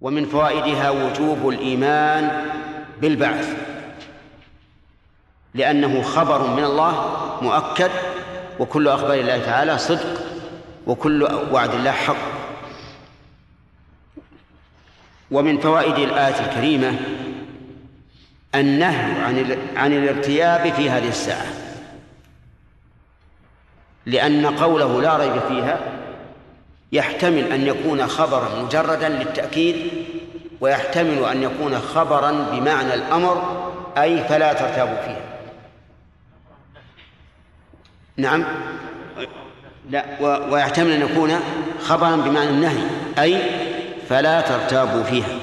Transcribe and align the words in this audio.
ومن 0.00 0.26
فوائدها 0.26 0.90
وجوب 0.90 1.48
الإيمان 1.48 2.46
بالبعث 3.00 3.56
لأنه 5.54 6.02
خبر 6.02 6.46
من 6.56 6.64
الله 6.64 7.16
مؤكد 7.42 7.90
وكل 8.58 8.88
أخبار 8.88 9.14
الله 9.14 9.38
تعالى 9.38 9.78
صدق 9.78 10.22
وكل 10.86 11.22
وعد 11.52 11.74
الله 11.74 11.90
حق. 11.92 12.16
ومن 15.30 15.58
فوائد 15.58 15.98
الآية 15.98 16.40
الكريمة 16.46 16.92
النهي 18.54 19.22
عن 19.22 19.58
عن 19.76 19.92
الارتياب 19.92 20.72
في 20.72 20.90
هذه 20.90 21.08
الساعة 21.08 21.46
لأن 24.06 24.46
قوله 24.46 25.02
لا 25.02 25.16
ريب 25.16 25.38
فيها 25.48 25.99
يحتمل 26.92 27.52
أن 27.52 27.66
يكون 27.66 28.06
خبرا 28.06 28.48
مجردا 28.62 29.08
للتأكيد 29.08 29.76
ويحتمل 30.60 31.24
أن 31.24 31.42
يكون 31.42 31.78
خبرا 31.78 32.30
بمعنى 32.52 32.94
الأمر 32.94 33.42
أي 33.98 34.24
فلا 34.24 34.52
ترتابوا 34.52 35.02
فيها. 35.02 35.20
نعم؟ 38.16 38.44
لا 39.90 40.04
ويحتمل 40.50 40.90
أن 40.90 41.02
يكون 41.02 41.40
خبرا 41.82 42.16
بمعنى 42.16 42.50
النهي 42.50 42.82
أي 43.18 43.38
فلا 44.08 44.40
ترتابوا 44.40 45.02
فيها. 45.02 45.38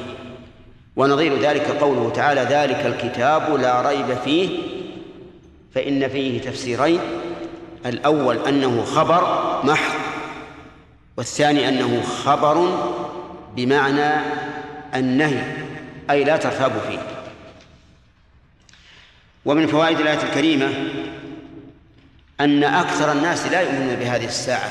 ونظير 0.95 1.39
ذلك 1.39 1.67
قوله 1.81 2.11
تعالى 2.15 2.41
ذلك 2.41 2.85
الكتاب 2.85 3.55
لا 3.55 3.81
ريب 3.81 4.17
فيه 4.25 4.59
فإن 5.75 6.07
فيه 6.07 6.41
تفسيرين. 6.41 6.99
الأول 7.85 8.37
أنه 8.47 8.83
خبر 8.83 9.21
محض 9.63 9.96
والثاني 11.17 11.69
أنه 11.69 12.01
خبر 12.01 12.87
بمعنى 13.55 14.21
النهي 14.95 15.43
أي 16.09 16.23
لا 16.23 16.37
ترتابوا 16.37 16.81
فيه. 16.81 16.99
ومن 19.45 19.67
فوائد 19.67 19.99
الآية 19.99 20.23
الكريمة 20.23 20.69
أن 22.39 22.63
أكثر 22.63 23.11
الناس 23.11 23.47
لا 23.47 23.61
يؤمنون 23.61 23.95
بهذه 23.95 24.25
الساعة 24.25 24.69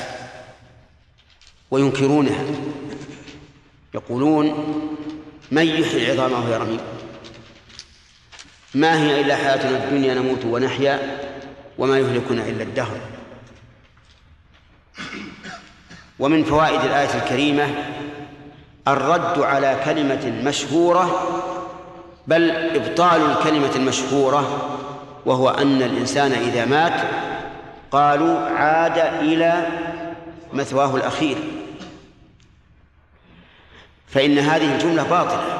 وينكرونها. 1.71 2.43
يقولون 3.93 4.45
من 5.51 5.67
يحيي 5.67 6.13
العظام 6.13 6.31
وهي 6.31 6.57
رميم؟ 6.57 6.79
ما 8.75 9.01
هي 9.01 9.21
إلا 9.21 9.35
حياتنا 9.35 9.83
الدنيا 9.83 10.13
نموت 10.13 10.45
ونحيا 10.45 11.19
وما 11.77 11.99
يهلكنا 11.99 12.47
إلا 12.47 12.63
الدهر؟ 12.63 12.97
ومن 16.19 16.43
فوائد 16.43 16.81
الآية 16.81 17.15
الكريمة 17.23 17.67
الرد 18.87 19.39
على 19.39 19.77
كلمة 19.85 20.41
مشهورة 20.43 21.27
بل 22.27 22.51
إبطال 22.51 23.21
الكلمة 23.31 23.75
المشهورة 23.75 24.69
وهو 25.25 25.49
أن 25.49 25.81
الإنسان 25.81 26.31
إذا 26.31 26.65
مات 26.65 27.01
قالوا 27.91 28.39
عاد 28.39 28.97
إلى 28.97 29.67
مثواه 30.53 30.95
الأخير. 30.95 31.37
فإن 34.07 34.39
هذه 34.39 34.75
الجملة 34.75 35.03
باطلة 35.03 35.59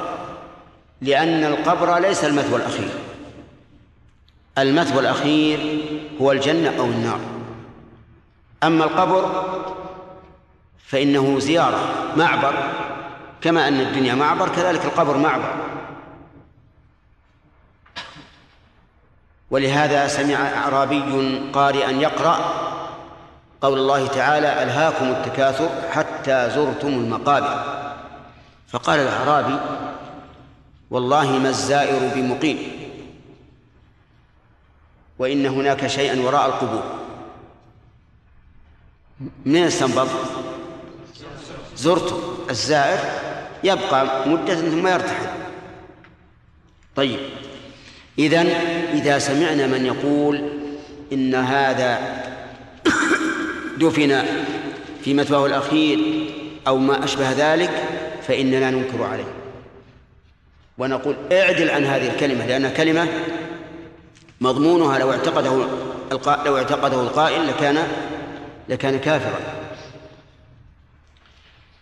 لأن 1.00 1.44
القبر 1.44 1.98
ليس 1.98 2.24
المثوى 2.24 2.56
الأخير. 2.58 2.88
المثوى 4.58 5.00
الأخير 5.00 5.80
هو 6.20 6.32
الجنة 6.32 6.78
أو 6.78 6.84
النار. 6.84 7.20
أما 8.62 8.84
القبر 8.84 9.44
فإنه 10.88 11.38
زيارة 11.38 12.14
معبر. 12.16 12.54
كما 13.40 13.68
أن 13.68 13.80
الدنيا 13.80 14.14
معبر 14.14 14.48
كذلك 14.48 14.84
القبر 14.84 15.16
معبر. 15.16 15.54
ولهذا 19.50 20.08
سمع 20.08 20.34
أعرابي 20.34 21.40
قارئا 21.52 21.90
يقرأ 21.90 22.38
قول 23.60 23.78
الله 23.78 24.06
تعالى 24.06 24.62
ألهاكم 24.62 25.04
التكاثر 25.04 25.68
حتى 25.90 26.50
زرتم 26.50 26.88
المقابر. 26.88 27.64
فقال 28.68 29.00
الأعرابي 29.00 29.60
والله 30.90 31.38
ما 31.38 31.48
الزائر 31.48 32.14
بمقيم. 32.14 32.58
وإن 35.18 35.46
هناك 35.46 35.86
شيئا 35.86 36.20
وراء 36.20 36.46
القبور. 36.46 36.82
منين 39.46 39.64
استنبط؟ 39.64 40.08
زرت 41.78 42.20
الزائر 42.50 42.98
يبقى 43.64 44.28
مدة 44.28 44.54
ثم 44.54 44.86
يرتحل. 44.86 45.26
طيب 46.96 47.18
إذن 48.18 48.46
إذا 48.92 49.18
سمعنا 49.18 49.66
من 49.66 49.86
يقول 49.86 50.50
إن 51.12 51.34
هذا 51.34 51.98
دفن 53.80 54.22
في 55.04 55.14
مثواه 55.14 55.46
الأخير 55.46 55.98
أو 56.66 56.78
ما 56.78 57.04
أشبه 57.04 57.32
ذلك 57.32 57.70
فإننا 58.28 58.70
ننكر 58.70 59.02
عليه. 59.02 59.32
ونقول 60.78 61.16
اعدل 61.32 61.70
عن 61.70 61.84
هذه 61.84 62.08
الكلمة 62.08 62.46
لأنها 62.46 62.70
كلمة 62.70 63.08
مضمونها 64.40 64.98
لو 64.98 65.12
اعتقده 65.12 65.66
لو 66.46 66.56
اعتقده 66.56 67.00
القائل 67.00 67.46
لكان 67.46 67.78
لكان 68.68 68.98
كافرا. 68.98 69.57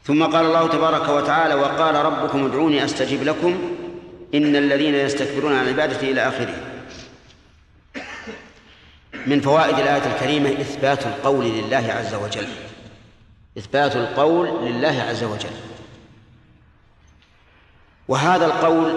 ثم 0.06 0.25
قال 0.25 0.47
الله 0.47 0.69
تبارك 0.69 1.09
وتعالى 1.09 1.55
وقال 1.55 1.94
ربكم 1.94 2.47
ادعوني 2.47 2.84
استجب 2.84 3.22
لكم 3.22 3.77
إن 4.34 4.56
الذين 4.56 4.94
يستكبرون 4.94 5.59
عن 5.59 5.69
عبادتي 5.69 6.11
إلى 6.11 6.28
آخره. 6.28 6.55
من 9.27 9.41
فوائد 9.41 9.78
الآية 9.78 10.15
الكريمة 10.15 10.49
إثبات 10.61 11.06
القول 11.06 11.44
لله 11.44 11.93
عز 11.99 12.15
وجل. 12.15 12.49
إثبات 13.59 13.97
القول 13.97 14.69
لله 14.69 15.03
عز 15.09 15.25
وجل. 15.25 15.56
وهذا 18.09 18.47
القول 18.47 18.93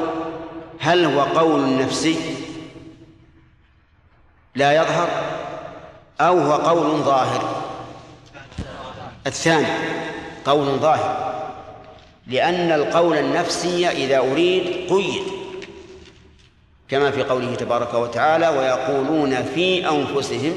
هل 0.80 1.06
هو 1.06 1.22
قول 1.22 1.78
نفسي؟ 1.78 2.36
لا 4.56 4.82
يظهر 4.82 5.10
أو 6.22 6.40
هو 6.40 6.54
قول 6.54 7.04
ظاهر. 7.04 7.64
الثاني 9.28 9.68
قول 10.50 10.80
ظاهر. 10.80 11.40
لأن 12.28 12.72
القول 12.72 13.18
النفسي 13.18 13.90
إذا 13.90 14.18
أريد 14.18 14.90
قيد. 14.94 15.24
كما 16.90 17.12
في 17.12 17.24
قوله 17.24 17.56
تبارك 17.56 17.94
وتعالى 17.94 18.50
ويقولون 18.50 19.44
في 19.44 19.90
أنفسهم 19.90 20.54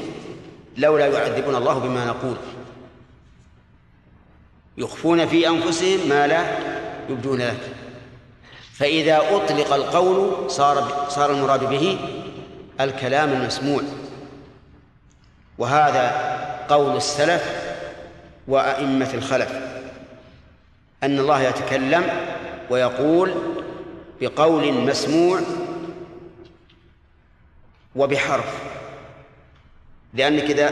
لولا 0.77 1.07
يعذبنا 1.07 1.57
الله 1.57 1.79
بما 1.79 2.05
نقول. 2.05 2.35
يخفون 4.77 5.25
في 5.25 5.47
أنفسهم 5.47 6.09
ما 6.09 6.27
لا 6.27 6.57
يبدون 7.09 7.41
لك. 7.41 7.71
فإذا 8.73 9.17
أطلق 9.17 9.73
القول 9.73 10.51
صار 10.51 11.05
صار 11.09 11.31
المراد 11.31 11.69
به 11.69 11.97
الكلام 12.81 13.31
المسموع. 13.33 13.81
وهذا 15.57 16.11
قول 16.69 16.95
السلف 16.95 17.73
وأئمة 18.47 19.13
الخلف. 19.13 19.72
أن 21.03 21.19
الله 21.19 21.41
يتكلم 21.41 22.03
ويقول 22.69 23.33
بقول 24.21 24.73
مسموع 24.73 25.39
وبحرف. 27.95 28.63
لأنك 30.13 30.43
إذا 30.43 30.71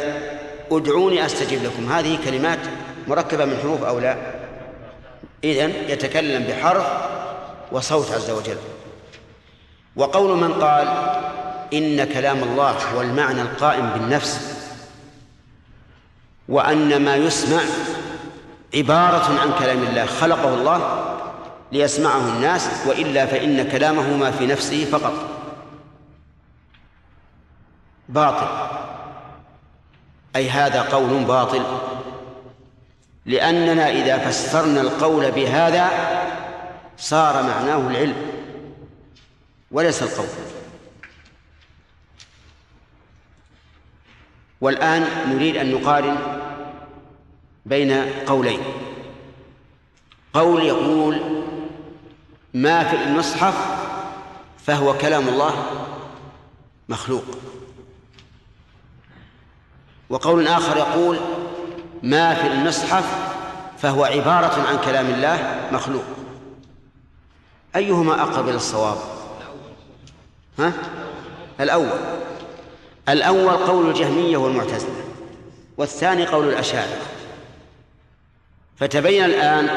ادعوني 0.72 1.26
أستجب 1.26 1.64
لكم. 1.64 1.92
هذه 1.92 2.20
كلمات 2.26 2.60
مركبة 3.08 3.46
من 3.46 3.58
حروف 3.62 3.84
أو 3.84 4.00
لا؟ 4.00 4.18
إذن 5.44 5.74
يتكلم 5.88 6.44
بحرف 6.44 6.88
وصوت 7.72 8.12
عز 8.12 8.30
وجل. 8.30 8.58
وقول 9.96 10.38
من 10.38 10.54
قال 10.54 10.88
إن 11.74 12.04
كلام 12.04 12.44
الله 12.44 12.72
هو 12.72 13.02
المعنى 13.02 13.42
القائم 13.42 13.90
بالنفس 13.90 14.62
وأن 16.50 17.04
ما 17.04 17.16
يسمع 17.16 17.62
عبارة 18.76 19.40
عن 19.40 19.60
كلام 19.60 19.84
الله 19.84 20.06
خلقه 20.06 20.54
الله 20.54 21.08
ليسمعه 21.72 22.30
الناس 22.36 22.70
وإلا 22.88 23.26
فإن 23.26 23.70
كلامه 23.70 24.18
ما 24.18 24.32
في 24.32 24.48
نفسه 24.48 24.86
فقط. 24.86 25.14
باطل. 28.10 28.48
أي 30.36 30.50
هذا 30.50 30.82
قول 30.82 31.24
باطل. 31.24 31.64
لأننا 33.26 33.90
إذا 33.90 34.18
فسرنا 34.18 34.82
القول 34.82 35.32
بهذا 35.32 35.90
صار 36.98 37.44
معناه 37.44 37.88
العلم 37.88 38.16
وليس 39.72 40.04
القول. 40.04 40.28
والآن 44.62 45.08
نريد 45.28 45.58
أن 45.58 45.72
نقارن 45.72 46.41
بين 47.66 47.92
قولين. 48.28 48.60
قول 50.34 50.64
يقول 50.64 51.22
ما 52.54 52.84
في 52.84 53.04
المصحف 53.04 53.56
فهو 54.58 54.98
كلام 54.98 55.28
الله 55.28 55.54
مخلوق. 56.90 57.24
وقول 60.10 60.48
آخر 60.48 60.78
يقول 60.78 61.18
ما 62.04 62.34
في 62.34 62.48
المصحف 62.48 63.32
فهو 63.78 64.04
عبارة 64.04 64.68
عن 64.68 64.78
كلام 64.86 65.06
الله 65.06 65.70
مخلوق. 65.72 66.04
أيهما 67.76 68.22
أقرب 68.22 68.48
إلى 68.48 68.56
الصواب؟ 68.56 68.98
ها؟ 70.60 70.74
الأول. 71.60 71.90
الأول 73.10 73.58
قول 73.58 73.90
الجهمية 73.90 74.38
والمعتزلة 74.38 75.04
والثاني 75.78 76.26
قول 76.26 76.50
الأشاعرة. 76.50 77.02
فتبين 78.82 79.24
الآن 79.24 79.70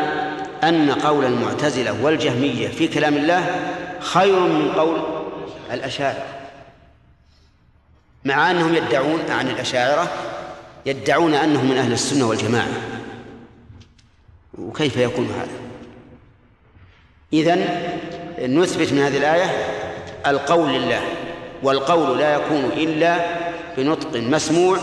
أن 0.65 0.91
قول 0.91 1.25
المعتزلة 1.25 2.05
والجهمية 2.05 2.69
في 2.69 2.89
كلام 2.89 3.17
الله 3.17 3.71
خير 4.01 4.41
من 4.41 4.73
قول 4.73 5.03
الأشاعرة 5.73 6.27
مع 8.25 8.51
أنهم 8.51 8.75
يدعون 8.75 9.21
عن 9.31 9.49
الأشاعرة 9.49 10.13
يدعون 10.87 11.35
أنهم 11.35 11.71
من 11.71 11.77
أهل 11.77 11.93
السنة 11.93 12.29
والجماعة. 12.29 12.69
وكيف 14.59 14.97
يكون 14.97 15.27
هذا؟ 15.27 15.59
إذن 17.33 17.67
نثبت 18.59 18.93
من 18.93 18.99
هذه 18.99 19.17
الآية 19.17 19.51
القول 20.27 20.73
لله 20.73 21.01
والقول 21.63 22.19
لا 22.19 22.35
يكون 22.35 22.65
إلا 22.65 23.17
بنطق 23.77 24.17
مسموع 24.17 24.79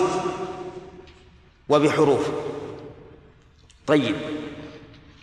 وبحروف. 1.70 2.51
طيب. 3.88 4.16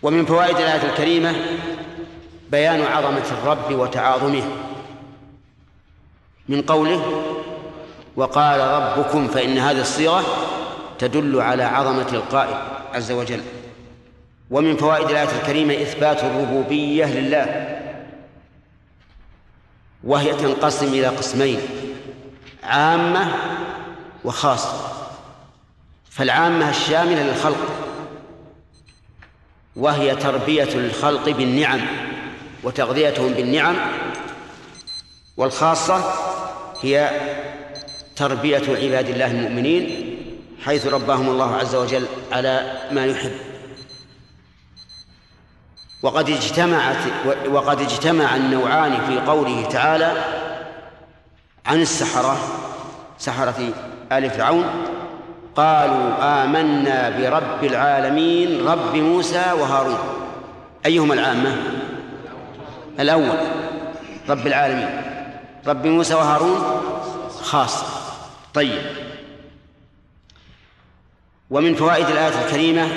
ومن 0.03 0.25
فوائد 0.25 0.55
الآية 0.55 0.89
الكريمة 0.89 1.35
بيان 2.51 2.81
عظمة 2.81 3.25
الرب 3.31 3.79
وتعاظمه. 3.79 4.43
من 6.49 6.61
قوله 6.61 7.23
وقال 8.15 8.59
ربكم 8.59 9.27
فإن 9.27 9.57
هذه 9.57 9.81
الصيغة 9.81 10.23
تدل 10.99 11.41
على 11.41 11.63
عظمة 11.63 12.07
القائل 12.13 12.57
عز 12.93 13.11
وجل. 13.11 13.41
ومن 14.51 14.77
فوائد 14.77 15.09
الآية 15.09 15.39
الكريمة 15.41 15.73
إثبات 15.73 16.23
الربوبية 16.23 17.05
لله. 17.05 17.79
وهي 20.03 20.33
تنقسم 20.33 20.87
إلى 20.87 21.07
قسمين 21.07 21.59
عامة 22.63 23.35
وخاصة. 24.25 24.91
فالعامة 26.09 26.69
الشاملة 26.69 27.23
للخلق. 27.23 27.88
وهي 29.75 30.15
تربية 30.15 30.69
الخلق 30.75 31.29
بالنعم 31.29 31.81
وتغذيتهم 32.63 33.33
بالنعم 33.33 33.75
والخاصة 35.37 36.13
هي 36.81 37.11
تربية 38.15 38.63
عباد 38.69 39.09
الله 39.09 39.31
المؤمنين 39.31 40.15
حيث 40.65 40.87
رباهم 40.87 41.29
الله 41.29 41.55
عز 41.55 41.75
وجل 41.75 42.05
على 42.31 42.81
ما 42.91 43.05
يحب. 43.05 43.31
وقد 46.01 46.29
اجتمعت 46.29 46.97
وقد 47.47 47.81
اجتمع 47.81 48.35
النوعان 48.35 49.05
في 49.07 49.19
قوله 49.19 49.65
تعالى 49.65 50.23
عن 51.65 51.81
السحرة 51.81 52.37
سحرة 53.19 53.73
آل 54.11 54.29
فرعون 54.29 54.65
قالوا 55.55 56.43
آمنا 56.43 57.09
برب 57.09 57.63
العالمين 57.63 58.67
رب 58.67 58.95
موسى 58.95 59.51
وهارون. 59.51 59.99
أيهما 60.85 61.13
العامة؟ 61.13 61.57
الأول 62.99 63.37
رب 64.29 64.47
العالمين. 64.47 65.01
رب 65.67 65.87
موسى 65.87 66.13
وهارون 66.13 66.81
خاصة 67.41 67.85
طيب. 68.53 68.81
ومن 71.49 71.75
فوائد 71.75 72.05
الآية 72.05 72.45
الكريمة 72.45 72.87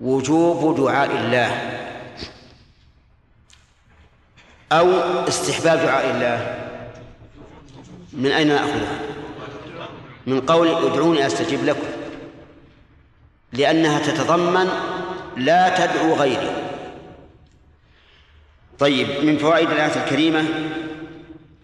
وجوب 0.00 0.76
دعاء 0.76 1.10
الله 1.10 1.50
أو 4.72 4.88
استحباب 5.28 5.78
دعاء 5.78 6.10
الله. 6.10 6.56
من 8.12 8.30
أين 8.30 8.48
نأخذها؟ 8.48 8.98
من 10.26 10.40
قول 10.40 10.68
ادعوني 10.68 11.26
أستجب 11.26 11.64
لكم. 11.64 11.86
لأنها 13.52 13.98
تتضمن 13.98 14.68
لا 15.36 15.86
تدعو 15.86 16.14
غيري. 16.14 16.50
طيب 18.78 19.24
من 19.24 19.38
فوائد 19.38 19.70
الآية 19.70 20.04
الكريمة 20.04 20.44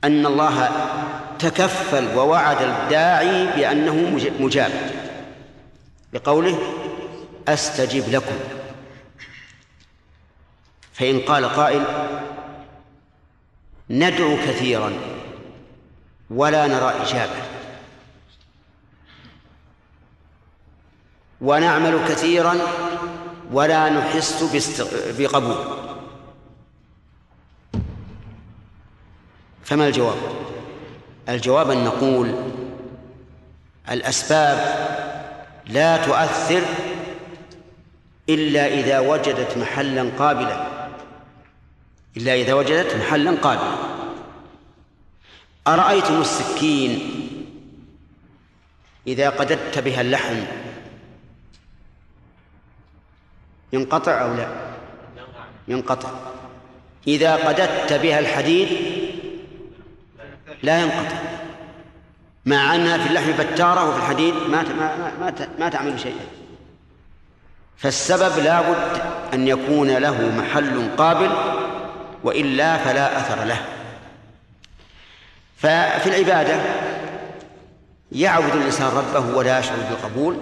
أن 0.04 0.26
الله 0.26 0.70
تكفل 1.38 2.16
ووعد 2.16 2.62
الداعي 2.62 3.46
بأنه 3.46 4.20
مجاب. 4.40 4.90
بقوله 6.12 6.58
أستجب 7.48 8.08
لكم. 8.08 8.36
فإن 10.92 11.20
قال 11.20 11.44
قائل 11.44 11.84
ندعو 13.90 14.36
كثيرا 14.36 14.92
ولا 16.30 16.66
نرى 16.66 16.94
إجابة. 17.02 17.55
ونعمل 21.40 22.00
كثيرا 22.08 22.54
ولا 23.52 23.90
نحس 23.90 24.44
بقبول. 25.18 25.56
فما 29.64 29.86
الجواب؟ 29.86 30.16
الجواب 31.28 31.70
أن 31.70 31.84
نقول 31.84 32.34
الأسباب 33.90 34.58
لا 35.66 36.06
تؤثر 36.06 36.62
إلا 38.28 38.66
إذا 38.66 38.98
وجدت 38.98 39.56
محلا 39.58 40.10
قابلا. 40.18 40.66
إلا 42.16 42.34
إذا 42.34 42.54
وجدت 42.54 42.96
محلا 42.96 43.30
قابلا. 43.30 43.76
أرأيتم 45.66 46.20
السكين 46.20 47.12
إذا 49.06 49.30
قددت 49.30 49.78
بها 49.78 50.00
اللحم 50.00 50.36
ينقطع 53.72 54.22
أو 54.22 54.34
لا؟ 54.34 54.46
ينقطع. 55.68 56.08
إذا 57.06 57.34
قددت 57.36 57.92
بها 57.92 58.18
الحديد 58.18 58.68
لا 60.62 60.80
ينقطع 60.80 61.16
مع 62.46 62.74
أنها 62.74 62.98
في 62.98 63.08
اللحم 63.08 63.32
بتارة 63.32 63.88
وفي 63.88 63.98
الحديد 63.98 64.34
ما 64.34 64.62
ما 64.62 65.12
ما, 65.20 65.48
ما 65.58 65.68
تعمل 65.68 66.00
شيئا. 66.00 66.26
فالسبب 67.76 68.44
لا 68.44 68.60
بد 68.60 69.00
أن 69.34 69.48
يكون 69.48 69.96
له 69.96 70.32
محل 70.38 70.96
قابل 70.96 71.30
وإلا 72.24 72.76
فلا 72.76 73.18
أثر 73.18 73.44
له. 73.44 73.58
ففي 75.56 76.06
العبادة 76.06 76.60
يعبد 78.12 78.56
الإنسان 78.56 78.86
ربه 78.86 79.36
ولا 79.36 79.58
يشعر 79.58 79.76
بالقبول 79.90 80.36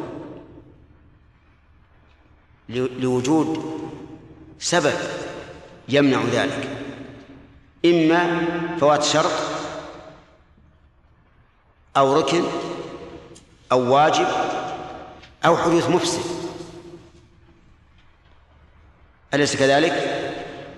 لوجود 2.69 3.81
سبب 4.59 4.95
يمنع 5.89 6.23
ذلك. 6.33 6.69
إما 7.85 8.45
فوات 8.81 9.03
شرط 9.03 9.33
أو 11.97 12.21
ركن 12.21 12.45
أو 13.73 13.95
واجب 13.95 14.27
أو 15.45 15.57
حدوث 15.57 15.91
مفسد. 15.91 16.21
أليس 19.35 19.57
كذلك؟ 19.57 20.21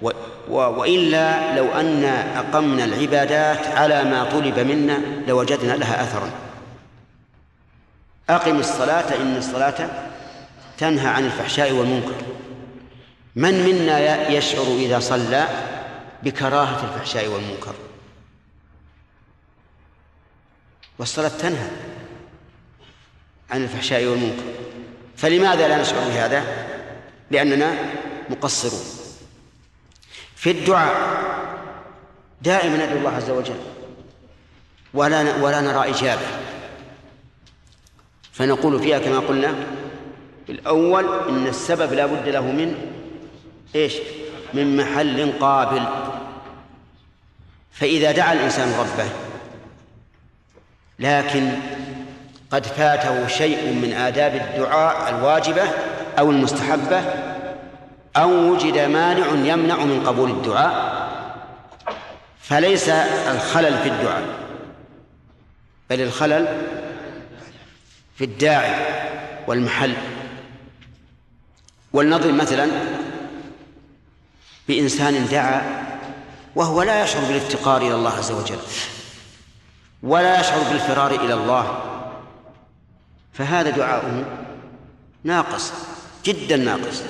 و 0.02 0.10
و 0.50 0.54
وإلا 0.54 1.56
لو 1.56 1.72
أن 1.72 2.04
أقمنا 2.04 2.84
العبادات 2.84 3.66
على 3.66 4.04
ما 4.04 4.24
طلب 4.24 4.58
منا 4.58 4.98
لوجدنا 5.28 5.72
لها 5.72 6.02
أثرا. 6.02 6.30
أقم 8.30 8.58
الصلاة 8.58 9.16
إن 9.22 9.36
الصلاة 9.36 9.90
تنهى 10.78 11.08
عن 11.08 11.24
الفحشاء 11.24 11.72
والمنكر. 11.72 12.14
من 13.36 13.64
منا 13.66 14.28
يشعر 14.28 14.66
إذا 14.66 14.98
صلى 14.98 15.46
بكراهة 16.22 16.84
الفحشاء 16.84 17.28
والمنكر؟ 17.28 17.74
والصلاة 20.98 21.28
تنهى 21.28 21.70
عن 23.50 23.62
الفحشاء 23.62 24.04
والمنكر. 24.04 24.42
فلماذا 25.16 25.68
لا 25.68 25.80
نشعر 25.80 26.08
بهذا؟ 26.08 26.66
لأننا 27.30 27.76
مقصرون. 28.30 28.84
في 30.36 30.50
الدعاء 30.50 30.96
دائما 32.42 32.86
ندعو 32.86 32.98
الله 32.98 33.10
عز 33.10 33.30
وجل 33.30 33.60
ولا 34.94 35.36
ولا 35.36 35.60
نرى 35.60 35.90
إجابة. 35.90 36.26
فنقول 38.32 38.80
فيها 38.80 38.98
كما 38.98 39.18
قلنا 39.18 39.54
الأول 40.48 41.28
إن 41.28 41.46
السبب 41.46 41.92
لا 41.92 42.06
بد 42.06 42.28
له 42.28 42.42
من 42.42 42.74
إيش؟ 43.74 43.94
من 44.54 44.76
محل 44.76 45.32
قابل. 45.40 45.82
فإذا 47.72 48.12
دعا 48.12 48.32
الإنسان 48.32 48.72
ربه 48.78 49.08
لكن 50.98 51.52
قد 52.50 52.66
فاته 52.66 53.26
شيء 53.26 53.72
من 53.72 53.92
آداب 53.92 54.34
الدعاء 54.34 55.08
الواجبة 55.08 55.62
أو 56.18 56.30
المستحبة 56.30 57.02
أو 58.16 58.30
وجد 58.30 58.78
مانع 58.78 59.26
يمنع 59.52 59.76
من 59.76 60.06
قبول 60.06 60.30
الدعاء 60.30 61.06
فليس 62.40 62.88
الخلل 62.88 63.78
في 63.78 63.88
الدعاء 63.88 64.22
بل 65.90 66.00
الخلل 66.00 66.46
في 68.16 68.24
الداعي 68.24 68.74
والمحل. 69.46 69.94
ولنضرب 71.96 72.34
مثلا 72.34 72.68
بإنسان 74.68 75.26
دعا 75.30 75.86
وهو 76.56 76.82
لا 76.82 77.04
يشعر 77.04 77.24
بالإفتقار 77.24 77.82
إلى 77.82 77.94
الله 77.94 78.10
عز 78.10 78.32
وجل 78.32 78.58
ولا 80.02 80.40
يشعر 80.40 80.62
بالفرار 80.72 81.10
إلى 81.10 81.34
الله 81.34 81.82
فهذا 83.32 83.70
دعاؤه 83.70 84.24
ناقص 85.24 85.72
جدا 86.24 86.56
ناقص. 86.56 87.02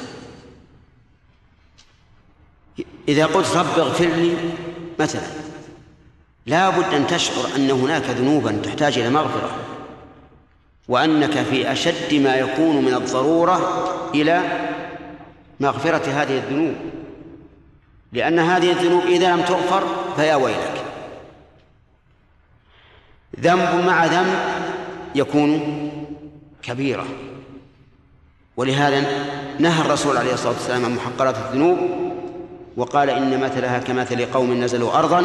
إذا 3.09 3.26
قلت 3.26 3.57
رب 3.57 3.78
اغفر 3.78 4.07
لي 4.07 4.37
مثلا 4.99 5.26
لا 6.47 6.71
بد 6.71 6.95
أن 6.95 7.07
تشعر 7.07 7.57
أن 7.57 7.71
هناك 7.71 8.05
ذنوبا 8.11 8.61
تحتاج 8.64 8.99
إلى 8.99 9.11
مغفرة 9.11 9.50
وأنك 10.88 11.43
في 11.43 11.73
أشد 11.73 12.14
ما 12.14 12.37
يكون 12.37 12.85
من 12.85 12.95
الضرورة 12.95 13.61
إلى 14.14 14.66
مغفرة 15.61 16.11
هذه 16.11 16.39
الذنوب. 16.39 16.75
لأن 18.13 18.39
هذه 18.39 18.71
الذنوب 18.71 19.03
إذا 19.03 19.35
لم 19.35 19.41
تغفر 19.41 19.83
فيا 20.17 20.35
ويلك. 20.35 20.85
ذنب 23.41 23.85
مع 23.87 24.05
ذنب 24.05 24.39
يكون 25.15 25.61
كبيرة. 26.63 27.07
ولهذا 28.57 29.01
نهى 29.59 29.81
الرسول 29.81 30.17
عليه 30.17 30.35
الصلاة 30.35 30.53
والسلام 30.53 30.85
عن 30.85 30.95
محقرات 30.95 31.37
الذنوب 31.37 31.79
وقال 32.77 33.11
إن 33.11 33.41
مثلها 33.41 33.79
كمثل 33.79 34.27
قوم 34.27 34.53
نزلوا 34.53 34.99
أرضا 34.99 35.23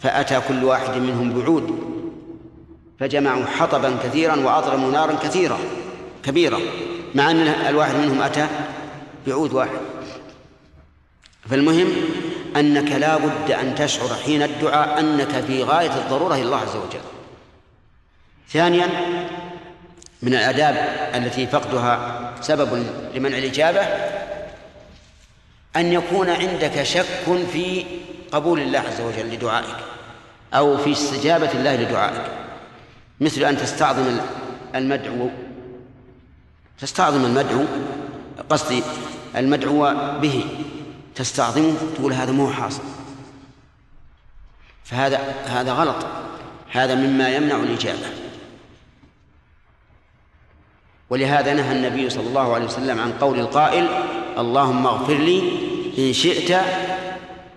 فأتى 0.00 0.40
كل 0.48 0.64
واحد 0.64 0.96
منهم 0.96 1.40
بعود. 1.40 1.94
فجمعوا 3.00 3.44
حطبا 3.44 3.96
كثيرا 4.04 4.36
وأضرموا 4.36 4.90
نارا 4.90 5.14
كثيرة 5.14 5.58
كبيرة 6.22 6.58
مع 7.14 7.30
أن 7.30 7.36
الواحد 7.38 7.94
منهم 7.94 8.22
أتى 8.22 8.46
بعود 9.26 9.52
واحد. 9.52 9.80
فالمهم 11.50 11.92
أنك 12.56 12.92
لا 12.92 13.16
بد 13.16 13.50
أن 13.50 13.74
تشعر 13.74 14.08
حين 14.24 14.42
الدعاء 14.42 15.00
أنك 15.00 15.44
في 15.46 15.62
غاية 15.62 15.96
الضرورة 15.96 16.34
إلى 16.34 16.42
الله 16.42 16.56
عز 16.56 16.76
وجل. 16.76 17.00
ثانيا 18.48 18.88
من 20.22 20.34
الآداب 20.34 20.74
التي 21.14 21.46
فقدها 21.46 22.20
سبب 22.40 22.86
لمنع 23.14 23.38
الإجابة 23.38 23.80
أن 25.76 25.92
يكون 25.92 26.30
عندك 26.30 26.82
شك 26.82 27.46
في 27.52 27.84
قبول 28.32 28.60
الله 28.60 28.78
عز 28.78 29.00
وجل 29.00 29.34
لدعائك 29.34 29.76
أو 30.54 30.78
في 30.78 30.92
استجابة 30.92 31.52
الله 31.52 31.76
لدعائك. 31.76 32.24
مثل 33.20 33.44
أن 33.44 33.56
تستعظم 33.56 34.20
المدعو 34.74 35.30
تستعظم 36.80 37.24
المدعو 37.24 37.64
قصدي 38.50 38.82
المدعو 39.36 39.94
به. 40.20 40.44
تستعظمه 41.14 41.74
تقول 41.96 42.12
هذا 42.12 42.32
مو 42.32 42.50
حاصل. 42.50 42.82
فهذا 44.84 45.18
هذا 45.46 45.72
غلط. 45.72 46.06
هذا 46.72 46.94
مما 46.94 47.28
يمنع 47.28 47.56
الإجابة. 47.56 48.06
ولهذا 51.10 51.54
نهى 51.54 51.72
النبي 51.72 52.10
صلى 52.10 52.26
الله 52.26 52.54
عليه 52.54 52.64
وسلم 52.64 53.00
عن 53.00 53.12
قول 53.12 53.40
القائل 53.40 53.88
اللهم 54.38 54.86
اغفر 54.86 55.14
لي 55.14 55.42
إن 55.98 56.12
شئت 56.12 56.60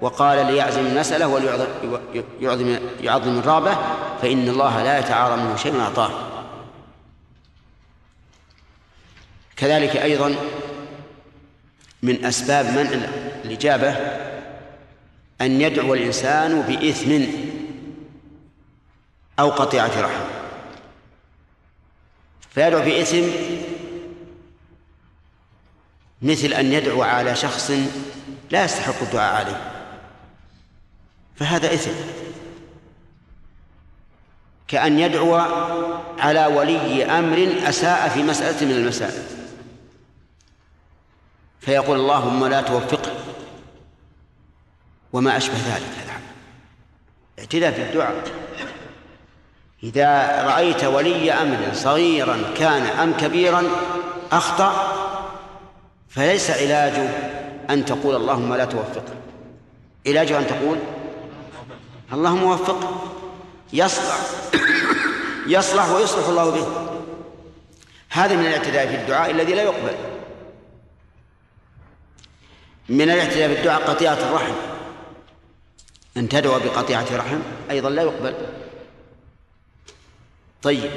وقال 0.02 0.54
ليعزم 0.54 0.86
المسألة 0.86 1.28
وليعظم 1.28 2.78
يعظم 3.02 3.40
الرابة 3.40 3.78
فإن 4.22 4.50
الله 4.50 4.84
لا 4.84 5.00
يتعارى 5.00 5.42
منه 5.42 5.56
شيء 5.56 5.80
أعطاه. 5.80 6.10
كذلك 9.56 9.98
أيضا 9.98 10.36
من 12.04 12.26
أسباب 12.26 12.66
منع 12.66 13.08
الإجابة 13.46 13.96
أن 15.42 15.62
يدعو 15.62 15.94
الإنسان 15.94 16.62
بإثم 16.62 17.24
أو 19.40 19.50
قطيعة 19.50 20.02
رحم. 20.02 20.26
فيدعو 22.50 22.82
بإثم 22.82 23.24
مثل 26.22 26.48
أن 26.54 26.74
يدعو 26.74 27.02
على 27.02 27.36
شخص 27.36 27.72
لا 28.52 28.66
يستحق 28.66 29.02
الدعاء 29.02 29.36
عليه. 29.36 29.72
فهذا 31.36 31.74
إثم. 31.74 31.92
كأن 34.68 35.00
يدعو 35.00 35.36
على 36.20 36.46
ولي 36.46 37.06
أمر 37.06 37.70
أساء 37.70 38.10
في 38.10 38.24
مسألة 38.24 38.66
من 38.66 38.72
المسائل. 38.72 39.24
فيقول 41.68 42.00
اللهم 42.00 42.46
لا 42.46 42.62
توفقه 42.62 43.12
وما 45.14 45.38
أشبه 45.38 45.56
ذلك 45.56 46.14
اعتداء 47.40 47.72
في 47.72 47.82
الدعاء. 47.82 48.24
إذا 49.84 50.42
رأيت 50.48 50.84
ولي 50.84 51.32
أمر 51.32 51.58
صغيرا 51.74 52.38
كان 52.58 52.82
أم 52.82 53.14
كبيرا 53.14 53.64
أخطأ 54.32 54.94
فليس 56.10 56.52
علاجه 56.52 57.10
أن 57.70 57.86
تقول 57.86 58.16
اللهم 58.16 58.54
لا 58.54 58.66
توفقه 58.66 59.16
علاجه 60.08 60.40
أن 60.40 60.48
تقول 60.48 60.78
اللهم 62.14 62.44
وفقه 62.44 63.02
يصلح 63.74 64.18
يصلح 65.48 65.90
ويصلح 65.90 66.28
الله 66.28 66.50
به. 66.50 66.68
هذا 68.10 68.36
من 68.36 68.46
الاعتداء 68.46 68.88
في 68.88 68.96
الدعاء 68.96 69.32
الذي 69.32 69.54
لا 69.54 69.62
يقبل. 69.62 70.17
من 72.90 73.02
الاعتداء 73.02 73.48
في 73.48 73.60
الدعاء 73.60 73.82
قطيعة 73.82 74.14
الرحم. 74.14 74.54
أن 76.18 76.30
تدعو 76.30 76.60
بقطيعة 76.60 77.18
رحم 77.18 77.40
أيضا 77.72 77.90
لا 77.90 78.02
يقبل. 78.02 78.36
طيب. 80.64 80.92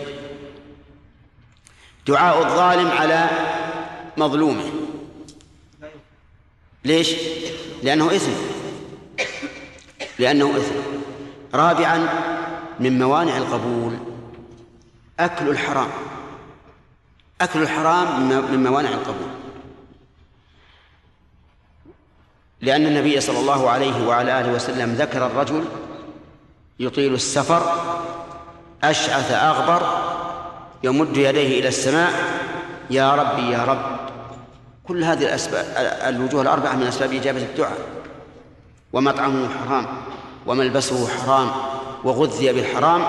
دعاء 2.06 2.38
الظالم 2.38 2.88
على 2.88 3.30
مظلومه. 4.16 4.70
ليش؟ 6.84 7.14
لأنه 7.82 8.16
إثم. 8.16 8.32
لأنه 10.18 10.56
إثم. 10.56 10.74
رابعا 11.54 12.08
من 12.80 12.98
موانع 12.98 13.36
القبول 13.36 13.98
أكل 15.20 15.48
الحرام. 15.48 15.90
أكل 17.40 17.62
الحرام 17.62 18.28
من 18.28 18.62
موانع 18.62 18.88
القبول. 18.88 19.30
لأن 22.62 22.86
النبي 22.86 23.20
صلى 23.20 23.38
الله 23.38 23.70
عليه 23.70 24.06
وعلى 24.06 24.40
آله 24.40 24.52
وسلم 24.52 24.94
ذكر 24.94 25.26
الرجل 25.26 25.64
يطيل 26.80 27.14
السفر 27.14 27.62
أشعث 28.84 29.32
أغبر 29.32 29.82
يمد 30.82 31.16
يديه 31.16 31.60
إلى 31.60 31.68
السماء 31.68 32.12
يا 32.90 33.14
ربي 33.14 33.50
يا 33.50 33.64
رب. 33.64 34.00
كل 34.88 35.04
هذه 35.04 35.22
الأسباب 35.22 35.66
الوجوه 36.06 36.42
الأربعة 36.42 36.72
من 36.72 36.86
أسباب 36.86 37.12
إجابة 37.12 37.42
الدعاء. 37.42 37.78
ومطعمه 38.92 39.48
حرام 39.48 39.86
وملبسه 40.46 41.08
حرام 41.08 41.50
وغذي 42.04 42.52
بالحرام. 42.52 43.02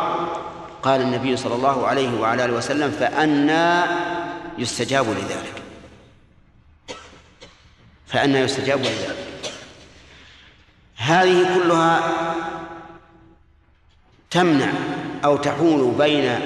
قال 0.83 1.01
النبي 1.01 1.37
صلى 1.37 1.55
الله 1.55 1.87
عليه 1.87 2.19
وعلى 2.19 2.45
آله 2.45 2.53
وسلم 2.53 2.91
فأنى 2.91 3.81
يستجاب 4.57 5.05
لذلك. 5.09 5.61
فأنى 8.07 8.39
يستجاب 8.39 8.79
لذلك. 8.79 9.20
هذه 11.01 11.55
كلها 11.55 12.11
تمنع 14.31 14.71
أو 15.25 15.37
تحول 15.37 15.91
بين 15.97 16.39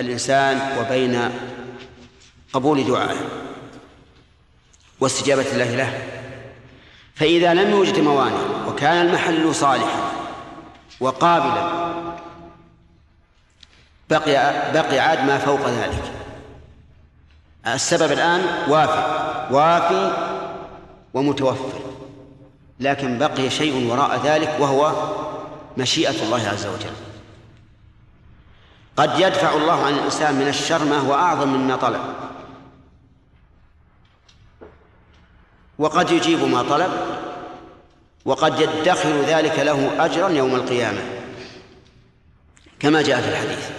الإنسان 0.00 0.78
وبين 0.78 1.30
قبول 2.52 2.84
دعائه 2.84 3.16
واستجابة 5.00 5.46
الله 5.52 5.76
له. 5.76 6.08
فإذا 7.14 7.54
لم 7.54 7.70
يوجد 7.70 7.98
موانع 7.98 8.66
وكان 8.68 9.06
المحل 9.06 9.54
صالحا 9.54 10.12
وقابلا 11.00 11.92
بقي 14.10 14.72
بقي 14.72 14.98
عاد 14.98 15.24
ما 15.24 15.38
فوق 15.38 15.68
ذلك. 15.68 16.12
السبب 17.66 18.12
الآن 18.12 18.42
وافي 18.68 19.02
وافي 19.50 20.12
ومتوفر. 21.14 21.91
لكن 22.80 23.18
بقي 23.18 23.50
شيء 23.50 23.90
وراء 23.90 24.20
ذلك 24.24 24.56
وهو 24.60 24.92
مشيئة 25.76 26.22
الله 26.22 26.48
عز 26.48 26.66
وجل. 26.66 26.92
قد 28.96 29.20
يدفع 29.20 29.54
الله 29.54 29.84
عن 29.84 29.92
الإنسان 29.92 30.34
من 30.34 30.48
الشر 30.48 30.84
ما 30.84 30.98
هو 30.98 31.14
أعظم 31.14 31.48
مما 31.48 31.76
طلب. 31.76 32.00
وقد 35.78 36.10
يجيب 36.10 36.44
ما 36.44 36.62
طلب 36.62 36.90
وقد 38.24 38.60
يدخر 38.60 39.22
ذلك 39.22 39.58
له 39.58 40.04
أجرا 40.04 40.28
يوم 40.28 40.54
القيامة 40.54 41.00
كما 42.80 43.02
جاء 43.02 43.20
في 43.20 43.28
الحديث. 43.28 43.70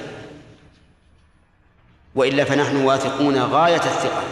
وإلا 2.15 2.43
فنحن 2.43 2.85
واثقون 2.85 3.37
غاية 3.43 3.75
الثقة 3.75 4.23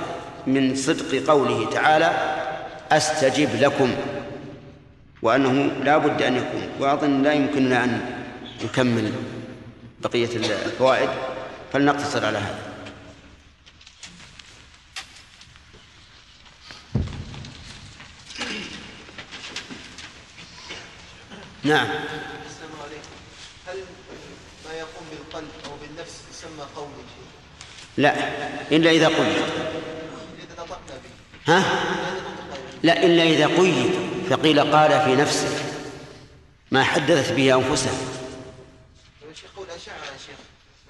من 0.47 0.75
صدق 0.75 1.31
قوله 1.31 1.69
تعالى 1.69 2.37
أستجب 2.91 3.49
لكم. 3.55 3.95
وأنه 5.21 5.83
لا 5.83 5.97
بد 5.97 6.21
أن 6.21 6.35
يكون 6.37 6.69
وأظن 6.79 7.23
لا 7.23 7.33
يمكننا 7.33 7.83
أن 7.83 7.91
نكمل 8.63 9.13
بقية 10.01 10.35
الفوائد 10.35 11.09
فلنقتصر 11.73 12.25
على 12.25 12.37
هذا. 12.37 12.71
نعم. 21.63 21.87
السلام 22.49 22.73
عليكم. 22.83 23.15
هل 23.67 23.77
ما 24.65 24.73
يقوم 24.73 25.05
بالقلب 25.11 25.49
أو 25.65 25.71
بالنفس 25.81 26.21
يسمى 26.31 26.65
قول؟ 26.75 26.89
لا 27.97 28.13
إلا 28.71 28.91
إذا 28.91 29.07
به. 29.07 29.45
ها؟ 31.47 31.63
لا 32.83 33.05
إلا 33.05 33.23
إذا 33.23 33.47
قيد 33.47 33.91
فقيل 34.29 34.59
قال 34.59 35.01
في 35.01 35.15
نفسه 35.15 35.47
ما 36.71 36.83
حدثت 36.83 37.31
به 37.31 37.55
أنفسها 37.55 37.93
يا 39.29 39.35
شيخ 39.35 39.49
قول 39.57 39.67
أشاعرة 39.69 39.99
يا 39.99 40.17
شيخ. 40.27 40.35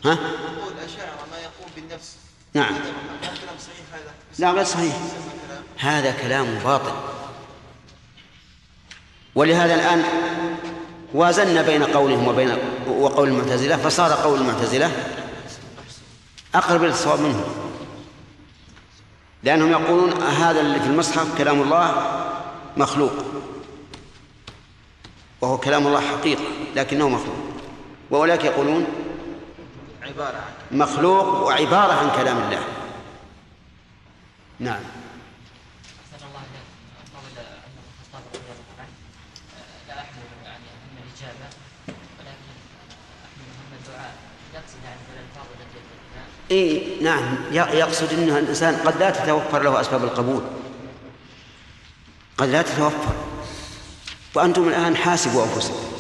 ها؟ 0.06 0.16
قول 0.62 0.74
أشاعرة 0.86 1.28
ما 1.32 1.38
يقوم 1.38 1.72
بالنفس. 1.76 2.16
نعم. 2.54 2.74
هذا 2.74 2.82
كلام 3.22 3.56
صحيح 3.60 3.86
هذا؟ 3.94 4.14
لا 4.40 4.52
غير 4.52 4.64
صحيح. 4.64 4.96
هذا 5.78 6.12
كلام 6.12 6.60
باطل. 6.64 6.94
ولهذا 9.36 9.74
الآن 9.74 10.04
وازنا 11.14 11.62
بين 11.62 11.84
قولهم 11.84 12.28
وبين 12.28 12.58
وقول 12.88 13.28
المعتزلة 13.28 13.78
فصار 13.78 14.14
قول 14.14 14.40
المعتزلة 14.42 14.92
أقرب 16.56 16.84
إلى 16.84 16.92
الصواب 16.92 17.20
منه. 17.20 17.46
لأنهم 19.44 19.72
يقولون 19.72 20.24
هذا 20.24 20.62
اللي 20.62 20.80
في 20.80 20.88
المصحف 20.88 21.38
كلام 21.38 21.62
الله 21.62 22.18
مخلوق. 22.78 23.12
وهو 25.42 25.58
كلام 25.58 25.88
الله 25.88 26.02
حقيقة 26.02 26.44
لكنه 26.76 27.10
مخلوق. 27.10 27.38
وأولئك 28.12 28.44
يقولون 28.46 28.88
عبارة 30.04 30.44
مخلوق 30.72 31.26
وعبارة 31.26 31.94
عن 31.94 32.10
كلام 32.22 32.38
الله. 32.38 32.64
نعم 34.60 34.84
أحسن 36.14 36.26
الله 36.28 36.42
إليك 36.52 36.68
قول 37.16 37.34
أن 37.38 37.76
الخطاب 37.82 38.24
رضي 38.34 38.50
الله 38.54 38.76
عنه 38.80 38.94
آه، 39.58 39.88
لا 39.88 39.94
أحمل 40.02 40.26
يعني 40.46 40.68
أن 40.86 40.96
الإجابة 41.04 41.48
ولكن 42.20 42.54
أحمل 43.26 43.48
هم 43.58 43.72
الدعاء 43.80 44.14
يقصد 44.54 44.82
يعني 44.86 45.02
بالألفاظ 45.08 45.48
التي 45.56 45.78
يتركها 45.82 46.26
اي 46.52 46.84
نعم. 47.02 47.36
يقصد 47.52 48.14
ان 48.14 48.30
الإنسان 48.30 48.76
قد 48.76 49.00
لا 49.00 49.10
تتوفر 49.10 49.64
له 49.64 49.82
أسباب 49.82 50.04
القبول. 50.04 50.42
قد 52.38 52.50
لا 52.50 52.62
تتوفر. 52.62 53.16
وأنتم 54.36 54.68
الآن 54.68 54.96
حاسبوا 54.96 55.44
أنفسكم. 55.44 55.92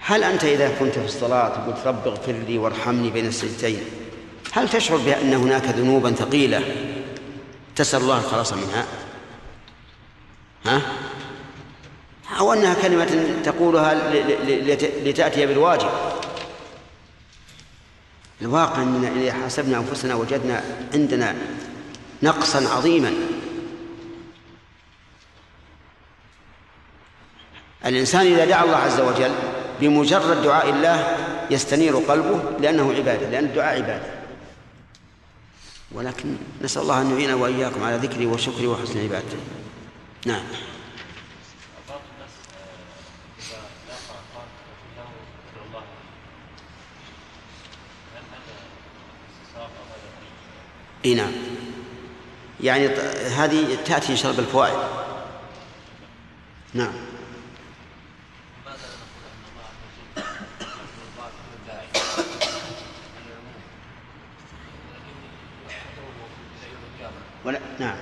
هل 0.00 0.24
أنت 0.24 0.44
إذا 0.44 0.68
كنت 0.78 0.98
في 0.98 1.04
الصلاة 1.04 1.48
قلت 1.48 1.86
رب 1.86 2.08
اغفر 2.08 2.32
لي 2.32 2.58
وارحمني 2.58 3.10
بين 3.10 3.26
السجدتين 3.26 3.80
هل 4.52 4.68
تشعر 4.68 4.96
بأن 4.96 5.34
هناك 5.34 5.64
ذنوبا 5.64 6.10
ثقيلة 6.12 6.62
تسأل 7.76 8.00
الله 8.00 8.18
الخلاص 8.18 8.52
منها؟ 8.52 8.86
ها؟ 10.66 10.80
أو 12.38 12.52
أنها 12.52 12.74
كلمة 12.82 13.40
تقولها 13.44 13.94
لتأتي 15.04 15.46
بالواجب. 15.46 15.90
الواقع 18.42 18.82
أننا 18.82 19.08
إذا 19.08 19.32
حاسبنا 19.32 19.78
أنفسنا 19.78 20.14
وجدنا 20.14 20.64
عندنا 20.94 21.34
نقصا 22.22 22.68
عظيما. 22.68 23.12
الإنسان 27.86 28.26
إذا 28.26 28.44
دعا 28.44 28.64
الله 28.64 28.76
عز 28.76 29.00
وجل 29.00 29.32
بمجرد 29.80 30.42
دعاء 30.42 30.70
الله 30.70 31.16
يستنير 31.50 31.96
قلبه 31.96 32.42
لأنه 32.60 32.92
عبادة 32.92 33.30
لأن 33.30 33.44
الدعاء 33.44 33.76
عبادة. 33.76 34.10
ولكن 35.92 36.34
نسأل 36.62 36.82
الله 36.82 37.00
أن 37.00 37.10
يعين 37.10 37.32
وإياكم 37.34 37.82
على 37.84 37.96
ذكري 37.96 38.26
وشكري 38.26 38.66
وحسن 38.66 39.02
عبادته. 39.02 39.36
نعم. 40.26 40.42
إي 51.04 51.14
نعم. 51.14 51.32
يعني 52.60 52.86
هذه 53.36 53.78
تأتي 53.84 54.12
إن 54.12 54.16
شاء 54.16 54.30
الله 54.30 54.42
بالفوائد. 54.42 54.74
نعم. 56.74 56.92
ولا 67.44 67.58
نعم. 67.78 67.96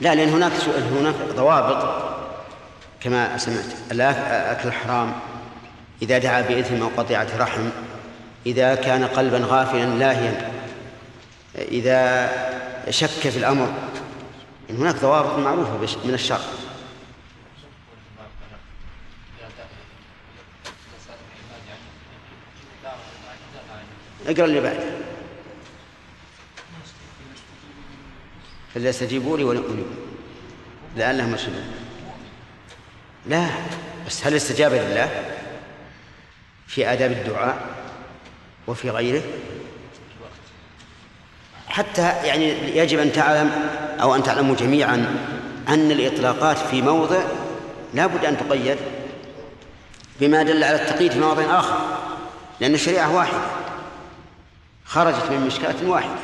لا 0.00 0.14
لأن 0.14 0.28
هناك 0.28 0.52
هناك 1.00 1.14
ضوابط 1.36 2.08
كما 3.00 3.38
سمعت. 3.38 3.64
الأك- 3.90 4.28
اكل 4.30 4.68
الحرام 4.68 5.12
إذا 6.02 6.18
دعا 6.18 6.40
بإثم 6.40 6.82
أو 6.82 6.88
قطيعه 6.96 7.28
رحم. 7.38 7.68
إذا 8.46 8.74
كان 8.74 9.04
قلبا 9.04 9.42
غافلا 9.46 9.84
لاهيا. 9.84 10.57
إذا 11.58 12.30
شك 12.90 13.06
في 13.06 13.36
الأمر 13.36 13.72
إن 14.70 14.76
هناك 14.76 14.96
ضوابط 14.96 15.38
معروفة 15.38 15.78
من 16.04 16.14
الشرع 16.14 16.40
اقرأ 24.26 24.44
اللي 24.44 24.60
بعده. 24.60 24.98
فليستجيبوا 28.74 29.38
لي 29.38 29.44
وليؤمنوا 29.44 29.84
لعلهم 30.96 31.30
يرشدون 31.30 31.74
لا 33.26 33.48
بس 34.06 34.26
هل 34.26 34.32
الاستجابة 34.32 34.78
لله؟ 34.78 35.34
في 36.66 36.92
آداب 36.92 37.12
الدعاء 37.12 37.68
وفي 38.66 38.90
غيره؟ 38.90 39.22
حتى 41.68 42.02
يعني 42.02 42.76
يجب 42.78 42.98
أن 42.98 43.12
تعلم 43.12 43.50
أو 44.00 44.14
أن 44.14 44.22
تعلموا 44.22 44.56
جميعا 44.56 44.94
أن 45.68 45.90
الإطلاقات 45.90 46.58
في 46.58 46.82
موضع 46.82 47.20
لا 47.94 48.06
بد 48.06 48.24
أن 48.24 48.36
تقيد 48.36 48.78
بما 50.20 50.42
دل 50.42 50.64
على 50.64 50.82
التقييد 50.82 51.12
في 51.12 51.18
موضع 51.18 51.58
آخر 51.58 51.78
لأن 52.60 52.74
الشريعة 52.74 53.14
واحدة. 53.14 53.38
خرجت 54.84 55.30
من 55.30 55.46
مشكلة 55.46 55.88
واحدة. 55.88 56.14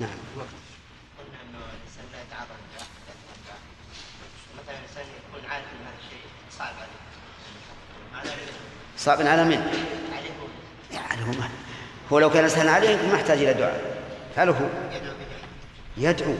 نعم. 0.00 0.10
صعب 8.96 9.26
على 9.26 9.44
من؟ 9.44 9.56
عليه 10.16 10.30
هو 10.30 10.48
يعني 10.92 11.59
هو 12.12 12.18
لو 12.18 12.30
كان 12.30 12.48
سهلا 12.48 12.70
عليه 12.70 12.96
ما 13.08 13.14
يحتاج 13.14 13.38
إلى 13.38 13.54
دعاء. 13.54 14.00
فعله 14.36 14.52
هو 14.52 14.66
يدعو 15.96 16.34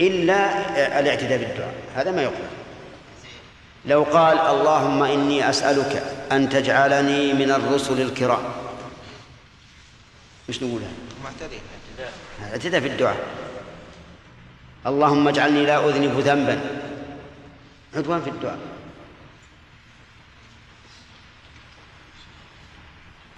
إلا 0.00 1.00
الاعتداء 1.00 1.38
بالدعاء. 1.38 1.74
هذا 1.94 2.10
ما 2.10 2.22
يقبل 2.22 2.48
لو 3.84 4.02
قال 4.02 4.38
اللهم 4.38 5.02
إني 5.02 5.50
أسألك 5.50 6.02
أن 6.32 6.48
تجعلني 6.48 7.32
من 7.32 7.50
الرسل 7.50 8.00
الكرام. 8.00 8.42
مش 10.48 10.62
نقولها 10.62 10.90
اعتدى 12.52 12.80
في 12.80 12.86
الدعاء. 12.86 13.26
اللهم 14.86 15.28
اجعلني 15.28 15.66
لا 15.66 15.88
أذنب 15.88 16.20
ذنبا. 16.20 16.60
عدوان 17.96 18.22
في 18.22 18.30
الدعاء. 18.30 18.58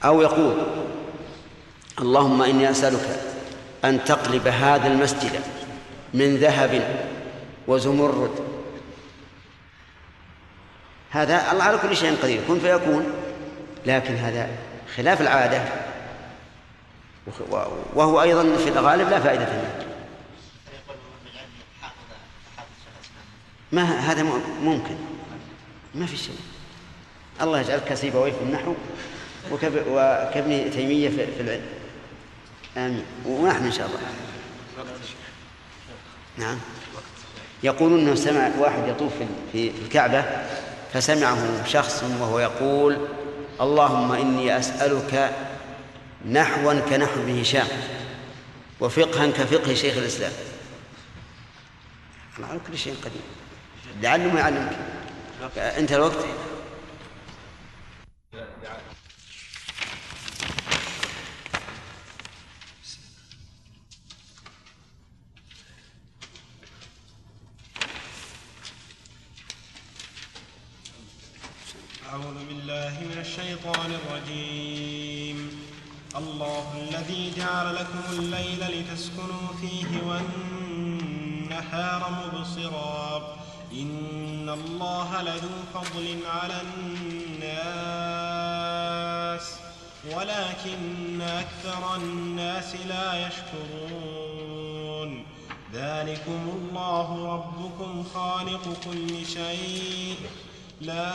أو 0.05 0.23
يقول 0.23 0.57
اللهم 2.01 2.43
إني 2.43 2.71
أسألك 2.71 3.21
أن 3.85 4.05
تقلب 4.05 4.49
هذا 4.49 4.87
المسجد 4.87 5.41
من 6.15 6.37
ذهب 6.37 7.03
وزمرد. 7.67 8.31
هذا 11.11 11.53
الله 11.53 11.65
على 11.65 11.79
كل 11.79 11.97
شيء 11.97 12.17
قدير 12.23 12.41
كن 12.49 12.59
فيكون 12.59 13.07
لكن 13.87 14.15
هذا 14.15 14.49
خلاف 14.97 15.21
العادة. 15.21 15.63
وهو 17.95 18.23
أيضا 18.23 18.57
في 18.57 18.69
الغالب 18.69 19.09
لا 19.09 19.21
فائدة 19.21 19.47
منه. 19.53 19.87
ما 23.73 23.83
هذا 23.83 24.23
ممكن. 24.63 24.95
ما 25.95 26.07
في 26.07 26.17
شيء. 26.17 26.37
الله 27.43 27.61
يجعل 27.61 27.79
كسيبويه 27.79 28.33
في 28.33 28.43
النحو 28.43 28.75
وكابن 29.53 30.71
تيمية 30.71 31.09
في 31.09 31.41
العلم. 31.41 31.80
آمين. 32.77 33.05
ونحن 33.27 33.65
إن 33.65 33.73
شاء 33.73 33.87
الله. 33.87 33.99
نعم. 36.39 36.59
يقول 37.63 38.01
إنه 38.01 38.15
سمع 38.15 38.51
واحد 38.59 38.89
يطوف 38.89 39.13
في 39.53 39.73
الكعبة 39.85 40.25
فسمعه 40.93 41.65
شخص 41.67 42.05
وهو 42.21 42.39
يقول 42.39 43.09
اللهم 43.61 44.13
إني 44.13 44.59
أسألك 44.59 45.37
نحوا 46.31 46.81
كنحو 46.81 47.21
ابن 47.21 47.41
هشام 47.41 47.67
وفقها 48.81 49.27
كفقه 49.27 49.75
شيخ 49.75 49.97
الإسلام. 49.97 50.33
الله 52.37 52.49
على 52.49 52.61
كل 52.69 52.79
شيء 52.79 52.95
قدير. 53.05 53.23
لعله 54.03 54.33
ما 54.35 54.41
يعلمك. 54.41 54.77
أنت 55.57 55.93
الوقت؟ 55.93 56.25
أعوذ 72.21 72.41
بالله 72.49 72.95
من 73.01 73.19
الشيطان 73.21 73.91
الرجيم. 74.01 75.39
الله 76.17 76.67
الذي 76.83 77.33
جعل 77.37 77.75
لكم 77.75 78.05
الليل 78.13 78.61
لتسكنوا 78.75 79.49
فيه 79.61 79.91
والنهار 80.09 82.03
مبصرا. 82.21 83.37
إن 83.73 84.49
الله 84.49 85.23
لذو 85.23 85.57
فضل 85.75 86.19
على 86.27 86.61
الناس 87.41 87.81
ولكن 90.17 91.21
أكثر 91.21 91.97
الناس 91.97 92.75
لا 92.89 93.27
يشكرون. 93.27 95.11
ذلكم 95.73 96.41
الله 96.57 97.09
ربكم 97.35 98.05
خالق 98.15 98.65
كل 98.85 99.27
شيء. 99.27 100.17
لا 100.81 101.13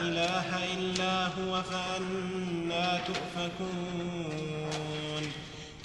إله 0.00 0.74
إلا 0.74 1.26
هو 1.26 1.62
فأنا 1.62 3.00
تؤفكون. 3.06 4.44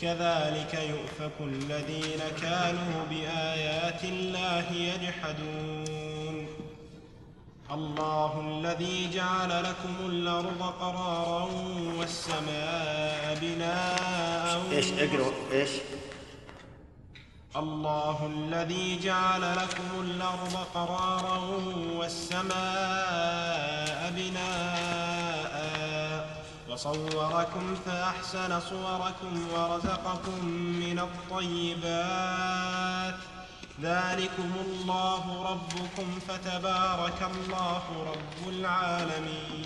كذلك 0.02 0.74
يؤفك 0.74 1.38
الذين 1.42 2.22
كانوا 2.42 3.06
بآيات 3.10 4.04
الله 4.04 4.72
يجحدون. 4.72 6.48
الله 7.72 8.32
الذي 8.50 9.10
جعل 9.14 9.64
لكم 9.64 9.96
الأرض 10.06 10.62
قرارا 10.82 11.50
والسماء 11.98 13.38
بناء 13.42 14.62
إيش 14.72 14.86
اقرأ 14.92 15.32
إيش؟ 15.52 15.70
الله 17.56 18.32
الذي 18.36 19.00
جعل 19.04 19.42
لكم 19.42 20.02
الأرض 20.02 20.56
قرارا 20.74 21.38
والسماء 21.98 22.54
بناء 24.16 25.60
وصوركم 26.70 27.76
فأحسن 27.86 28.60
صوركم 28.60 29.48
ورزقكم 29.54 30.46
من 30.56 31.00
الطيبات. 31.00 31.46
ذلكم 33.82 34.52
الله 34.66 35.52
ربكم 35.52 36.20
فتبارك 36.28 37.22
الله 37.22 37.84
رب 38.12 38.50
العالمين. 38.50 39.66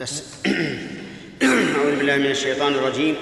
بس. 0.00 0.22
أعوذ 1.76 1.96
بالله 1.96 2.16
من 2.16 2.26
الشيطان 2.26 2.72
الرجيم. 2.72 3.16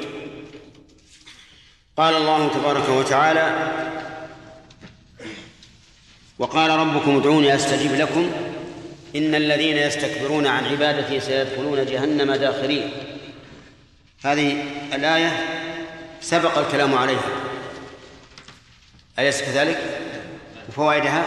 قال 1.97 2.17
الله 2.17 2.49
تبارك 2.49 2.89
وتعالى 2.89 3.73
وقال 6.39 6.71
ربكم 6.71 7.17
ادعوني 7.17 7.55
أستجب 7.55 7.95
لكم. 7.95 8.31
إن 9.17 9.35
الذين 9.35 9.77
يستكبرون 9.77 10.47
عن 10.47 10.65
عبادتي 10.65 11.21
سيدخلون 11.21 11.87
جهنم 11.87 12.35
داخرين. 12.35 12.91
هذه 14.25 14.63
الآية 14.95 15.33
سبق 16.21 16.59
الكلام 16.59 16.95
عليها. 16.95 17.31
أليس 19.19 19.43
كذلك؟ 19.43 20.01
وفوائدها؟ 20.69 21.25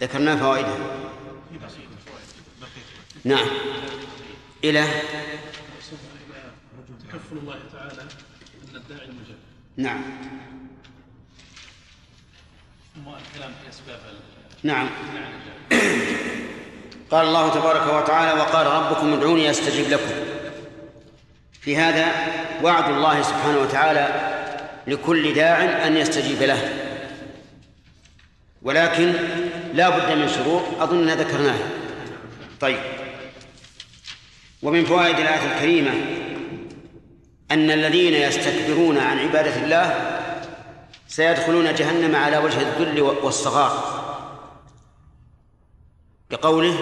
ذكرنا 0.00 0.36
فوائدها. 0.36 0.78
نعم. 3.24 3.46
إلى 4.64 4.84
تكفل 7.08 7.36
الله 7.36 7.58
تعالى 7.72 8.02
أن 8.70 8.76
الداعي 8.76 9.04
المجاب 9.04 9.35
نعم. 9.76 10.02
ثم 12.94 13.08
الكلام 13.08 13.52
في 13.62 13.70
أسباب 13.70 13.98
نعم. 14.62 14.88
قال 17.10 17.26
الله 17.26 17.54
تبارك 17.54 18.02
وتعالى 18.02 18.40
وقال 18.40 18.66
ربكم 18.66 19.12
ادعوني 19.12 19.50
أستجب 19.50 19.90
لكم. 19.90 20.14
في 21.60 21.76
هذا 21.76 22.06
وعد 22.62 22.92
الله 22.92 23.22
سبحانه 23.22 23.58
وتعالى 23.58 24.32
لكل 24.86 25.34
داع 25.34 25.86
أن 25.86 25.96
يستجيب 25.96 26.42
له. 26.42 26.72
ولكن 28.62 29.12
لا 29.74 29.88
بد 29.88 30.18
من 30.18 30.28
شروط 30.28 30.62
اظننا 30.80 31.14
ذكرناها. 31.14 31.68
طيب. 32.60 32.80
ومن 34.62 34.84
فوائد 34.84 35.18
الآية 35.18 35.54
الكريمة 35.54 36.25
أن 37.50 37.70
الذين 37.70 38.14
يستكبرون 38.14 38.98
عن 38.98 39.18
عبادة 39.18 39.64
الله 39.64 40.12
سيدخلون 41.08 41.74
جهنم 41.74 42.16
على 42.16 42.38
وجه 42.38 42.60
الذل 42.60 43.00
والصغار. 43.00 44.02
بقوله 46.30 46.78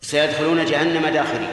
سيدخلون 0.00 0.64
جهنم 0.64 1.06
داخرين. 1.06 1.48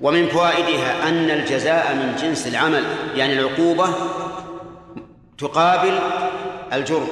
ومن 0.00 0.28
فوائدها 0.28 1.08
أن 1.08 1.30
الجزاء 1.30 1.94
من 1.94 2.16
جنس 2.22 2.46
العمل 2.46 2.84
يعني 3.14 3.32
العقوبة 3.32 3.88
تقابل 5.38 5.98
الجرم. 6.72 7.08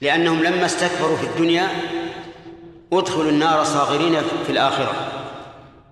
لأنهم 0.00 0.42
لما 0.42 0.66
استكبروا 0.66 1.16
في 1.16 1.26
الدنيا 1.26 1.68
أدخلوا 2.92 3.30
النار 3.30 3.64
صاغرين 3.64 4.20
في 4.46 4.52
الآخرة. 4.52 5.17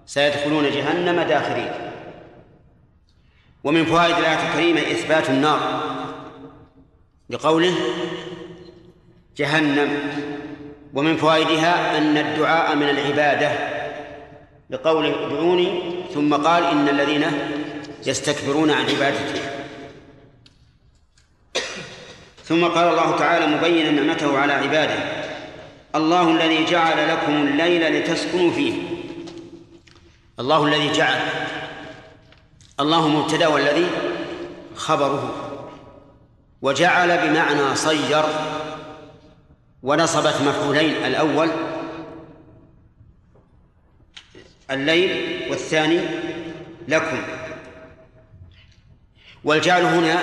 سيدخلون 0.07 0.71
جهنم 0.71 1.21
داخرين. 1.21 1.73
ومن 3.65 3.85
فوائد 3.85 4.17
الآية 4.17 4.49
الكريمة 4.49 4.81
إثبات 4.81 5.31
النار. 5.31 5.61
لقوله 7.31 7.75
جهنم. 9.37 9.99
ومن 10.95 11.17
فوائدها 11.17 11.99
أن 11.99 12.17
الدعاء 12.17 12.77
من 12.77 12.89
العبادة. 12.89 13.77
لقوله 14.71 15.27
ادعوني 15.27 15.81
ثم 16.15 16.35
قال 16.35 16.65
إن 16.65 16.89
الذين 16.89 17.25
يستكبرون 18.07 18.71
عن 18.71 18.85
عبادتي. 18.85 19.41
ثم 22.45 22.65
قال 22.65 22.89
الله 22.89 23.17
تعالى 23.17 23.47
مبينا 23.47 23.91
نعمته 23.91 24.39
على 24.39 24.53
عباده. 24.53 24.99
الله 25.95 26.31
الذي 26.31 26.65
جعل 26.65 27.09
لكم 27.09 27.33
الليل 27.33 27.99
لتسكنوا 27.99 28.53
فيه. 28.53 28.96
الله 30.41 30.65
الذي 30.65 30.93
جعل 30.93 31.21
الله 32.81 33.09
مبتدا 33.09 33.47
والذي 33.47 33.87
خبره. 34.77 35.43
وجعل 36.63 37.29
بمعنى 37.29 37.77
صير. 37.77 38.25
ونصبت 39.83 40.41
مفعولين. 40.41 41.05
الأول 41.05 41.51
الليل 44.71 45.43
والثاني 45.51 46.01
لكم. 46.89 47.23
والجعل 49.45 49.83
هنا 49.83 50.23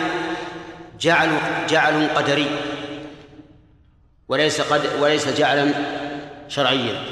جعل 1.00 1.30
جعل 1.70 2.08
قدري. 2.08 2.60
وليس 4.28 4.62
قد 4.62 5.02
وليس 5.02 5.28
جعلا 5.28 5.74
شرعيا. 6.48 7.06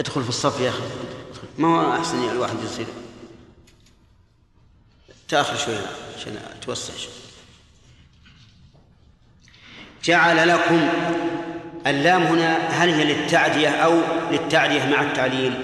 ادخل 0.00 0.22
في 0.22 0.28
الصف 0.28 0.60
يا 0.60 0.68
أخي. 0.68 0.82
ما 1.58 1.68
هو 1.68 1.96
أحسن 1.96 2.30
الواحد 2.30 2.56
يصير؟ 2.64 2.86
تأخر 5.28 5.56
شوي 5.56 5.74
عشان 6.16 6.38
توسع 6.66 6.94
شوي. 6.96 7.12
جعل 10.04 10.48
لكم 10.48 10.88
اللام 11.86 12.22
هنا 12.22 12.56
هل 12.56 12.88
هي 12.88 13.04
للتعدية 13.04 13.68
أو 13.68 14.00
للتعدية 14.30 14.86
مع 14.86 15.02
التعليل؟ 15.02 15.62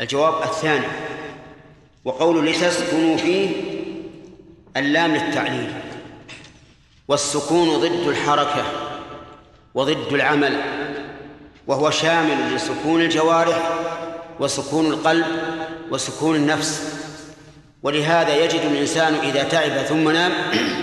الجواب 0.00 0.42
الثاني. 0.42 0.86
وقول 2.04 2.46
لتسكنوا 2.46 3.16
فيه 3.16 3.50
اللام 4.76 5.16
للتعليل. 5.16 5.72
والسكون 7.08 7.80
ضد 7.80 8.08
الحركة 8.08 8.64
وضد 9.74 10.12
العمل. 10.12 10.60
وهو 11.66 11.90
شامل 11.90 12.54
لسكون 12.54 13.00
الجوارح 13.00 13.81
وسكون 14.42 14.86
القلب 14.86 15.26
وسكون 15.90 16.36
النفس. 16.36 16.98
ولهذا 17.82 18.44
يجد 18.44 18.60
الإنسان 18.60 19.14
إذا 19.14 19.42
تعب 19.42 19.82
ثم 19.82 20.10
نام 20.10 20.32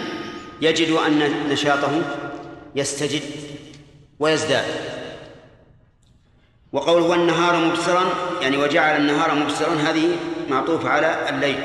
يجد 0.61 0.91
أن 0.91 1.33
نشاطه 1.49 2.01
يستجد 2.75 3.21
ويزداد. 4.19 4.65
وقوله 6.73 7.05
والنهار 7.05 7.55
مبصرا 7.55 8.05
يعني 8.41 8.57
وجعل 8.57 9.01
النهار 9.01 9.35
مبصرا 9.35 9.75
هذه 9.75 10.15
معطوفة 10.49 10.89
على 10.89 11.29
الليل. 11.29 11.59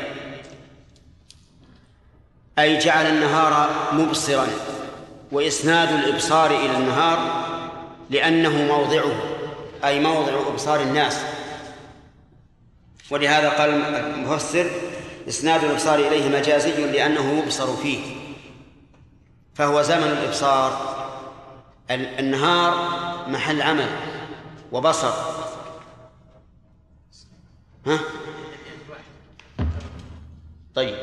أي 2.59 2.79
جعل 2.79 3.07
النهار 3.07 3.71
مبصرا 3.93 4.47
وإسناد 5.33 5.93
الإبصار 5.93 6.51
إلى 6.51 6.77
النهار 6.77 7.45
لأنه 8.11 8.77
موضعه 8.77 9.13
أي 9.85 10.01
موضع 10.01 10.33
إبصار 10.49 10.81
الناس. 10.81 11.34
ولهذا 13.11 13.49
قال 13.49 13.71
المفسر 13.71 14.71
إسناد 15.29 15.65
الإبصار 15.65 15.99
إليه 15.99 16.39
مجازي 16.39 16.87
لأنه 16.87 17.39
يبصر 17.39 17.77
فيه 17.77 17.99
فهو 19.55 19.83
زمن 19.83 20.03
الإبصار. 20.03 20.95
النهار 21.91 22.75
محل 23.29 23.63
عمل 23.63 23.89
وبصر. 24.73 25.13
ها؟ 27.87 28.01
طيب. 30.75 30.97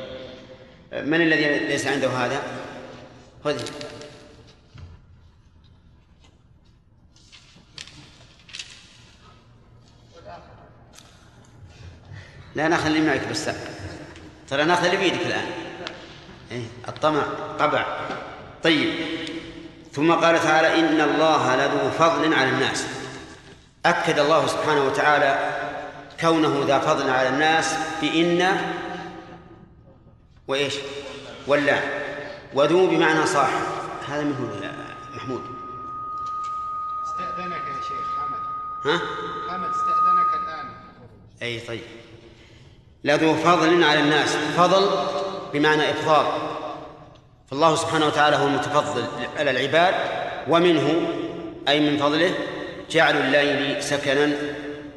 من 0.94 1.22
الذي 1.22 1.60
ليس 1.60 1.88
عنده 1.88 2.10
هذا؟ 2.10 2.44
خذ. 3.44 3.62
لا 12.56 12.68
نأخذ 12.68 12.86
اللي 12.86 13.02
معك 13.02 13.28
بس 13.28 13.50
ترى 14.50 14.64
نأخذ 14.64 14.86
اللي 14.86 14.98
بيدك 14.98 15.26
الآن. 15.26 15.52
إيه 16.52 16.64
الطمع 16.88 17.24
طبع. 17.60 17.86
طيب. 18.64 18.94
ثم 19.94 20.12
قال 20.12 20.40
تعالى 20.44 20.80
إن 20.80 21.02
الله 21.02 21.56
لذو 21.56 21.92
فضل 21.92 22.34
على 22.34 22.50
الناس. 22.50 22.88
أكد 23.86 24.20
الله 24.20 24.48
سبحانه 24.48 24.86
وتعالى 24.86 25.58
كونه 26.22 26.64
ذا 26.68 26.80
فضل 26.80 27.10
على 27.10 27.30
الناس 27.30 27.76
بإن 28.02 28.58
وإيش؟ 30.48 30.76
ولا. 31.48 31.80
وذو 32.54 32.88
بمعنى 32.88 33.26
صاحب 33.26 33.62
هذا 34.08 34.24
من 34.24 34.36
هو 34.36 34.64
يا 34.64 34.72
محمود؟ 35.16 35.42
استأذنك 37.06 37.64
يا 37.68 37.82
شيخ 37.88 38.08
حمد. 38.18 38.40
ها؟ 38.86 39.02
حمد 39.50 39.70
استأذنك 39.70 40.34
الآن. 40.44 40.70
أي 41.42 41.60
طيب. 41.60 42.01
لذو 43.04 43.36
فضل 43.36 43.84
على 43.84 44.00
الناس. 44.00 44.36
فضل 44.36 44.90
بمعنى 45.54 45.90
إفضال. 45.92 46.26
فالله 47.48 47.76
سبحانه 47.76 48.06
وتعالى 48.06 48.36
هو 48.36 48.48
المتفضل 48.48 49.04
على 49.38 49.52
العباد 49.52 49.94
ومنه 50.48 51.02
أي 51.68 51.80
من 51.80 51.98
فضله 51.98 52.34
جعل 52.92 53.18
الليل 53.18 53.84
سكنا 53.84 54.32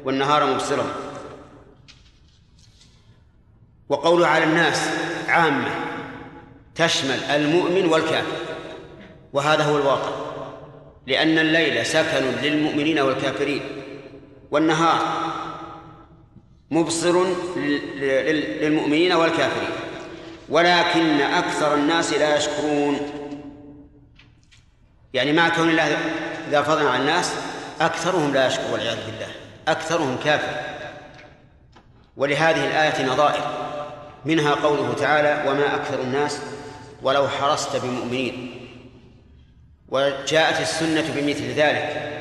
والنهار 0.03 0.45
مبصرا. 0.45 0.85
وقوله 3.89 4.27
على 4.27 4.43
الناس 4.43 4.89
عامة 5.27 5.71
تشمل 6.75 7.19
المؤمن 7.23 7.85
والكافر. 7.85 8.37
وهذا 9.33 9.63
هو 9.63 9.77
الواقع. 9.77 10.25
لأن 11.07 11.39
الليل 11.39 11.85
سكن 11.85 12.23
للمؤمنين 12.41 12.99
والكافرين 12.99 13.61
والنهار 14.51 14.99
مبصر 16.71 17.25
للمؤمنين 17.55 19.13
والكافرين. 19.13 19.69
ولكن 20.49 21.21
أكثر 21.21 21.75
الناس 21.75 22.13
لا 22.13 22.37
يشكرون. 22.37 22.99
يعني 25.13 25.33
مع 25.33 25.49
كون 25.49 25.69
الله 25.69 25.97
ذا 26.49 26.61
فضل 26.61 26.87
على 26.87 27.01
الناس 27.01 27.33
أكثرهم 27.81 28.33
لا 28.33 28.47
يشكر 28.47 28.71
والعياذ 28.73 28.97
بالله. 29.05 29.27
أكثرهم 29.67 30.17
كافر. 30.23 30.57
ولهذه 32.17 32.67
الآية 32.67 33.05
نظائر. 33.05 33.65
منها 34.25 34.53
قوله 34.55 34.93
تعالى 34.93 35.49
وما 35.49 35.75
أكثر 35.75 36.01
الناس 36.01 36.39
ولو 37.03 37.27
حرصت 37.27 37.75
بمؤمنين. 37.75 38.51
وجاءت 39.89 40.61
السنة 40.61 41.13
بمثل 41.15 41.51
ذلك. 41.51 42.15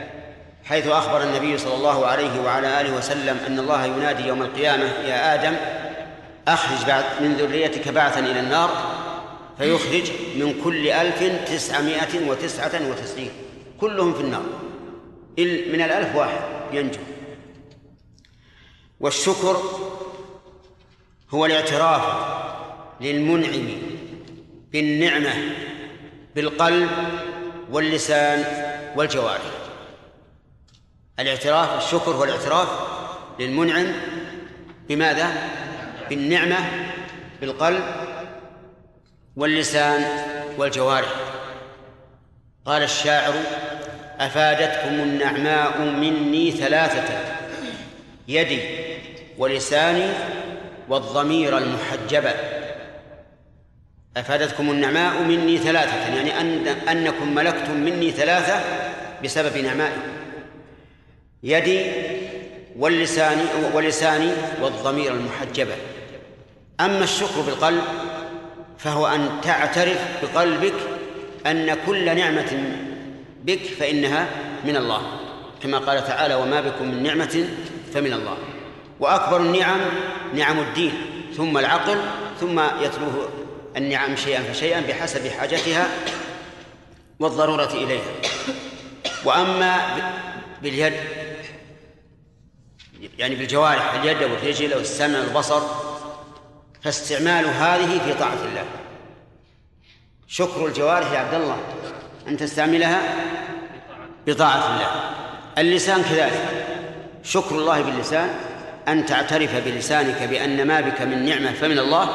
حيث 0.65 0.87
أخبر 0.87 1.23
النبي 1.23 1.59
صلى 1.59 1.75
الله 1.75 2.07
عليه 2.07 2.41
وعلى 2.41 2.81
آله 2.81 2.97
وسلم 2.97 3.39
أن 3.47 3.59
الله 3.59 3.85
ينادي 3.85 4.27
يوم 4.27 4.43
القيامة 4.43 4.85
يا 4.85 5.35
آدم 5.35 5.57
أخرج 6.49 6.87
بعد 6.87 7.05
من 7.21 7.35
ذريتك 7.35 7.89
بعثا 7.89 8.21
إلى 8.21 8.41
النار 8.41 8.71
فيخرج 9.59 10.11
من 10.37 10.61
كل 10.65 10.89
ألف 10.89 11.23
تسعمائة 11.53 12.29
وتسعة 12.29 12.91
وتسعين. 12.91 13.31
كلهم 13.81 14.15
في 14.15 14.21
النار. 14.21 14.43
من 15.73 15.81
الألف 15.83 16.17
واحد 16.17 16.41
ينجو. 16.73 17.01
والشكر 19.01 19.63
هو 21.31 21.47
الاعتراف 21.47 22.03
للمنعم 23.01 23.69
بالنعمة 24.73 25.35
بالقلب 26.37 26.91
واللسان 27.71 28.45
والجوارح. 28.97 29.64
الاعتراف 31.21 31.85
الشكر 31.85 32.11
هو 32.11 32.25
الاعتراف 32.25 32.69
للمنعم 33.41 33.87
بماذا؟ 34.89 35.29
بالنعمة 36.11 36.57
بالقلب 37.41 37.85
واللسان 39.37 40.05
والجوارح. 40.59 41.09
قال 42.67 42.83
الشاعر 42.83 43.35
أفادتكم 44.21 44.95
النعماء 44.95 45.81
مني 45.81 46.51
ثلاثة 46.51 47.19
يدي 48.29 48.61
ولساني 49.39 50.11
والضمير 50.89 51.59
المحجبة. 51.59 52.33
أفادتكم 54.17 54.71
النعماء 54.71 55.23
مني 55.23 55.59
ثلاثة 55.59 56.15
يعني 56.15 56.41
أن 56.41 56.67
أنكم 56.67 57.35
ملكتم 57.35 57.77
مني 57.77 58.11
ثلاثة 58.11 58.61
بسبب 59.25 59.59
نعمائي. 59.59 60.24
يدي 61.45 61.87
واللسان 62.79 63.47
ولساني 63.75 64.31
والضمير 64.63 65.13
المحجبة 65.13 65.75
أما 66.81 67.05
الشكر 67.05 67.41
بالقلب 67.47 67.83
فهو 68.79 69.07
أن 69.07 69.29
تعترف 69.43 69.99
بقلبك 70.23 70.75
أن 71.47 71.77
كل 71.87 72.17
نعمة 72.17 72.75
بك 73.45 73.61
فإنها 73.79 74.27
من 74.65 74.77
الله 74.77 75.03
كما 75.63 75.79
قال 75.79 76.07
تعالى 76.07 76.35
وما 76.35 76.61
بكم 76.61 76.89
من 76.89 77.03
نعمة 77.03 77.49
فمن 77.95 78.13
الله. 78.13 78.37
وأكبر 79.01 79.37
النعم 79.41 79.81
نعم 80.35 80.59
الدين 80.61 80.93
ثم 81.37 81.59
العقل 81.59 81.99
ثم 82.41 82.61
يتلوه 82.61 83.29
النعم 83.77 84.17
شيئا 84.17 84.43
فشيئا 84.43 84.81
بحسب 84.81 85.29
حاجتها 85.29 85.87
والضرورة 87.21 87.73
إليها. 87.73 88.13
وأما 89.25 89.81
باليد 90.63 90.93
يعني 93.19 93.35
بالجوارح 93.35 93.95
اليد 93.95 94.23
والرجل 94.23 94.75
والسمع 94.75 95.19
والبصر 95.19 95.63
فاستعمال 96.83 97.47
هذه 97.47 98.01
في 98.05 98.15
طاعة 98.15 98.39
الله. 98.45 98.65
شكر 100.29 100.67
الجوارح 100.67 101.13
يا 101.13 101.19
عبد 101.19 101.35
الله 101.35 101.57
أن 102.29 102.37
تستعملها 102.37 103.01
بطاعة 104.27 104.75
الله. 104.75 104.91
اللسان 105.59 106.03
كذلك 106.03 106.65
شكر 107.23 107.55
الله 107.55 107.83
باللسان 107.83 108.29
أن 108.89 109.07
تعترف 109.07 109.57
بلسانك 109.65 110.23
بأن 110.23 110.67
ما 110.67 110.81
بك 110.81 111.03
من 111.03 111.25
نعمة 111.25 111.53
فمن 111.53 111.79
الله 111.79 112.09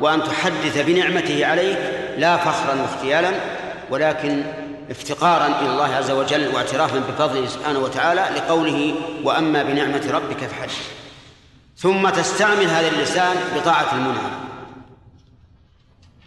وأن 0.00 0.22
تحدث 0.22 0.78
بنعمته 0.86 1.46
عليك 1.46 1.78
لا 2.18 2.36
فخرا 2.36 2.82
واختيالا 2.82 3.30
ولكن 3.90 4.42
افتقارا 4.90 5.46
إلى 5.46 5.70
الله 5.70 5.94
عز 5.94 6.10
وجل 6.10 6.54
واعترافا 6.54 6.98
بفضله 6.98 7.46
سبحانه 7.46 7.78
وتعالى 7.78 8.20
لقوله 8.36 8.94
وأما 9.24 9.62
بنعمة 9.62 10.10
ربك 10.12 10.36
فحدث 10.36 11.02
ثم 11.76 12.08
تستعمل 12.08 12.66
هذا 12.66 12.88
اللسان 12.88 13.36
بطاعة 13.56 13.94
المنعم. 13.94 14.30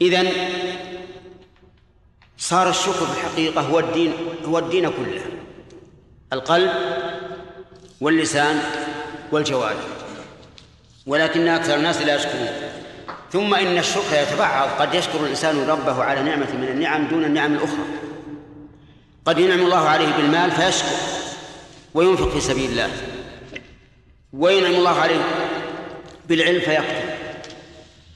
إذن 0.02 0.32
صار 2.38 2.70
الشكر 2.70 3.06
في 3.06 3.18
الحقيقة 3.18 3.62
هو 3.62 3.80
الدين 3.80 4.14
هو 4.46 4.60
الدين 4.60 4.90
كله. 4.90 5.22
القلب 6.34 6.72
واللسان 8.02 8.60
والجوارح. 9.32 9.84
ولكن 11.08 11.48
أكثر 11.48 11.76
الناس 11.76 12.02
لا 12.02 12.16
يشكرون. 12.16 12.50
ثم 13.32 13.56
إن 13.56 13.78
الشكر 13.78 14.22
يتبعض. 14.22 14.70
قد 14.80 14.94
يشكر 14.94 15.20
الإنسان 15.20 15.70
ربه 15.70 16.04
على 16.04 16.22
نعمة 16.22 16.54
من 16.54 16.68
النعم 16.68 17.08
دون 17.08 17.26
النعم 17.26 17.54
الأخرى. 17.54 18.05
قد 19.26 19.40
ينعم 19.40 19.60
الله 19.60 19.90
عليه 19.90 20.08
بالمال 20.18 20.52
فيشكر 20.52 20.96
وينفق 21.94 22.30
في 22.30 22.42
سبيل 22.42 22.70
الله. 22.72 22.90
وينعم 24.34 24.76
الله 24.76 25.00
عليه 25.00 25.22
بالعلم 26.30 26.60
فيكتب 26.60 27.06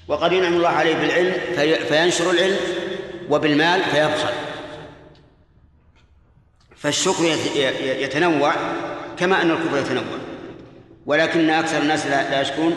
وقد 0.08 0.32
ينعم 0.32 0.54
الله 0.54 0.70
عليه 0.70 0.96
بالعلم 0.96 1.34
في 1.56 1.76
فينشر 1.76 2.32
العلم 2.32 2.58
وبالمال 3.30 3.84
فيبخل. 3.84 4.34
فالشكر 6.78 7.24
يتنوع 7.84 8.54
كما 9.18 9.42
أن 9.42 9.52
الكفر 9.52 9.78
يتنوع. 9.78 10.04
ولكن 11.06 11.50
أكثر 11.50 11.78
الناس 11.82 12.06
لا 12.06 12.42
يشكرون. 12.42 12.76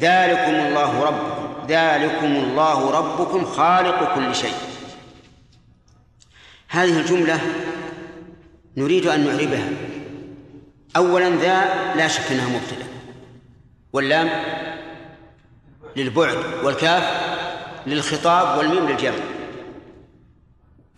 ذلكم 0.00 0.54
الله 0.54 1.04
ربكم. 1.04 1.66
ذلكم 1.68 2.26
الله 2.26 2.90
ربكم 2.90 3.44
خالق 3.44 4.14
كل 4.14 4.34
شيء. 4.34 4.54
هذه 6.74 7.00
الجملة 7.00 7.40
نريد 8.76 9.06
أن 9.06 9.26
نعربها. 9.26 9.68
أولا 10.96 11.30
ذا 11.30 11.64
لا 11.94 12.08
شك 12.08 12.32
أنها 12.32 12.48
مبتدأ. 12.48 12.86
واللام 13.92 14.30
للبعد 15.96 16.36
والكاف 16.62 17.04
للخطاب 17.86 18.58
والميم 18.58 18.88
للجمع. 18.88 19.14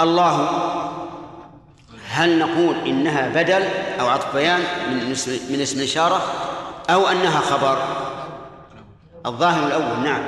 الله 0.01 0.51
هل 2.09 2.39
نقول 2.39 2.77
إنها 2.87 3.29
بدل 3.29 3.63
أو 4.01 4.09
عطف 4.09 4.35
بيان 4.35 4.61
من 4.91 5.11
اسم 5.11 5.53
من 5.53 5.61
اسم 5.61 5.79
الإشارة 5.79 6.23
أو 6.91 7.09
أنها 7.09 7.41
خبر؟ 7.41 7.79
الظاهر 9.27 9.67
الأول 9.67 10.05
نعم. 10.05 10.23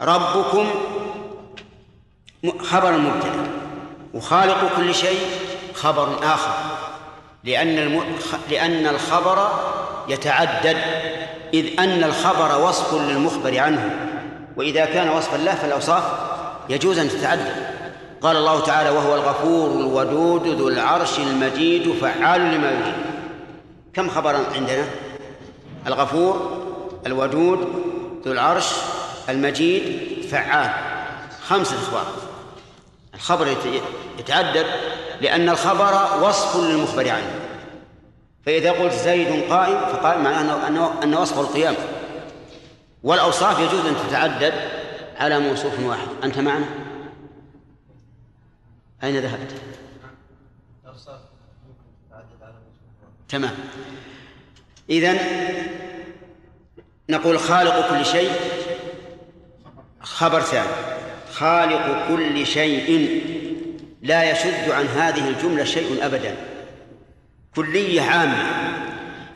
ربكم 0.00 0.66
خبر 2.60 2.98
مبتدأ. 2.98 3.57
وخالق 4.14 4.76
كل 4.76 4.94
شيء 4.94 5.20
خبر 5.74 6.18
آخر 6.22 6.54
لأن 7.44 7.78
الم... 7.78 8.02
لأن 8.50 8.86
الخبر 8.86 9.48
يتعدد 10.08 10.76
إذ 11.54 11.80
أن 11.80 12.04
الخبر 12.04 12.68
وصف 12.68 12.94
للمخبر 12.94 13.58
عنه 13.58 14.08
وإذا 14.56 14.84
كان 14.84 15.08
وصفا 15.08 15.36
له 15.36 15.54
فالأوصاف 15.54 16.02
يجوز 16.68 16.98
أن 16.98 17.08
تتعدد. 17.08 17.52
قال 18.20 18.36
الله 18.36 18.60
تعالى 18.60 18.90
وهو 18.90 19.14
الغفور 19.14 19.70
الودود 19.70 20.46
ذو 20.46 20.68
العرش 20.68 21.18
المجيد 21.18 21.92
فعال 21.92 22.40
لما 22.40 22.70
يريد. 22.70 22.94
كم 23.94 24.08
خبرا 24.10 24.40
عندنا؟ 24.54 24.84
الغفور 25.86 26.62
الودود 27.06 27.58
ذو 28.26 28.32
العرش 28.32 28.66
المجيد 29.28 30.02
فعال. 30.30 30.70
خمسة 31.48 31.76
أخبار. 31.76 32.06
الخبر 33.18 33.56
يتعدد 34.18 34.66
لأن 35.20 35.48
الخبر 35.48 36.24
وصف 36.24 36.56
للمخبر 36.56 37.08
عنه 37.08 37.34
فإذا 38.46 38.72
قلت 38.72 38.92
زيد 38.92 39.50
قائم 39.50 39.80
فقائم 39.80 40.24
معناه 40.24 40.68
أنه 40.68 41.02
أن 41.02 41.14
وصفه 41.14 41.40
القيام. 41.40 41.74
والأوصاف 43.02 43.58
يجوز 43.58 43.86
أن 43.86 43.96
تتعدد 44.08 44.54
على 45.16 45.38
موصوف 45.38 45.80
واحد. 45.80 46.08
أنت 46.24 46.38
معنا؟ 46.38 46.66
أين 49.02 49.18
ذهبت؟ 49.18 49.54
تمام. 53.28 53.54
إذن 54.90 55.18
نقول 57.08 57.38
خالق 57.38 57.90
كل 57.90 58.06
شيء 58.06 58.32
خبر 60.00 60.40
ثاني. 60.40 60.98
خالق 61.38 62.08
كل 62.08 62.46
شيء. 62.46 63.22
لا 64.02 64.30
يشد 64.30 64.70
عن 64.70 64.86
هذه 64.86 65.28
الجملة 65.28 65.64
شيء 65.64 66.06
أبدا. 66.06 66.36
كلية 67.56 68.02
عامة. 68.02 68.46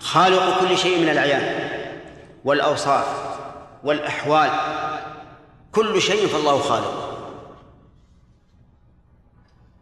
خالق 0.00 0.60
كل 0.60 0.78
شيء 0.78 0.98
من 1.00 1.08
الأعيان 1.08 1.68
والأوصاف 2.44 3.06
والأحوال. 3.84 4.50
كل 5.72 6.02
شيء 6.02 6.26
فالله 6.26 6.58
خالق. 6.58 7.18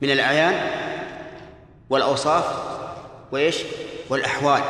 من 0.01 0.11
الأعيان 0.11 0.71
والأوصاف 1.91 2.45
وإيش؟ 3.33 3.57
والأحوال. 4.09 4.63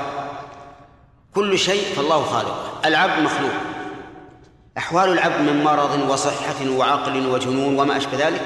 كل 1.34 1.58
شيء 1.58 1.94
فالله 1.94 2.22
خالق. 2.22 2.86
العبد 2.86 3.22
مخلوق. 3.22 3.69
أحوال 4.78 5.12
العبد 5.12 5.40
من 5.40 5.64
مرض 5.64 6.10
وصحة 6.10 6.70
وعقل 6.70 7.26
وجنون 7.26 7.78
وما 7.78 7.96
أشبه 7.96 8.28
ذلك؟ 8.28 8.40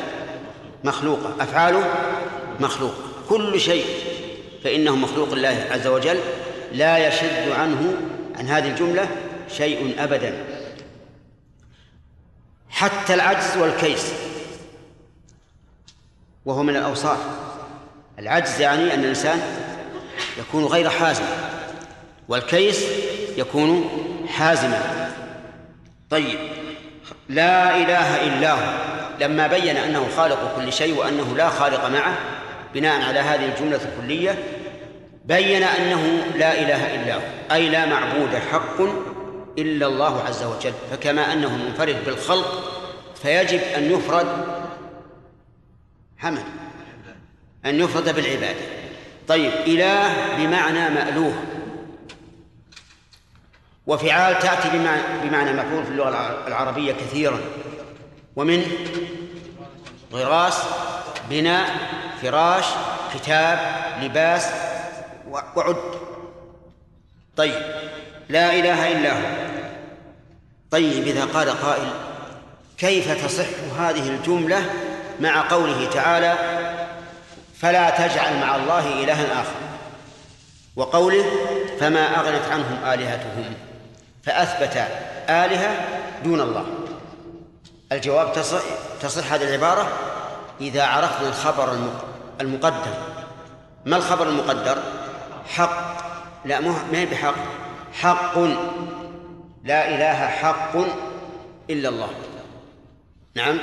مخلوقة. 0.85 1.35
أفعاله 1.41 1.85
مخلوقة 2.61 2.95
كل 3.29 3.61
شيء 3.61 3.85
فإنه 4.65 4.97
مخلوق 4.97 5.33
الله 5.33 5.67
عز 5.71 5.87
وجل 5.87 6.21
لا 6.73 7.09
يشد 7.09 7.51
عنه 7.51 7.97
عن 8.37 8.47
هذه 8.47 8.69
الجملة 8.69 9.09
شيء 9.57 9.95
أبدا. 9.99 10.45
حتى 12.71 13.15
العجز 13.15 13.57
والكيس. 13.57 14.13
وهو 16.45 16.63
من 16.63 16.77
الأوصاف. 16.77 17.19
العجز 18.19 18.61
يعني 18.61 18.95
أن 18.95 19.01
الإنسان 19.01 19.41
يكون 20.39 20.65
غير 20.65 20.91
حازم 20.91 21.25
والكيس 22.29 22.85
يكون 23.37 23.91
حازما. 24.29 25.04
طيب. 26.15 26.39
لا 27.29 27.77
إله 27.77 28.27
إلا 28.27 28.53
هو. 28.53 28.75
لما 29.21 29.47
بين 29.47 29.77
أنه 29.77 30.09
خالق 30.17 30.57
كل 30.57 30.73
شيء 30.73 30.99
وأنه 30.99 31.37
لا 31.37 31.49
خالق 31.49 31.89
معه 31.89 32.19
بناء 32.75 33.03
على 33.03 33.19
هذه 33.19 33.45
الجملة 33.45 33.81
الكلية 33.85 34.39
بين 35.25 35.63
أنه 35.63 36.25
لا 36.37 36.53
إله 36.63 36.95
إلا 36.95 37.15
هو. 37.15 37.21
أي 37.53 37.69
لا 37.69 37.87
معبود 37.87 38.35
حق 38.53 38.81
إلا 39.59 39.87
الله 39.87 40.23
عز 40.23 40.43
وجل. 40.43 40.73
فكما 40.91 41.33
أنه 41.33 41.57
منفرد 41.57 41.97
بالخلق 42.07 42.81
فيجب 43.23 43.61
أن 43.77 43.91
يفرد 43.91 44.27
حمد 46.19 46.45
أن 47.67 47.81
يفرد 47.81 48.15
بالعبادة. 48.15 48.61
طيب 49.29 49.53
إله 49.67 50.13
بمعنى 50.39 50.91
مألوه. 50.91 51.35
وفعال 53.87 54.39
تأتي 54.39 54.69
بمعنى, 55.23 55.53
مفعول 55.53 55.85
في 55.85 55.91
اللغة 55.91 56.09
العربية 56.47 56.93
كثيرا. 56.93 57.39
ومن 58.37 58.65
غراس 60.13 60.63
بناء 61.31 61.71
فراش 62.23 62.65
كتاب 63.15 63.59
لباس 64.03 64.51
وعد. 65.57 65.77
طيب. 67.37 67.63
لا 68.29 68.55
إله 68.55 68.93
إلا 68.93 69.13
هو. 69.13 69.55
طيب 70.71 71.07
إذا 71.07 71.25
قال 71.25 71.51
قائل 71.51 71.91
كيف 72.79 73.25
تصح 73.25 73.79
هذه 73.79 74.09
الجملة 74.09 74.71
مع 75.21 75.49
قوله 75.49 75.91
تعالى 75.91 76.35
فلا 77.59 77.91
تجعل 77.91 78.41
مع 78.41 78.57
الله 78.57 79.05
إلها 79.05 79.41
آخر؟ 79.41 79.65
وقوله 80.77 81.25
فما 81.81 82.21
أغنت 82.21 82.45
عنهم 82.51 82.85
آلهتهم. 82.85 83.55
فأثبت 84.27 84.77
آلهة 85.29 85.89
دون 86.25 86.41
الله. 86.41 86.65
الجواب 87.93 88.33
تصح, 88.33 88.63
تصح 89.01 89.33
هذه 89.33 89.43
العبارة 89.43 89.89
إذا 90.61 90.85
عرفنا 90.85 91.29
الخبر 91.29 91.77
المقدر. 92.41 92.95
ما 93.85 93.97
الخبر 93.97 94.29
المقدر؟ 94.29 94.79
حق. 95.49 95.95
لا 96.45 96.61
ما 96.61 96.75
هي 96.93 97.07
بحق؟ 97.07 97.35
حق. 97.93 98.39
لا 99.65 99.89
إله 99.89 100.29
حق 100.29 100.77
إلا 101.71 101.89
الله. 101.89 102.09
نعم. 103.35 103.61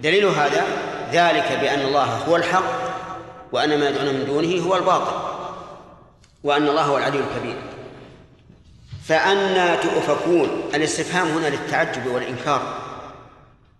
دليل 0.00 0.24
هذا 0.24 0.64
ذلك 1.12 1.58
بأن 1.60 1.80
الله 1.80 2.04
هو 2.04 2.36
الحق 2.36 2.62
وأن 3.52 3.80
ما 3.80 3.88
يدعون 3.88 4.14
من 4.14 4.26
دونه 4.26 4.66
هو 4.66 4.76
الباطل 4.76 5.16
وأن 6.44 6.68
الله 6.68 6.82
هو 6.82 6.98
العلي 6.98 7.18
الكبير. 7.18 7.56
فأنا 9.08 9.76
تؤفكون. 9.76 10.70
الاستفهام 10.74 11.28
هنا 11.28 11.46
للتعجب 11.46 12.06
والإنكار. 12.06 12.78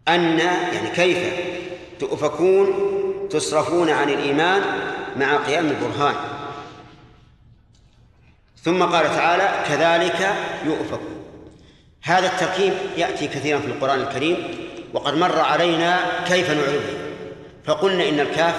أن 0.09 0.39
يعني 0.39 0.91
كيف 0.91 1.18
تؤفكون 1.99 2.68
تصرفون 3.31 3.91
عن 3.91 4.09
الإيمان 4.09 4.62
مع 5.16 5.37
قيام 5.37 5.66
البرهان. 5.66 6.14
ثم 8.64 8.83
قال 8.83 9.07
تعالى 9.07 9.64
كذلك 9.68 10.35
يؤفك. 10.64 11.01
هذا 12.03 12.27
التركيب 12.27 12.72
يأتي 12.97 13.27
كثيرا 13.27 13.59
في 13.59 13.66
القرآن 13.66 14.01
الكريم 14.01 14.37
وقد 14.95 15.14
مر 15.14 15.41
علينا 15.41 15.99
كيف 16.29 16.51
نعربه 16.51 16.99
فقلنا 17.64 18.09
إن 18.09 18.20
الكاف 18.20 18.55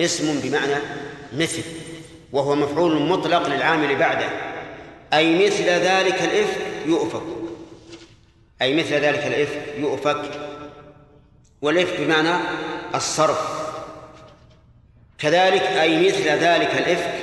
اسم 0.00 0.40
بمعنى 0.40 0.74
مثل 1.32 1.62
وهو 2.32 2.54
مفعول 2.54 3.02
مطلق 3.02 3.48
للعامل 3.48 3.96
بعده. 3.96 4.53
أي 5.14 5.46
مثل 5.46 5.64
ذلك 5.64 6.22
الإفك 6.22 6.60
يؤفك. 6.86 7.22
أي 8.62 8.74
مثل 8.74 8.92
ذلك 8.92 9.26
الإفك 9.26 9.62
يؤفك. 9.78 10.22
والإفك 11.62 12.00
بمعنى 12.00 12.36
الصرف. 12.94 13.64
كذلك 15.18 15.62
أي 15.62 16.06
مثل 16.06 16.28
ذلك 16.28 16.70
الإفك 16.70 17.14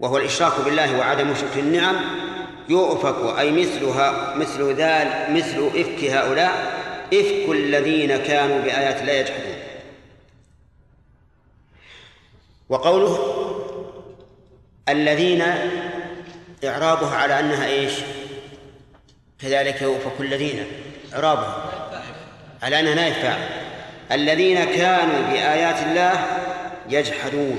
وهو 0.00 0.18
الإشراك 0.18 0.52
بالله 0.64 0.98
وعدم 0.98 1.34
شكر 1.34 1.60
النعم 1.60 1.96
يؤفك. 2.68 3.38
أي 3.38 3.50
مثلها 3.50 4.34
مثل 4.36 4.72
ذلك 4.72 5.26
مثل 5.30 5.70
إفك 5.74 6.04
هؤلاء 6.04 6.82
إفك 7.14 7.48
الذين 7.48 8.16
كانوا 8.16 8.60
بآيات 8.60 9.00
الله 9.00 9.12
يجحدون. 9.12 9.52
وقوله 12.68 13.18
الذين 14.88 15.42
إعرابها 16.64 17.16
على 17.16 17.40
أنها 17.40 17.66
إيش؟ 17.66 17.92
كذلك 19.42 19.82
يؤفك 19.82 20.20
الذين 20.20 20.66
إعرابها 21.14 21.72
على 22.62 22.80
أنها 22.80 22.94
نائب 22.94 23.14
فاعل 23.14 23.48
الذين 24.12 24.64
كانوا 24.64 25.22
بآيات 25.30 25.82
الله 25.82 26.26
يجحدون 26.88 27.58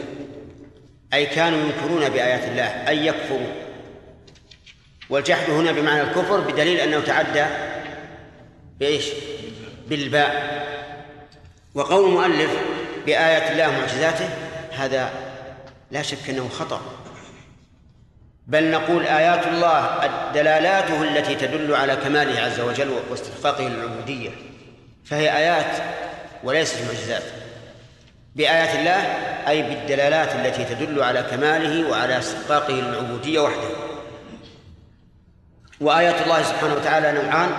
أي 1.13 1.25
كانوا 1.25 1.59
ينكرون 1.59 2.09
بآيات 2.09 2.43
الله 2.43 2.89
أي 2.89 3.07
يكفروا 3.07 3.53
والجحد 5.09 5.49
هنا 5.49 5.71
بمعنى 5.71 6.01
الكفر 6.01 6.39
بدليل 6.39 6.79
أنه 6.79 6.99
تعدى 6.99 7.45
بإيش؟ 8.79 9.05
بالباء. 9.87 10.63
وقول 11.75 12.09
المؤلف 12.09 12.51
بآيات 13.05 13.51
الله 13.51 13.69
ومعجزاته 13.69 14.29
هذا 14.71 15.09
لا 15.91 16.01
شك 16.01 16.29
أنه 16.29 16.49
خطأ. 16.49 16.81
بل 18.47 18.71
نقول 18.71 19.05
آيات 19.05 19.47
الله 19.47 20.07
دلالاته 20.33 21.03
التي 21.03 21.35
تدل 21.35 21.75
على 21.75 21.95
كماله 21.95 22.41
عز 22.41 22.59
وجل 22.59 22.99
واستحقاقه 23.09 23.67
للعبودية 23.67 24.29
فهي 25.05 25.37
آيات 25.37 25.83
وليست 26.43 26.81
معجزات. 26.81 27.23
بآيات 28.35 28.75
الله 28.75 29.01
أي 29.47 29.63
بالدلالات 29.63 30.35
التي 30.35 30.75
تدل 30.75 31.03
على 31.03 31.23
كماله 31.23 31.89
وعلى 31.89 32.19
استحقاقه 32.19 32.73
للعبودية 32.73 33.39
وحده. 33.39 33.69
وآيات 35.81 36.21
الله 36.21 36.43
سبحانه 36.43 36.73
وتعالى 36.73 37.11
نوعان. 37.11 37.51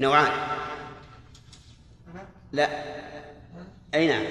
نوعان. 0.00 0.32
لا. 2.52 2.68
أي 3.94 4.06
نعم. 4.08 4.24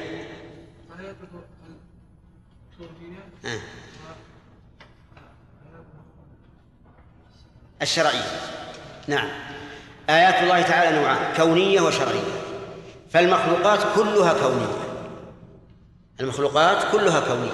آه. 3.46 3.79
الشرعية. 7.82 8.26
نعم. 9.08 9.30
آيات 10.10 10.44
الله 10.44 10.62
تعالى 10.62 11.00
نوعان 11.00 11.18
كونية 11.38 11.82
وشرعية. 11.82 12.40
فالمخلوقات 13.12 13.80
كلها 13.96 14.34
كونية. 14.34 14.74
المخلوقات 16.20 16.92
كلها 16.92 17.20
كونية. 17.20 17.52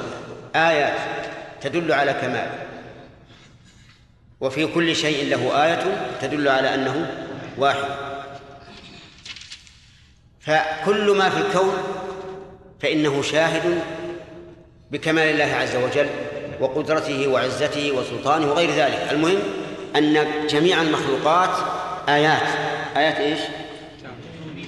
آيات 0.55 0.97
تدل 1.61 1.91
على 1.91 2.13
كمال. 2.13 2.49
وفي 4.41 4.67
كل 4.67 4.95
شيء 4.95 5.29
له 5.29 5.63
آية 5.65 6.11
تدل 6.21 6.47
على 6.47 6.73
أنه 6.73 7.11
واحد. 7.57 7.85
فكل 10.39 11.11
ما 11.17 11.29
في 11.29 11.37
الكون 11.37 11.73
فإنه 12.81 13.21
شاهد 13.21 13.81
بكمال 14.91 15.23
الله 15.23 15.55
عز 15.55 15.75
وجل 15.75 16.09
وقدرته 16.59 17.27
وعزته 17.27 17.91
وسلطانه 17.91 18.47
وغير 18.47 18.71
ذلك. 18.71 19.07
المهم 19.11 19.39
أن 19.95 20.27
جميع 20.47 20.81
المخلوقات 20.81 21.49
آيات. 22.09 22.47
آيات 22.97 23.15
إيش؟ 23.15 23.39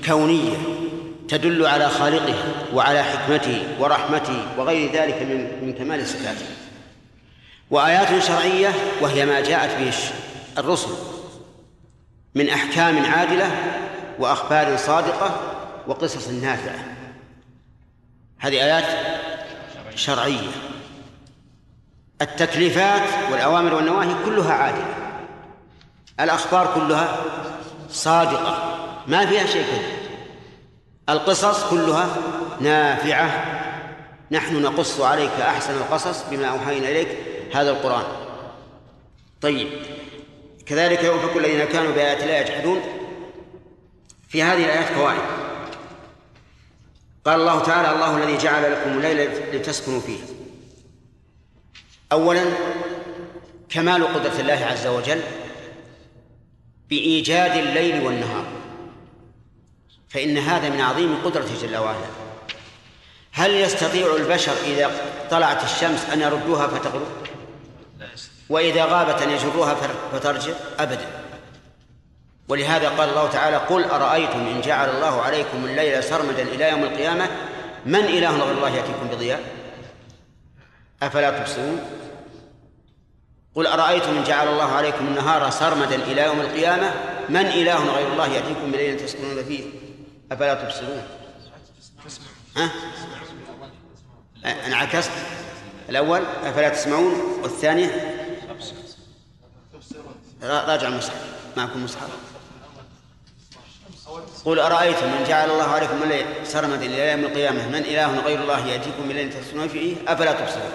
كونية 0.06 0.58
تدل 1.28 1.66
على 1.66 1.90
خالقه 1.90 2.36
وعلى 2.74 3.04
حكمته 3.04 3.64
ورحمته 3.80 4.46
وغير 4.58 4.92
ذلك 4.92 5.22
من 5.22 5.66
من 5.66 5.74
كمال 5.74 6.08
صفاته. 6.08 6.46
وآيات 7.72 8.24
شرعية 8.24 8.70
وهي 9.02 9.26
ما 9.26 9.42
جاءت 9.42 9.80
به 9.80 9.94
الرسل 10.58 10.90
من 12.36 12.50
أحكام 12.50 13.06
عادلة 13.06 13.52
وأخبار 14.20 14.78
صادقة 14.78 15.42
وقصص 15.88 16.30
نافعة. 16.30 16.80
هذه 18.40 18.64
آيات 18.64 18.86
شرعية. 19.96 20.50
التكليفات 22.22 23.02
والأوامر 23.32 23.74
والنواهي 23.74 24.16
كلها 24.26 24.54
عادلة. 24.54 25.07
الأخبار 26.20 26.72
كلها 26.76 27.18
صادقة 27.89 28.78
ما 29.07 29.26
فيها 29.26 29.45
شيء 29.45 29.63
كذب. 29.63 29.97
القصص 31.09 31.70
كلها 31.70 32.07
نافعة. 32.59 33.53
نحن 34.32 34.61
نقص 34.61 35.01
عليك 35.01 35.32
أحسن 35.32 35.74
القصص 35.74 36.24
بما 36.32 36.47
أوحينا 36.47 36.89
إليك 36.89 37.07
هذا 37.53 37.72
القرآن. 37.72 38.03
طيب 39.41 39.68
كذلك 40.65 41.03
يؤفك 41.03 41.38
الذين 41.38 41.65
كانوا 41.65 41.91
بآيات 41.91 42.24
الله 42.24 42.34
يجحدون. 42.34 42.82
في 44.30 44.43
هذه 44.43 44.65
الآيات 44.65 44.86
فوائد. 44.86 45.22
قال 47.26 47.39
الله 47.41 47.59
تعالى 47.59 47.91
الله 47.91 48.18
الذي 48.18 48.38
جعل 48.38 48.72
لكم 48.72 48.89
الليل 48.89 49.30
لتسكنوا 49.53 49.99
فيه. 49.99 50.20
أولا 52.11 52.45
كمال 53.70 54.13
قدرة 54.13 54.39
الله 54.39 54.68
عز 54.72 54.88
وجل. 54.88 55.22
بإيجاد 56.90 57.58
الليل 57.58 58.06
والنهار. 58.06 58.46
فإن 60.10 60.38
هذا 60.38 60.70
من 60.70 60.82
عظيم 60.82 61.18
قدرته 61.26 61.62
جل 61.62 61.78
وعلا. 61.78 62.08
هل 63.32 63.52
يستطيع 63.52 64.16
البشر 64.16 64.54
إذا 64.66 64.92
طلعت 65.32 65.64
الشمس 65.64 66.10
أن 66.14 66.22
يردوها 66.22 66.68
فتغرب؟ 66.68 67.08
وإذا 68.50 68.86
غابت 68.86 69.22
أن 69.22 69.30
يجروها 69.30 69.76
فترجع؟ 70.14 70.54
أبدا. 70.80 71.06
ولهذا 72.50 72.90
قال 72.90 73.10
الله 73.10 73.30
تعالى 73.30 73.58
قل 73.58 73.84
أرأيتم 73.84 74.40
إن 74.40 74.62
جعل 74.62 74.90
الله 74.90 75.22
عليكم 75.22 75.66
الليل 75.66 76.04
سرمدا 76.04 76.44
إلى 76.44 76.70
يوم 76.70 76.84
القيامة؟ 76.84 77.28
من 77.86 78.00
إله 78.00 78.44
غير 78.44 78.58
الله 78.58 78.70
يأتيكم 78.70 79.08
بضياء؟ 79.12 79.44
أفلا 81.04 81.40
تبصرون؟ 81.40 81.82
قل 83.58 83.68
أرأيتم 83.68 84.18
إن 84.18 84.24
جعل 84.24 84.47
الله 84.47 84.72
عليكم 84.72 85.08
النهار 85.08 85.49
سرمدا 85.49 85.95
إلى 85.95 86.22
يوم 86.22 86.39
القيامة؟ 86.39 86.93
من 87.30 87.45
إله 87.45 87.95
غير 87.95 88.08
الله 88.14 88.28
يأتيكم 88.28 88.72
بليل 88.72 88.97
تسكنون 88.97 89.43
فيه؟ 89.43 89.64
أفلا 90.32 90.53
تبصرون؟ 90.53 91.03
ها؟ 92.58 92.72
انعكست. 94.68 95.12
الأول 95.89 96.22
أفلا 96.43 96.70
تسمعون؟ 96.70 97.39
والثانية؟ 97.43 98.16
راجع 100.43 100.88
المصحف 100.88 101.22
معكم 101.58 101.84
مصحف. 101.84 102.10
قل 104.45 104.60
أرأيتم 104.60 105.05
إن 105.05 105.24
جعل 105.28 105.51
الله 105.51 105.68
عليكم 105.68 106.03
الليل 106.03 106.26
سرمدا 106.43 106.86
إلى 106.86 107.12
يوم 107.12 107.20
القيامة؟ 107.20 107.68
من 107.68 107.76
إله 107.76 108.20
غير 108.20 108.41
الله 108.41 108.68
يأتيكم 108.68 109.08
بليل 109.08 109.34
تسكنون 109.34 109.68
فيه؟ 109.68 109.95
أفلا 110.08 110.32
تبصرون؟ 110.32 110.72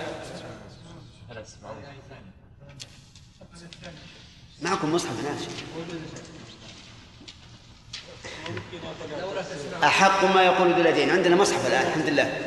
معكم 4.63 4.95
مصحف 4.95 5.25
ناس 5.25 5.49
أحق 9.85 10.25
ما 10.25 10.43
يقول 10.43 10.73
ذو 10.73 11.13
عندنا 11.13 11.37
مصحف 11.37 11.67
الآن 11.67 11.87
الحمد 11.87 12.07
لله. 12.07 12.39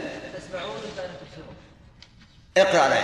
اقرأ 2.57 2.87
الآية 2.87 3.03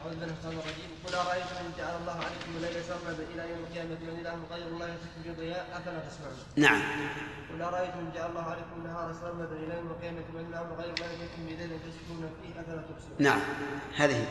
أعوذ 0.00 0.10
بالله 0.10 0.26
من 0.26 0.32
الشيطان 0.32 0.52
الرجيم 0.52 0.90
قل 1.06 1.14
أرأيتم 1.14 1.56
إن 1.60 1.72
جعل 1.78 1.94
الله 2.00 2.12
عليكم 2.12 2.50
الليل 2.56 2.84
سرمدا 2.88 3.24
إلى 3.34 3.42
يوم 3.50 3.60
القيامة 3.64 3.98
من 4.02 4.20
إله 4.20 4.36
غير 4.50 4.66
الله 4.66 4.86
يأتيكم 4.86 5.20
بضياء 5.26 5.66
أفلا 5.72 5.98
تسمعون 6.08 6.36
نعم. 6.56 6.82
قل 7.52 7.62
أرأيتم 7.62 7.98
إن 7.98 8.10
جعل 8.14 8.30
الله 8.30 8.42
عليكم 8.42 8.74
النهار 8.78 9.14
سرمدا 9.20 9.56
إلى 9.64 9.74
يوم 9.74 9.86
القيامة 9.90 10.24
من 10.34 10.46
إله 10.50 10.66
غير 10.78 10.94
الله 10.94 11.06
يأتيكم 11.12 11.40
بليل 11.46 11.70
تسكنون 11.86 12.30
فيه 12.42 12.60
أفلا 12.60 12.82
تبصرون 12.88 13.16
نعم. 13.18 13.40
هذه. 13.96 14.26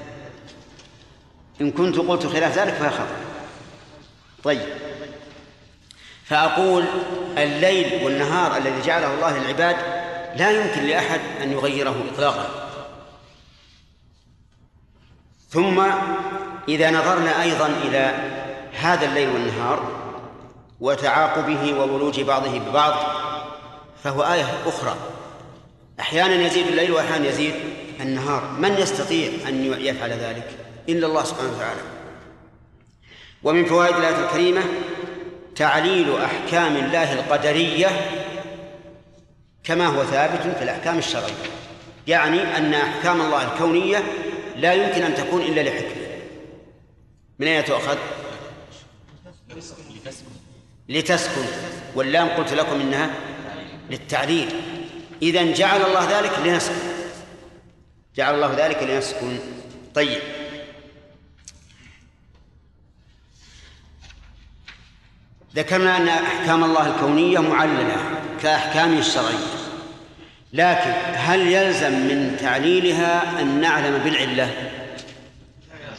إن 1.61 1.71
كنت 1.71 1.97
قلت 1.97 2.25
خلاف 2.27 2.57
ذلك 2.57 2.73
فهي 2.73 2.89
خطأ. 2.89 3.17
طيب. 4.43 4.61
فأقول 6.25 6.85
الليل 7.37 8.03
والنهار 8.03 8.57
الذي 8.57 8.81
جعله 8.85 9.13
الله 9.13 9.39
للعباد 9.39 9.75
لا 10.35 10.51
يمكن 10.51 10.83
لأحد 10.83 11.19
أن 11.41 11.51
يغيره 11.51 12.03
إطلاقا. 12.13 12.49
ثم 15.49 15.83
إذا 16.67 16.91
نظرنا 16.91 17.43
أيضا 17.43 17.67
إلى 17.67 18.15
هذا 18.73 19.05
الليل 19.05 19.29
والنهار 19.29 19.91
وتعاقبه 20.79 21.73
وولوج 21.73 22.21
بعضه 22.21 22.59
ببعض 22.59 22.93
فهو 24.03 24.23
آية 24.23 24.45
أخرى. 24.65 24.95
أحيانا 25.99 26.33
يزيد 26.33 26.67
الليل 26.67 26.91
وأحيانا 26.91 27.27
يزيد 27.27 27.53
النهار. 27.99 28.43
من 28.59 28.73
يستطيع 28.73 29.31
أن 29.47 29.65
يفعل 29.79 30.09
ذلك؟ 30.09 30.49
إلا 30.89 31.07
الله 31.07 31.23
سبحانه 31.23 31.49
وتعالى. 31.55 31.96
ومن 33.43 33.65
فوائد 33.65 33.95
الآية 33.95 34.25
الكريمة 34.25 34.61
تعليل 35.55 36.15
أحكام 36.21 36.75
الله 36.75 37.13
القدرية 37.13 37.87
كما 39.63 39.85
هو 39.85 40.03
ثابت 40.03 40.55
في 40.57 40.63
الأحكام 40.63 40.97
الشرعية. 40.97 41.33
يعني 42.07 42.57
أن 42.57 42.73
أحكام 42.73 43.21
الله 43.21 43.53
الكونية 43.53 44.03
لا 44.55 44.73
يمكن 44.73 45.01
أن 45.01 45.15
تكون 45.15 45.41
إلا 45.41 45.61
لحكمة. 45.61 46.07
من 47.39 47.47
أين 47.47 47.65
تؤخذ؟ 47.65 47.97
لتسكن. 50.89 51.45
واللام 51.95 52.27
قلت 52.27 52.53
لكم 52.53 52.81
إنها 52.81 53.09
للتعليل. 53.89 54.49
إذا 55.21 55.53
جعل 55.53 55.81
الله 55.81 56.19
ذلك 56.19 56.31
لنسكن. 56.45 56.75
جعل 58.15 58.35
الله 58.35 58.65
ذلك 58.65 58.83
لنسكن. 58.83 59.39
طيب. 59.95 60.21
ذكرنا 65.57 65.97
أن 65.97 66.07
أحكام 66.07 66.63
الله 66.63 66.87
الكونية 66.87 67.39
معللة 67.39 67.95
كأحكامه 68.43 68.99
الشرعية. 68.99 69.47
لكن 70.53 70.91
هل 71.13 71.47
يلزم 71.47 71.91
من 71.91 72.37
تعليلها 72.41 73.41
أن 73.41 73.61
نعلم 73.61 73.97
بالعلة؟ 73.97 74.53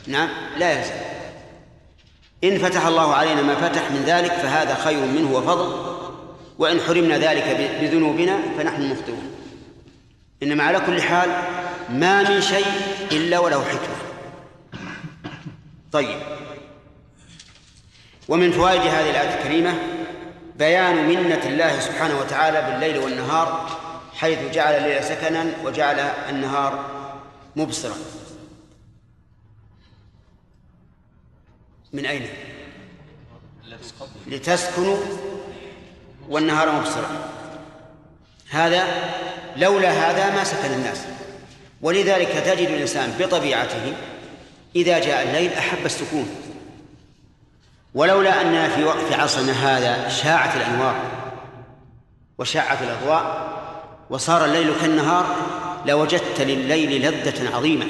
نعم 0.06 0.28
لا 0.58 0.72
يلزم. 0.72 0.94
إن 2.44 2.58
فتح 2.58 2.86
الله 2.86 3.14
علينا 3.14 3.42
ما 3.42 3.54
فتح 3.54 3.90
من 3.90 4.02
ذلك 4.06 4.32
فهذا 4.32 4.74
خير 4.74 5.00
منه 5.00 5.32
وفضل. 5.32 5.98
وإن 6.58 6.80
حرمنا 6.80 7.18
ذلك 7.18 7.76
بذنوبنا 7.80 8.38
فنحن 8.58 8.90
مخطئون 8.90 9.30
إنما 10.42 10.64
على 10.64 10.80
كل 10.80 11.02
حال 11.02 11.30
ما 11.90 12.30
من 12.30 12.40
شيء 12.40 12.66
إلا 13.12 13.38
وله 13.38 13.64
حكمة. 13.64 13.96
طيب. 15.92 16.37
ومن 18.28 18.52
فوائد 18.52 18.80
هذه 18.80 19.10
الآية 19.10 19.38
الكريمة 19.38 19.74
بيان 20.56 21.08
منة 21.08 21.42
الله 21.46 21.80
سبحانه 21.80 22.18
وتعالى 22.18 22.62
بالليل 22.62 22.98
والنهار 22.98 23.78
حيث 24.14 24.38
جعل 24.52 24.74
الليل 24.74 25.04
سكنا 25.04 25.46
وجعل 25.64 25.98
النهار 26.28 26.84
مبصرا. 27.56 27.94
من 31.92 32.06
أين؟ 32.06 32.26
لتسكنوا 34.26 34.96
والنهار 36.28 36.72
مبصرا. 36.72 37.30
هذا 38.50 38.84
لولا 39.56 39.90
هذا 39.90 40.36
ما 40.36 40.44
سكن 40.44 40.72
الناس. 40.72 40.98
ولذلك 41.82 42.28
تجد 42.28 42.68
الإنسان 42.68 43.14
بطبيعته 43.18 43.92
إذا 44.76 44.98
جاء 44.98 45.22
الليل 45.22 45.52
أحب 45.52 45.86
السكون. 45.86 46.47
ولولا 47.98 48.42
أننا 48.42 48.68
في 48.68 48.84
وقت 48.84 49.12
عصرنا 49.12 49.52
هذا 49.52 50.08
شاعت 50.08 50.56
الأنوار 50.56 50.94
وشاعت 52.38 52.82
الأضواء 52.82 53.52
وصار 54.10 54.44
الليل 54.44 54.72
كالنهار 54.80 55.36
لوجدت 55.86 56.40
لليل 56.40 57.02
لذة 57.02 57.56
عظيمة 57.56 57.86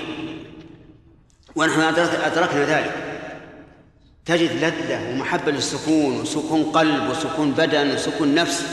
ونحن 1.56 1.80
أدركنا 2.24 2.64
ذلك. 2.64 2.94
تجد 4.26 4.52
لذة 4.64 5.10
ومحبة 5.10 5.52
للسكون 5.52 6.20
وسكون 6.20 6.62
قلب 6.62 7.10
وسكون 7.10 7.50
بدن 7.50 7.94
وسكون 7.94 8.34
نفس. 8.34 8.66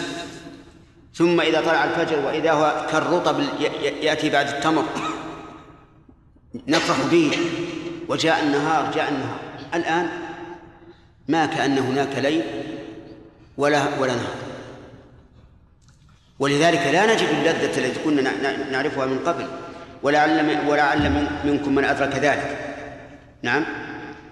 ثم 1.14 1.42
إذا 1.42 1.62
طلع 1.62 1.84
الفجر 1.84 2.20
وإذا 2.20 2.52
هو 2.52 2.86
كالرطب 2.92 3.40
يأتي 4.02 4.30
بعد 4.30 4.48
التمر. 4.48 4.86
نفرح 6.68 6.98
به. 7.12 7.32
وجاء 8.10 8.44
النهار 8.44 8.92
جاء 8.96 9.10
النهار. 9.10 9.40
الآن 9.74 10.25
ما 11.28 11.46
كأن 11.46 11.78
هناك 11.78 12.18
ليل 12.18 12.44
ولا 13.58 13.84
ولا 14.00 14.14
نهار. 14.14 14.36
ولذلك 16.40 16.88
لا 16.88 17.14
نجد 17.14 17.28
اللذة 17.28 17.78
التي 17.78 18.04
كنا 18.04 18.32
نعرفها 18.72 19.06
من 19.06 19.20
قبل 19.20 19.48
ولعل 20.04 20.68
ولعل 20.68 21.28
منكم 21.44 21.76
من 21.76 21.86
أدرك 21.86 22.16
ذلك. 22.16 22.76
نعم؟ 23.42 23.66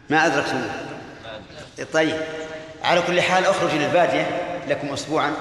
ما 0.10 0.26
أدركتموه. 0.26 0.70
طيب 1.94 2.16
على 2.84 3.02
كل 3.02 3.22
حال 3.22 3.46
اخرج 3.46 3.72
للبادية 3.74 4.28
لكم 4.68 4.94
أسبوعا 4.94 5.34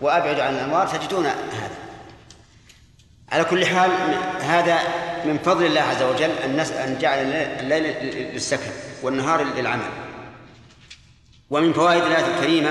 وأبعد 0.00 0.40
عن 0.40 0.54
الأنوار 0.54 0.86
تجدون 0.86 1.26
هذا. 1.26 1.78
على 3.32 3.44
كل 3.44 3.66
حال 3.66 3.90
هذا 4.40 4.78
من 5.24 5.38
فضل 5.38 5.66
الله 5.66 5.80
عز 5.80 6.02
وجل 6.02 6.30
أن 6.84 6.98
جعل 7.00 7.18
الليل 7.60 7.94
للسكن 8.34 8.70
والنهار 9.02 9.44
للعمل. 9.56 10.07
ومن 11.50 11.72
فوائد 11.72 12.02
الآية 12.02 12.36
الكريمة 12.36 12.70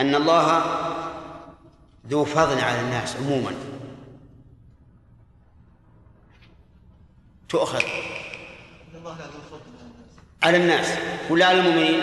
أن 0.00 0.14
الله 0.14 0.64
ذو 2.08 2.24
فضل 2.24 2.60
على 2.60 2.80
الناس 2.80 3.16
عموما. 3.16 3.54
تؤخذ. 7.48 7.82
على 10.42 10.56
الناس. 10.56 10.88
ولا 11.30 11.46
على 11.46 11.60
المؤمنين؟ 11.60 12.00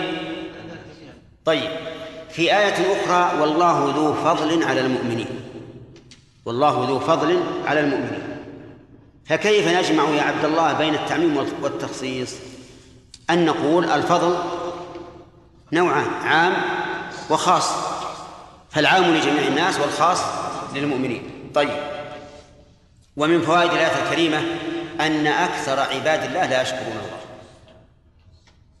طيب. 1.44 1.70
في 2.30 2.42
آية 2.42 2.74
أخرى 2.74 3.40
والله 3.40 3.92
ذو 3.96 4.14
فضل 4.14 4.64
على 4.64 4.80
المؤمنين. 4.80 5.40
والله 6.44 6.88
ذو 6.88 6.98
فضل 6.98 7.42
على 7.66 7.80
المؤمنين. 7.80 8.44
فكيف 9.26 9.68
نجمع 9.68 10.08
يا 10.08 10.22
عبد 10.22 10.44
الله 10.44 10.72
بين 10.72 10.94
التعميم 10.94 11.36
والتخصيص؟ 11.36 12.47
أن 13.30 13.44
نقول 13.44 13.90
الفضل 13.90 14.38
نوعان 15.72 16.10
عام 16.22 16.52
وخاص. 17.30 17.72
فالعام 18.70 19.04
لجميع 19.04 19.42
الناس 19.42 19.80
والخاص 19.80 20.22
للمؤمنين. 20.74 21.50
طيب. 21.54 21.76
ومن 23.16 23.42
فوائد 23.42 23.70
الآية 23.70 24.02
الكريمة 24.02 24.38
أن 25.00 25.26
أكثر 25.26 25.80
عباد 25.80 26.24
الله 26.24 26.46
لا 26.46 26.62
يشكرون 26.62 26.82
الله. 26.82 27.18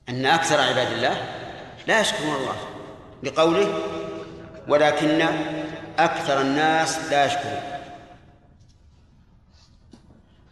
أن 0.08 0.26
أكثر 0.26 0.60
عباد 0.60 0.92
الله 0.92 1.26
لا 1.86 2.00
يشكرون 2.00 2.34
الله. 2.34 2.56
لقوله 3.22 3.82
ولكن 4.68 5.28
أكثر 5.98 6.40
الناس 6.40 6.98
لا 7.10 7.26
يشكرون. 7.26 7.60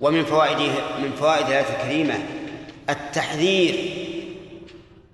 ومن 0.01 0.24
فوائد 0.24 0.59
من 0.99 1.12
فوائد 1.18 1.47
الآية 1.47 1.76
الكريمة 1.76 2.18
التحذير 2.91 4.07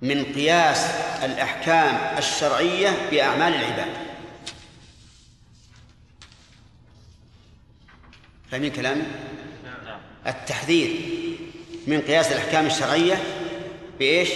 من 0.02 0.24
قياس 0.24 0.86
الأحكام 1.24 2.18
الشرعية 2.18 3.08
بأعمال 3.10 3.54
العباد 3.54 3.92
فاهمين 8.50 8.72
كلامي؟ 8.72 9.02
التحذير 10.26 11.00
من 11.86 12.00
قياس 12.00 12.32
الأحكام 12.32 12.66
الشرعية 12.66 13.22
بإيش؟ 13.98 14.28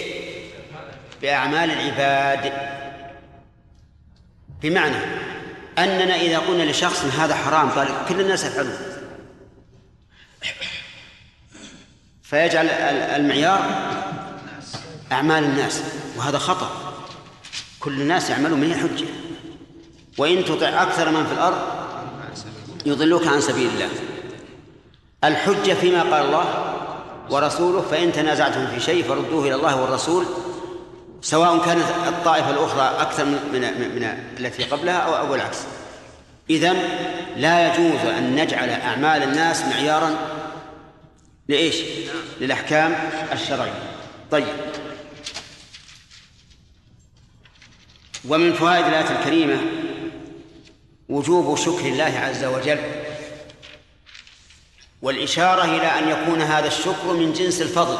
بأعمال 1.21 1.71
العباد 1.71 2.53
بمعنى 4.61 4.97
أننا 5.77 6.15
إذا 6.15 6.39
قلنا 6.39 6.71
لشخص 6.71 7.05
هذا 7.05 7.35
حرام 7.35 7.69
قال 7.69 7.87
كل 8.09 8.21
الناس 8.21 8.45
يفعلون 8.45 8.77
فيجعل 12.29 12.69
المعيار 13.15 13.59
أعمال 15.11 15.43
الناس 15.43 15.81
وهذا 16.17 16.37
خطأ. 16.37 16.69
كل 17.79 18.01
الناس 18.01 18.29
يعملون 18.29 18.59
من 18.59 18.73
حجة. 18.73 19.07
وإن 20.17 20.45
تطع 20.45 20.67
أكثر 20.67 21.09
من 21.09 21.25
في 21.25 21.33
الأرض 21.33 21.57
يضلوك 22.85 23.27
عن 23.27 23.41
سبيل 23.41 23.69
الله. 23.69 23.89
الحجة 25.23 25.73
فيما 25.73 26.01
قال 26.01 26.25
الله 26.25 26.73
ورسوله 27.29 27.81
فإن 27.81 28.11
تنازعتم 28.11 28.67
في 28.67 28.79
شيء 28.79 29.03
فردوه 29.03 29.47
إلى 29.47 29.55
الله 29.55 29.81
والرسول 29.81 30.25
سواء 31.21 31.65
كانت 31.65 31.85
الطائفة 32.07 32.49
الأخرى 32.49 33.01
أكثر 33.01 33.25
من, 33.25 33.39
من, 33.53 33.61
من 33.95 34.17
التي 34.39 34.63
قبلها 34.63 34.97
أو, 34.97 35.15
أو 35.15 35.35
العكس. 35.35 35.57
إذن 36.49 36.77
لا 37.37 37.67
يجوز 37.67 38.05
أن 38.17 38.35
نجعل 38.35 38.69
أعمال 38.69 39.23
الناس 39.23 39.65
معيارا 39.65 40.15
لإيش؟ 41.47 41.75
للأحكام 42.41 42.93
الشرعية. 43.31 43.91
طيب. 44.31 44.47
ومن 48.27 48.53
فوائد 48.53 48.85
الآية 48.85 49.19
الكريمة 49.19 49.61
وجوب 51.09 51.57
شكر 51.57 51.85
الله 51.85 52.03
عز 52.03 52.43
وجل 52.43 52.79
والإشارة 55.01 55.63
إلى 55.63 55.87
أن 55.87 56.07
يكون 56.07 56.41
هذا 56.41 56.67
الشكر 56.67 57.13
من 57.13 57.33
جنس 57.33 57.61
الفضل. 57.61 57.97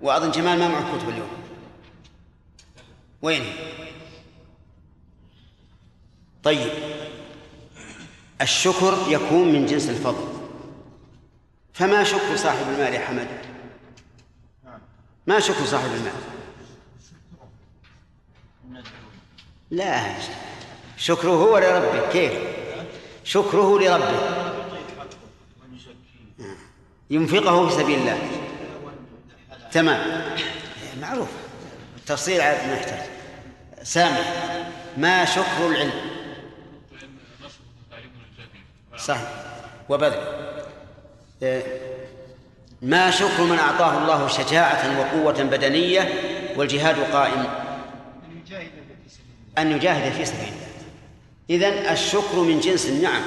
وأظن 0.00 0.30
جمال 0.30 0.58
ما 0.58 0.68
معه 0.68 0.98
كتب 0.98 1.08
اليوم. 1.08 1.30
وين؟ 3.22 3.52
طيب. 6.42 6.97
الشكر 8.40 8.98
يكون 9.08 9.52
من 9.52 9.66
جنس 9.66 9.88
الفضل. 9.88 10.28
فما 11.72 12.04
شكر 12.04 12.36
صاحب 12.36 12.66
المال 12.68 12.94
يا 12.94 13.00
حمد؟ 13.00 13.28
ما 15.26 15.40
شكر 15.40 15.64
صاحب 15.64 15.90
المال؟ 15.94 16.12
لا 19.70 20.14
شكره 20.96 21.30
هو 21.30 21.58
لربه. 21.58 22.12
كيف؟ 22.12 22.32
شكره 23.24 23.78
لربه. 23.78 24.48
ينفقه 27.10 27.68
في 27.68 27.74
سبيل 27.74 27.98
الله. 27.98 28.30
تمام. 29.72 30.22
معروف. 31.00 31.28
تفصيل 32.06 32.40
عاد 32.40 32.66
ما 32.66 32.74
يحتاج. 32.74 33.08
سامع. 33.82 34.22
ما 34.96 35.24
شكر 35.24 35.66
العلم؟ 35.66 36.17
صح 39.00 39.18
وبذل. 39.88 40.20
إيه، 41.42 41.62
ما 42.82 43.10
شكر 43.10 43.42
من 43.42 43.58
أعطاه 43.58 43.98
الله 43.98 44.28
شجاعة 44.28 45.00
وقوة 45.00 45.42
بدنية 45.42 46.08
والجهاد 46.56 46.96
قائم. 47.12 47.46
أن 49.58 49.72
يجاهد 49.72 50.12
في 50.12 50.24
سبيل 50.24 50.40
الله. 50.48 50.68
إذن 51.50 51.92
الشكر 51.92 52.36
من 52.36 52.60
جنس 52.60 52.86
النعم. 52.86 53.22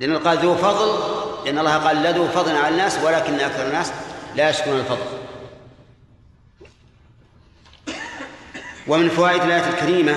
لأن 0.00 0.18
قال 0.18 0.38
ذو 0.38 0.54
فضل 0.54 1.20
لأن 1.44 1.58
الله 1.58 1.76
قال 1.76 2.02
لا 2.02 2.10
ذو 2.10 2.28
فضل 2.28 2.56
على 2.56 2.68
الناس 2.68 2.98
ولكن 3.04 3.34
أكثر 3.34 3.66
الناس 3.66 3.92
لا 4.36 4.50
يشكرون 4.50 4.80
الفضل. 4.80 5.06
ومن 8.88 9.08
فوائد 9.08 9.42
الآية 9.42 9.68
الكريمة 9.68 10.16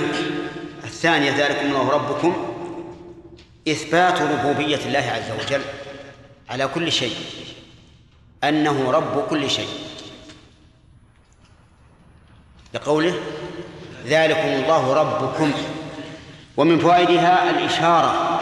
الثانية 0.84 1.32
ذلكم 1.32 1.66
الله 1.66 1.90
ربكم. 1.90 2.53
إثبات 3.68 4.22
ربوبية 4.22 4.80
الله 4.86 5.00
عز 5.00 5.46
وجل 5.46 5.62
على 6.50 6.68
كل 6.68 6.92
شيء 6.92 7.16
أنه 8.44 8.92
رب 8.92 9.28
كل 9.30 9.50
شيء. 9.50 9.70
لقوله 12.74 13.14
ذلكم 14.06 14.48
الله 14.48 14.94
ربكم 14.94 15.52
ومن 16.58 16.80
فوائدها 16.80 17.50
الإشارة 17.50 18.40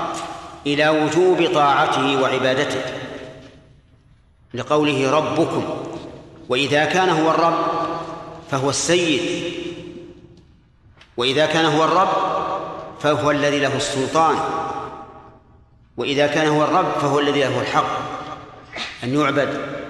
إلى 0.68 0.90
وجوب 0.90 1.54
طاعته 1.54 2.22
وعبادته. 2.22 2.82
لقوله 4.54 5.12
ربكم 5.12 5.84
وإذا 6.50 6.86
كان 6.86 7.10
هو 7.10 7.30
الرب 7.30 7.66
فهو 8.52 8.70
السيد 8.70 9.54
وإذا 11.18 11.46
كان 11.46 11.66
هو 11.66 11.84
الرب 11.84 12.10
فهو 13.00 13.32
الذي 13.32 13.60
له 13.60 13.78
السلطان. 13.78 14.61
وإذا 15.98 16.28
كان 16.28 16.48
هو 16.48 16.64
الرب 16.64 16.92
فهو 17.02 17.20
الذي 17.20 17.40
له 17.40 17.62
الحق 17.62 18.00
أن 19.04 19.16
يعبد. 19.16 19.82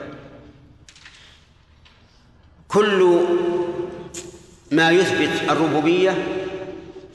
كل 2.68 3.20
ما 4.72 4.92
يثبت 4.92 5.50
الربوبية 5.50 6.28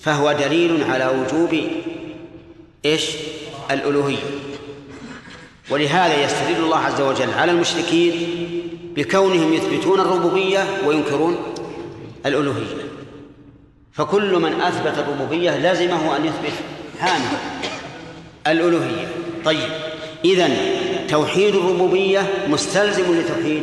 فهو 0.00 0.32
دليل 0.32 0.84
على 0.84 1.06
وجوب 1.06 1.60
إيش؟ 2.84 3.10
الألوهية. 3.70 4.24
ولهذا 5.70 6.24
يستدل 6.24 6.64
الله 6.64 6.78
عز 6.78 7.00
وجل 7.00 7.30
على 7.30 7.52
المشركين 7.52 8.14
بكونهم 8.96 9.52
يثبتون 9.52 10.00
الربوبية 10.00 10.66
وينكرون 10.86 11.36
الألوهية. 12.26 12.86
فكل 13.92 14.34
من 14.34 14.60
أثبت 14.60 14.98
الربوبية 14.98 15.56
لازمه 15.56 16.16
أن 16.16 16.24
يثبت 16.24 16.52
هامه. 17.00 17.38
الألوهية. 18.46 19.08
طيب 19.44 19.68
إذن 20.24 20.56
توحيد 21.08 21.54
الربوبية 21.54 22.22
مستلزم 22.48 23.20
لتوحيد 23.20 23.62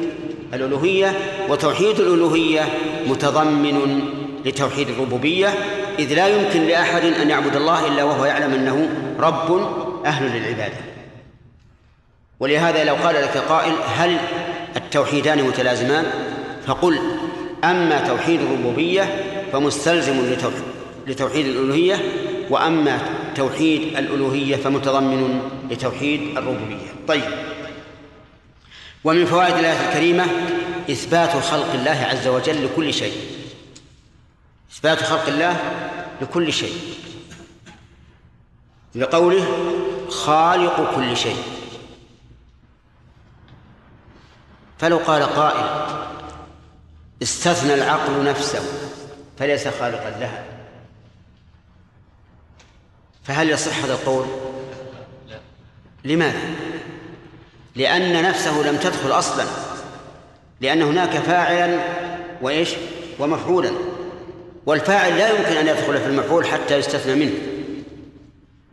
الألوهية 0.54 1.14
وتوحيد 1.50 2.00
الألوهية 2.00 2.62
متضمن 3.08 4.02
لتوحيد 4.46 4.90
الربوبية 4.90 5.54
إذ 6.00 6.14
لا 6.14 6.28
يمكن 6.28 6.62
لأحد 6.68 7.06
أن 7.06 7.30
يعبد 7.30 7.56
الله 7.56 7.88
إلا 7.88 8.04
وهو 8.04 8.26
يعلم 8.26 8.54
أنه 8.54 8.90
رب 9.20 9.62
أهل 10.06 10.26
للعبادة. 10.26 10.78
ولهذا 12.40 12.84
لو 12.84 12.96
قال 12.96 13.16
لك 13.16 13.38
قائل 13.38 13.74
هل 13.96 14.18
التوحيدان 14.76 15.44
متلازمان؟ 15.44 16.06
فقل 16.68 17.00
أما 17.64 18.08
توحيد 18.08 18.42
الربوبية 18.42 19.16
فمستلزم 19.54 20.36
لتوحيد 21.08 21.46
الألوهية 21.46 21.96
وأما 22.50 23.00
توحيد 23.34 23.98
الألوهية 23.98 24.56
فمتضمن 24.56 25.42
لتوحيد 25.70 26.38
الربوبية. 26.38 26.94
طيب. 27.08 27.24
ومن 29.04 29.26
فوائد 29.26 29.56
الآية 29.56 29.90
الكريمة 29.90 30.26
إثبات 30.92 31.30
خلق 31.30 31.74
الله 31.74 32.08
عز 32.12 32.28
وجل 32.28 32.66
لكل 32.66 32.94
شيء. 32.94 33.18
إثبات 34.72 35.04
خلق 35.04 35.28
الله 35.28 35.58
لكل 36.22 36.54
شيء. 36.54 36.76
لقوله 38.96 39.48
خالق 40.10 40.96
كل 40.96 41.18
شيء. 41.18 41.44
فلو 44.80 44.98
قال 44.98 45.24
قائل 45.24 45.88
استثنى 47.24 47.74
العقل 47.74 48.24
نفسه 48.24 48.64
فليس 49.38 49.68
خالقا 49.68 50.10
لها. 50.20 50.53
فهل 53.24 53.50
يصح 53.50 53.84
هذا 53.84 53.94
القول؟ 53.94 54.26
لماذا؟ 56.04 56.40
لأن 57.76 58.24
نفسه 58.24 58.62
لم 58.62 58.78
تدخل 58.78 59.12
أصلا. 59.12 59.46
لأن 60.62 60.82
هناك 60.82 61.10
فاعلا 61.10 61.80
وإيش؟ 62.42 62.70
ومفعولا. 63.20 63.72
والفاعل 64.66 65.18
لا 65.18 65.30
يمكن 65.30 65.58
أن 65.58 65.68
يدخل 65.68 65.98
في 65.98 66.06
المفعول 66.06 66.46
حتى 66.46 66.78
يستثنى 66.78 67.16
منه. 67.16 67.34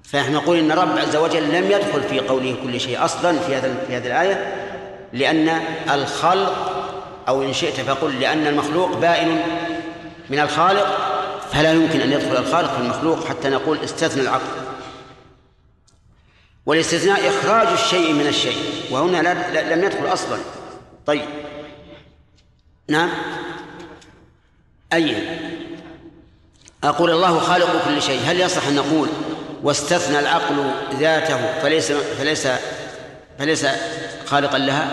فنحن 0.05 0.33
نقول 0.33 0.59
إن 0.59 0.73
رب 0.73 0.99
عز 0.99 1.17
وجل 1.17 1.43
لم 1.43 1.71
يدخل 1.71 2.03
في 2.03 2.21
قوله 2.21 2.57
كل 2.63 2.81
شيء 2.81 3.05
أصلا 3.05 3.39
في 3.39 3.57
هذا 3.57 3.75
في 3.87 3.97
هذه 3.97 4.07
الآية 4.07 4.55
لأن 5.13 5.61
الخلق 5.91 6.81
أو 7.29 7.43
إن 7.43 7.53
شئت 7.53 7.81
فقل 7.81 8.21
لأن 8.21 8.47
المخلوق 8.47 8.97
بائن 8.97 9.41
من 10.31 10.39
الخالق 10.39 11.10
فلا 11.53 11.73
يمكن 11.73 12.01
أن 12.01 12.13
يدخل 12.13 12.37
الخالق 12.37 12.75
في 12.75 12.81
المخلوق 12.81 13.25
حتى 13.25 13.49
نقول 13.49 13.79
استثنى 13.79 14.23
العقل. 14.23 14.71
والاستثناء 16.67 17.29
إخراج 17.29 17.69
الشيء 17.69 18.13
من 18.13 18.27
الشيء 18.27 18.59
وهنا 18.91 19.75
لم 19.75 19.85
يدخل 19.85 20.13
أصلا. 20.13 20.39
طيب. 21.07 21.25
نعم. 22.89 23.11
أي. 24.93 25.39
أقول 26.85 27.11
الله 27.11 27.39
خالق 27.39 27.85
كل 27.85 28.03
شيء 28.03 28.21
هل 28.27 28.41
يصح 28.41 28.67
أن 28.67 28.75
نقول 28.75 29.09
واستثنى 29.63 30.19
العقل 30.19 30.71
ذاته 30.95 31.61
فليس 31.61 31.93
فليس 31.93 32.49
فليس 33.39 33.67
خالقا 34.27 34.59
لها؟ 34.59 34.91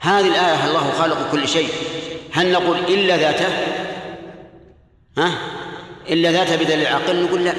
هذه 0.00 0.28
الآية 0.28 0.66
الله 0.66 0.92
خالق 0.98 1.30
كل 1.32 1.48
شيء؟ 1.48 1.68
هل 2.32 2.52
نقول 2.52 2.78
إلا 2.78 3.16
ذاته؟ 3.16 3.48
ها؟ 5.18 5.38
إلا 6.08 6.32
ذاته 6.32 6.56
بدليل 6.56 6.80
العقل 6.80 7.24
نقول 7.24 7.44
لا. 7.44 7.54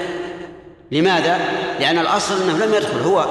لماذا؟ 0.91 1.39
لأن 1.79 1.99
الأصل 1.99 2.41
أنه 2.41 2.65
لم 2.65 2.73
يدخل 2.73 2.99
هو 2.99 3.25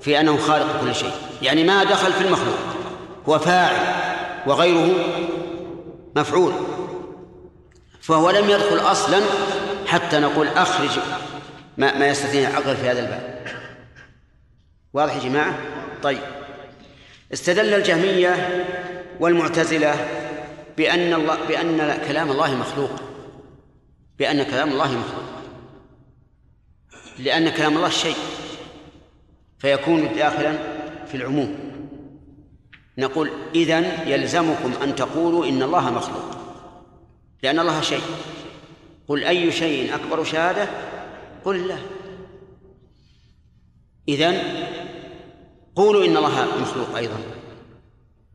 في 0.00 0.20
أنه 0.20 0.36
خالق 0.36 0.80
كل 0.80 0.94
شيء. 0.94 1.12
يعني 1.42 1.64
ما 1.64 1.84
دخل 1.84 2.12
في 2.12 2.20
المخلوق 2.20 2.58
هو 3.28 3.38
فاعل 3.38 3.76
وغيره 4.46 4.94
مفعول. 6.16 6.52
فهو 8.00 8.30
لم 8.30 8.50
يدخل 8.50 8.76
أصلا 8.76 9.20
حتى 9.86 10.18
نقول 10.18 10.48
أخرج 10.48 10.98
ما, 11.78 11.98
ما 11.98 12.06
يستثني 12.06 12.48
العقل 12.48 12.76
في 12.76 12.88
هذا 12.88 13.00
الباب. 13.00 13.44
واضح 14.94 15.14
يا 15.14 15.20
جماعة؟ 15.20 15.54
طيب. 16.02 16.20
استدل 17.32 17.74
الجهمية 17.74 18.64
والمعتزلة 19.20 19.94
بأن 20.76 21.14
الله 21.14 21.38
بأن 21.48 21.98
كلام 22.08 22.30
الله 22.30 22.54
مخلوق. 22.54 23.09
بأن 24.20 24.42
كلام 24.42 24.68
الله 24.68 24.98
مخلوق. 24.98 25.24
لأن 27.18 27.48
كلام 27.48 27.76
الله 27.76 27.88
شيء. 27.88 28.16
فيكون 29.58 30.14
داخلا 30.14 30.52
في 31.06 31.16
العموم. 31.16 31.58
نقول 32.98 33.30
إذن 33.54 33.84
يلزمكم 34.06 34.72
أن 34.82 34.96
تقولوا 34.96 35.46
إن 35.46 35.62
الله 35.62 35.90
مخلوق. 35.90 36.36
لأن 37.42 37.58
الله 37.58 37.80
شيء. 37.80 38.02
قل 39.08 39.24
أي 39.24 39.52
شيء 39.52 39.94
أكبر 39.94 40.24
شهادة؟ 40.24 40.68
قل 41.44 41.56
الله 41.56 41.78
إذن 44.08 44.42
قولوا 45.76 46.04
إن 46.04 46.16
الله 46.16 46.58
مخلوق 46.60 46.96
أيضا. 46.96 47.20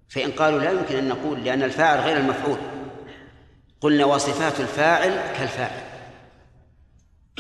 فإن 0.10 0.32
قالوا 0.32 0.60
لا 0.60 0.72
يمكن 0.72 0.96
أن 0.96 1.10
نقول 1.10 1.44
لأن 1.44 1.64
الفاعل 1.64 2.00
غير 2.00 2.18
المفعول. 2.18 2.58
قلنا 3.82 4.06
وصفات 4.06 4.60
الفاعل 4.60 5.10
كالفاعل. 5.38 5.82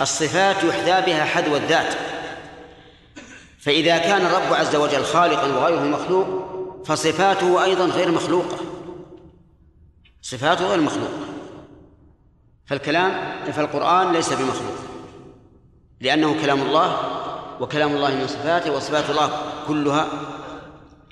الصفات 0.02 0.64
يحذى 0.64 1.12
بها 1.12 1.26
حذو 1.26 1.56
الذات. 1.56 1.94
فإذا 3.60 3.98
كان 3.98 4.26
الرب 4.26 4.54
عز 4.54 4.76
وجل 4.76 5.04
خالقا 5.04 5.48
وغيره 5.48 5.84
مخلوق 5.84 6.28
فصفاته 6.86 7.64
أيضا 7.64 7.86
غير 7.86 8.12
مخلوقة. 8.12 8.58
صفاته 10.22 10.68
غير 10.68 10.82
مخلوقة. 10.82 11.20
فالكلام 12.66 13.42
فالقرآن 13.52 14.14
ليس 14.14 14.34
بمخلوق. 14.34 14.78
لأنه 16.02 16.42
كلام 16.42 16.62
الله 16.62 16.98
وكلام 17.60 17.96
الله 17.96 18.16
من 18.16 18.28
صفاته 18.28 18.72
وصفات 18.72 19.10
الله 19.10 19.30
كلها 19.68 20.08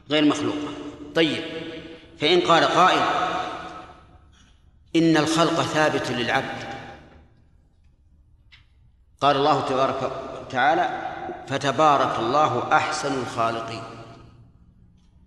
غير 0.09 0.25
مخلوقة. 0.25 0.67
طيب 1.15 1.43
فإن 2.19 2.39
قال 2.39 2.63
قائل 2.63 3.01
إن 4.95 5.17
الخلق 5.17 5.61
ثابت 5.61 6.11
للعبد. 6.11 6.63
قال 9.21 9.35
الله 9.35 9.61
تبارك 9.61 10.11
وتعالى 10.41 11.13
فتبارك 11.47 12.19
الله 12.19 12.73
أحسن 12.73 13.21
الخالقين 13.21 13.83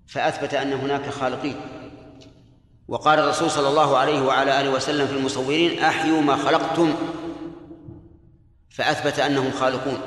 فأثبت 0.07 0.55
أن 0.55 0.73
هناك 0.73 1.11
خالقين. 1.11 1.57
وقال 2.89 3.19
الرسول 3.19 3.51
صلى 3.51 3.69
الله 3.69 3.97
عليه 3.97 4.23
وعلى 4.23 4.61
آله 4.61 4.71
وسلم 4.71 5.07
في 5.07 5.12
المصورين 5.12 5.79
أحيوا 5.79 6.21
ما 6.21 6.37
خلقتم 6.37 6.95
فأثبت 8.71 9.19
أنهم 9.19 9.51
خالقون. 9.51 9.99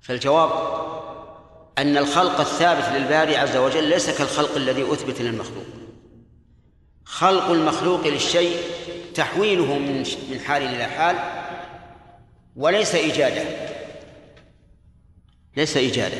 فالجواب 0.00 0.50
أن 1.78 1.96
الخلق 1.96 2.40
الثابت 2.40 2.84
للباري 2.84 3.36
عز 3.36 3.56
وجل 3.56 3.84
ليس 3.84 4.18
كالخلق 4.18 4.56
الذي 4.56 4.92
أثبت 4.92 5.20
للمخلوق. 5.20 5.85
خلق 7.06 7.50
المخلوق 7.50 8.06
للشيء 8.06 8.60
تحويله 9.14 9.78
من 9.78 10.04
من 10.30 10.40
حال 10.46 10.62
إلى 10.62 10.84
حال 10.84 11.16
وليس 12.56 12.94
إيجاده. 12.94 13.44
ليس 15.56 15.76
إيجاده. 15.76 16.18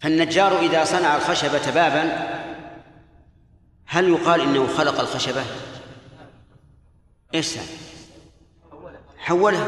فالنجار 0.00 0.58
إذا 0.60 0.84
صنع 0.84 1.16
الخشبة 1.16 1.70
بابا 1.70 2.28
هل 3.86 4.08
يقال 4.08 4.40
إنه 4.40 4.66
خلق 4.66 5.00
الخشبة؟ 5.00 5.44
إيش 7.34 7.54
حولها 9.18 9.66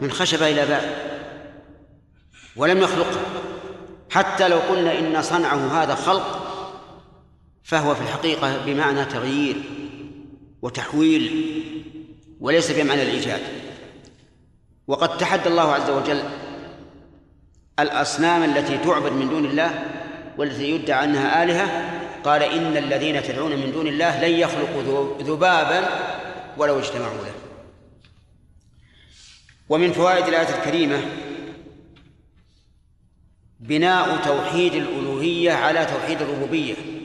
من 0.00 0.12
خشبة 0.12 0.48
إلى 0.48 0.66
باب 0.66 0.96
ولم 2.56 2.78
يخلقها. 2.78 3.22
حتى 4.10 4.48
لو 4.48 4.58
قلنا 4.58 4.98
إن 4.98 5.22
صنعه 5.22 5.82
هذا 5.82 5.94
خلق 5.94 6.45
فهو 7.66 7.94
في 7.94 8.00
الحقيقة 8.00 8.64
بمعنى 8.66 9.04
تغيير 9.04 9.56
وتحويل 10.62 11.52
وليس 12.40 12.70
بمعنى 12.70 13.02
الإيجاد. 13.02 13.40
وقد 14.86 15.18
تحدى 15.18 15.48
الله 15.48 15.72
عز 15.72 15.90
وجل 15.90 16.22
الأصنام 17.80 18.42
التي 18.42 18.78
تعبد 18.78 19.12
من 19.12 19.28
دون 19.28 19.44
الله 19.44 19.84
والتي 20.38 20.70
يدعى 20.70 21.04
أنها 21.04 21.42
آلهة. 21.42 21.92
قال 22.24 22.42
إن 22.42 22.76
الذين 22.76 23.22
تدعون 23.22 23.52
من 23.52 23.72
دون 23.72 23.86
الله 23.86 24.28
لن 24.28 24.30
يخلقوا 24.30 25.22
ذبابا 25.22 25.88
ولو 26.56 26.78
اجتمعوا 26.78 27.16
له. 27.16 27.32
ومن 29.68 29.92
فوائد 29.92 30.26
الآية 30.26 30.58
الكريمة 30.58 31.00
بناء 33.60 34.16
توحيد 34.16 34.74
الألوهية 34.74 35.52
على 35.52 35.86
توحيد 35.86 36.22
الربوبية. 36.22 36.95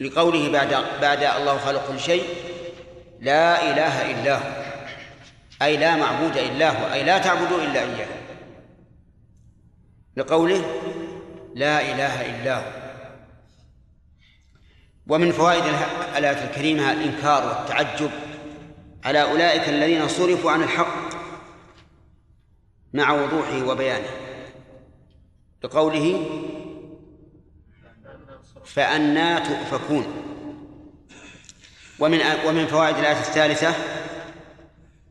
لقوله 0.00 0.52
بعد 0.52 0.84
بعد 1.00 1.22
الله 1.22 1.58
خلق 1.58 1.88
كل 1.88 2.00
شيء 2.00 2.24
لا 3.20 3.72
إله 3.72 4.10
إلا 4.10 4.36
هو 4.36 4.66
أي 5.62 5.76
لا 5.76 5.96
معبود 5.96 6.36
إلا 6.36 6.70
هو 6.70 6.92
أي 6.92 7.04
لا 7.04 7.18
تعبدوا 7.18 7.62
إلا 7.62 7.80
إياه. 7.80 8.08
لقوله 10.16 10.64
لا 11.54 11.80
إله 11.80 12.26
إلا 12.26 12.56
هو. 12.58 12.72
ومن 15.06 15.32
فوائد 15.32 15.64
الآية 16.16 16.44
الكريمة 16.44 16.92
الإنكار 16.92 17.48
والتعجب 17.48 18.10
على 19.04 19.22
أولئك 19.22 19.68
الذين 19.68 20.08
صرفوا 20.08 20.50
عن 20.50 20.62
الحق 20.62 21.06
مع 22.92 23.12
وضوحه 23.12 23.66
وبيانه. 23.66 24.10
لقوله 25.64 26.26
فأنا 28.66 29.38
تؤفكون. 29.38 30.06
ومن 31.98 32.20
ومن 32.46 32.66
فوائد 32.66 32.96
الآية 32.96 33.20
الثالثة 33.20 33.74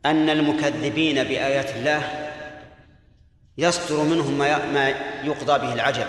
أن 0.05 0.29
المكذبين 0.29 1.23
بآيات 1.23 1.75
الله 1.75 2.31
يصدر 3.57 4.03
منهم 4.03 4.37
ما 4.73 4.89
يقضى 5.23 5.67
به 5.67 5.73
العجب. 5.73 6.07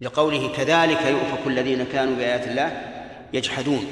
لقوله 0.00 0.52
كذلك 0.52 1.02
يؤفك 1.06 1.46
الذين 1.46 1.84
كانوا 1.92 2.16
بآيات 2.16 2.46
الله 2.46 2.82
يجحدون. 3.32 3.86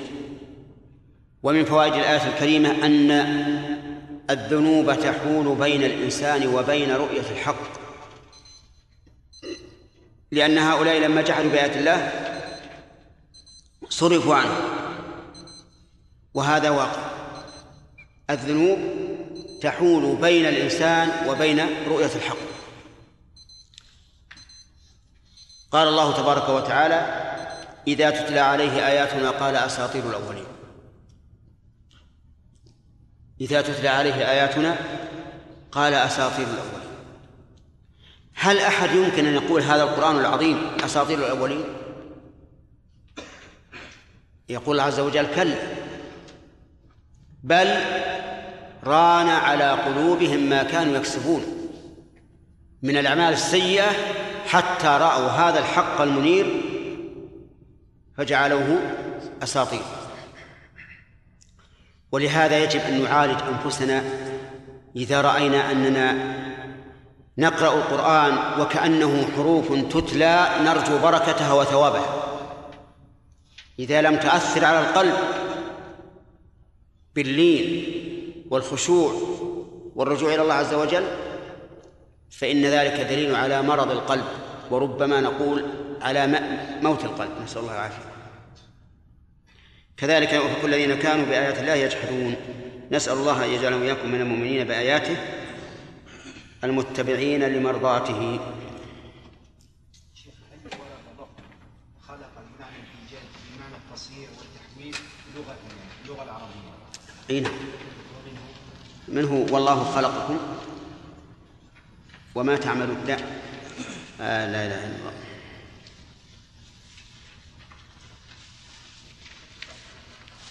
ومن 1.43 1.65
فوائد 1.65 1.95
الآية 1.95 2.35
الكريمة 2.35 2.71
أن 2.87 3.11
الذنوب 4.31 4.93
تحول 5.01 5.55
بين 5.55 5.83
الإنسان 5.83 6.47
وبين 6.47 6.91
رؤية 6.91 7.31
الحق. 7.31 7.84
لأن 10.35 10.59
هؤلاء 10.59 10.99
لما 10.99 11.23
جحدوا 11.23 11.51
بآيات 11.51 11.77
الله 11.77 12.13
صرفوا 13.89 14.35
عنه. 14.35 14.57
وهذا 16.35 16.71
واقع. 16.71 17.03
الذنوب 18.31 18.79
تحول 19.61 20.17
بين 20.17 20.47
الإنسان 20.47 21.29
وبين 21.29 21.61
رؤية 21.89 22.11
الحق. 22.17 22.37
قال 25.71 25.89
الله 25.89 26.17
تبارك 26.17 26.49
وتعالى 26.49 27.01
إذا 27.89 28.11
تتلى 28.11 28.41
عليه 28.41 28.87
آياتنا 28.87 29.31
قال 29.31 29.57
أساطير 29.57 30.11
الأولين. 30.11 30.47
إذا 33.41 33.63
تتلى 33.63 33.89
عليه 33.89 34.31
آياتنا 34.31 34.77
قال 35.73 35.95
أساطير 35.95 36.47
الأولين. 36.47 36.84
هل 38.35 38.59
أحد 38.59 38.91
يمكن 38.91 39.27
أن 39.27 39.35
يقول 39.35 39.63
هذا 39.63 39.83
القرآن 39.83 40.17
العظيم 40.17 40.59
أساطير 40.85 41.19
الأولين؟ 41.19 41.65
يقول 44.49 44.77
الله 44.77 44.83
عز 44.83 45.01
وجل 45.01 45.35
كلا. 45.35 45.57
بل 47.43 47.75
ران 48.85 49.29
على 49.29 49.71
قلوبهم 49.71 50.41
ما 50.41 50.63
كانوا 50.63 50.97
يكسبون 50.97 51.45
من 52.83 52.97
الأعمال 52.97 53.33
السيئة 53.33 53.91
حتى 54.47 54.87
رأوا 54.87 55.29
هذا 55.29 55.59
الحق 55.59 56.01
المنير 56.01 56.47
فجعلوه 58.17 58.81
أساطير. 59.43 59.83
ولهذا 62.13 62.59
يجب 62.59 62.81
أن 62.81 63.03
نعالج 63.03 63.39
أنفسنا 63.43 64.05
إذا 64.97 65.21
رأينا 65.21 65.71
أننا 65.71 66.44
نقرأ 67.39 67.75
القرآن 67.75 68.61
وكأنه 68.61 69.27
حروف 69.37 69.73
تتلى 69.73 70.49
نرجو 70.65 70.99
بركتها 70.99 71.53
وثوابها. 71.53 72.25
إذا 73.79 74.03
لم 74.03 74.17
تؤثر 74.17 74.65
على 74.65 74.81
القلب 74.81 75.15
باللين 77.15 77.85
والخشوع 78.51 79.15
والرجوع 79.95 80.35
إلى 80.35 80.43
الله 80.43 80.55
عز 80.55 80.75
وجل 80.75 81.05
فإن 82.31 82.65
ذلك 82.65 83.01
دليل 83.01 83.35
على 83.35 83.63
مرض 83.63 83.91
القلب 83.91 84.25
وربما 84.71 85.21
نقول 85.21 85.65
على 86.03 86.41
موت 86.83 87.05
القلب. 87.05 87.31
نسأل 87.45 87.63
الله 87.63 87.75
العافية. 87.75 88.15
كذلك 89.97 90.33
يؤفك 90.33 90.65
الذين 90.65 90.99
كانوا 90.99 91.25
بآيات 91.25 91.59
الله 91.59 91.75
يجحدون. 91.75 92.37
نسأل 92.93 93.13
الله 93.13 93.45
أن 93.45 93.51
يجعلنا 93.51 93.77
وإياكم 93.77 94.09
من 94.09 94.21
المؤمنين 94.21 94.67
بآياته 94.67 95.17
المتبعين 96.65 97.43
لمرضاته. 97.43 98.41
خلق 102.09 102.33
بمعنى 102.59 102.77
الايجاد 102.77 103.29
بمعنى 103.57 103.75
التصوير 103.77 104.29
والتحويل 104.39 104.97
لغه 105.37 105.57
اللغة 106.05 106.23
العربية؟ 106.23 106.75
أي 107.31 107.41
نعم. 107.41 107.53
منه 109.09 109.47
والله 109.51 109.85
خلقكم 109.95 110.39
وما 112.35 112.57
تعملون. 112.57 113.05
لا. 113.07 113.15
آه 114.21 114.47
لا 114.47 114.67
إله 114.67 114.87
إلا 114.87 114.97
الله. 114.97 115.13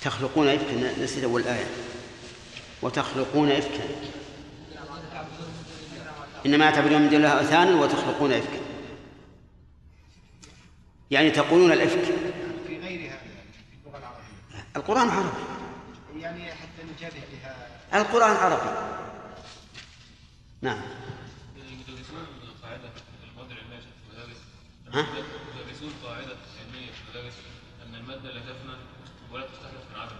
تخلقون 0.01 0.47
إفكا 0.47 1.03
نسيت 1.03 1.23
أول 1.23 1.43
آية. 1.43 1.67
وتخلقون 2.81 3.51
إفكا. 3.51 4.22
إنما 6.45 6.71
تعبدون 6.71 7.01
من 7.01 7.09
دون 7.09 7.17
الله 7.17 7.29
أوثانا 7.29 7.81
وتخلقون 7.81 8.33
إفكا 8.33 8.59
يعني 11.11 11.31
تقولون 11.31 11.71
الإفك. 11.71 12.03
في 12.67 12.79
غير 12.79 13.09
هذا 13.09 13.17
في 13.17 13.87
اللغة 13.87 13.97
العربية. 13.97 14.65
القرآن 14.75 15.09
عربي. 15.09 15.29
يعني 16.19 16.45
حتى 16.45 16.83
نجابه 16.95 17.21
بها. 17.31 17.67
القرآن 18.01 18.35
عربي. 18.35 19.03
نعم. 20.61 20.81
ها؟ 24.93 25.05
يدرسون 25.61 25.93
قاعدة 26.03 26.35
علمية 26.59 26.91
في 26.91 27.01
المدارس 27.07 27.33
أن 27.85 27.95
المادة 27.95 28.31
لا 28.31 28.39
تفنى 28.39 28.75
ولا 29.31 29.45
تستخلص 29.45 29.85
من 29.93 29.99
عدم 30.01 30.15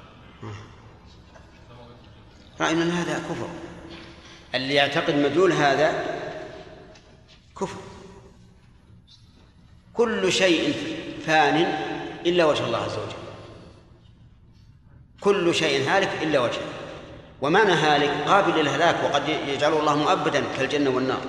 رأينا 2.61 2.83
أن 2.83 2.89
هذا 2.89 3.19
كفر. 3.19 3.49
اللي 4.55 4.73
يعتقد 4.73 5.15
مدلول 5.15 5.51
هذا 5.51 6.05
كفر. 7.61 7.77
كل 9.93 10.31
شيء 10.31 10.73
فان 11.25 11.55
إلا 12.25 12.45
وجه 12.45 12.65
الله 12.65 12.77
عز 12.77 12.93
وجل. 12.93 13.13
كل 15.21 15.55
شيء 15.55 15.89
هالك 15.89 16.09
إلا 16.21 16.39
وجهه 16.39 16.61
ومعنى 17.41 17.71
هالك؟ 17.71 18.09
قابل 18.27 18.59
للهلاك 18.59 19.03
وقد 19.03 19.29
يجعله 19.29 19.79
الله 19.79 19.95
مؤبدا 19.95 20.43
كالجنة 20.57 20.89
والنار. 20.89 21.21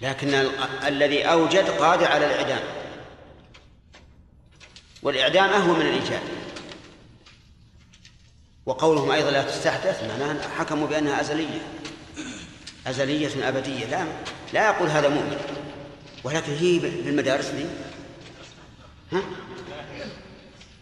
لكن 0.00 0.28
ال- 0.34 0.50
الذي 0.86 1.22
أوجد 1.24 1.70
قادر 1.70 2.06
على 2.06 2.26
الإعدام. 2.26 2.62
والإعدام 5.02 5.50
أهون 5.50 5.78
من 5.78 5.86
الإيجاد. 5.86 6.20
وقولهم 8.66 9.10
أيضا 9.10 9.30
لا 9.30 9.42
تستحدث 9.42 10.02
معناه 10.04 10.48
حكموا 10.58 10.86
بأنها 10.86 11.20
أزلية. 11.20 11.60
أزلية 12.86 13.48
أبدية. 13.48 13.84
لا 13.86 14.04
لا 14.52 14.66
يقول 14.66 14.88
هذا 14.88 15.08
مؤمن. 15.08 15.36
ولكن 16.24 16.52
هي 16.52 16.80
في 16.80 16.86
المدارس 17.08 17.46
دي. 17.48 17.64
ها؟ 19.12 19.22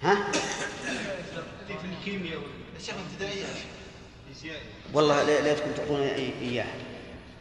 ها؟ 0.03 0.17
في 1.69 1.87
الكيمياء 1.99 2.39
والله 4.95 5.23
لا- 5.23 5.41
ليتكم 5.41 5.71
تعطونا 5.77 6.15
إي- 6.17 6.43
إياه 6.43 6.67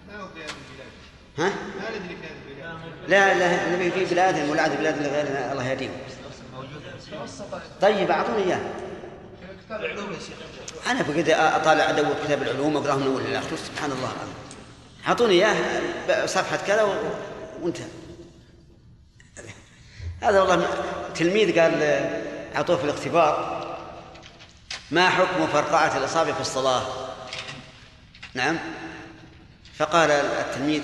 ما 0.07 0.21
هو 0.21 0.27
في 0.27 0.39
هذه 0.43 0.49
البلاد 1.37 1.51
ها؟ 1.53 1.53
لا 3.07 3.33
لا 3.39 3.75
نبي 3.75 3.91
في 3.91 4.05
بلاد 4.05 4.49
ولعد 4.49 4.77
بلاد 4.77 5.07
غيرنا 5.07 5.51
الله 5.51 5.69
يهديهم. 5.69 5.91
طيب 7.81 8.11
أعطوني 9.72 9.88
إياه 9.88 10.91
أنا 10.91 11.01
بقيت 11.01 11.30
أطالع 11.30 11.89
أدور 11.89 12.15
كتاب 12.26 12.41
العلوم 12.41 12.78
أقراه 12.78 12.95
من 12.95 13.07
أول 13.07 13.22
إلى 13.22 13.39
آخره 13.39 13.55
سبحان 13.55 13.91
الله 13.91 14.11
العظيم. 14.11 14.34
أعطوني 15.07 15.34
إياه 15.34 16.26
صفحة 16.26 16.57
كذا 16.67 16.84
وانتهى. 17.61 17.88
هذا 20.22 20.41
والله 20.41 20.67
تلميذ 21.15 21.59
قال 21.59 21.84
أعطوه 22.55 22.78
في 22.78 22.84
الاختبار. 22.84 23.59
ما 24.91 25.09
حكم 25.09 25.47
فرقعة 25.47 25.97
الأصابع 25.97 26.34
في 26.34 26.41
الصلاة؟ 26.41 26.84
نعم. 28.34 28.59
فقال 29.78 30.11
التلميذ 30.11 30.82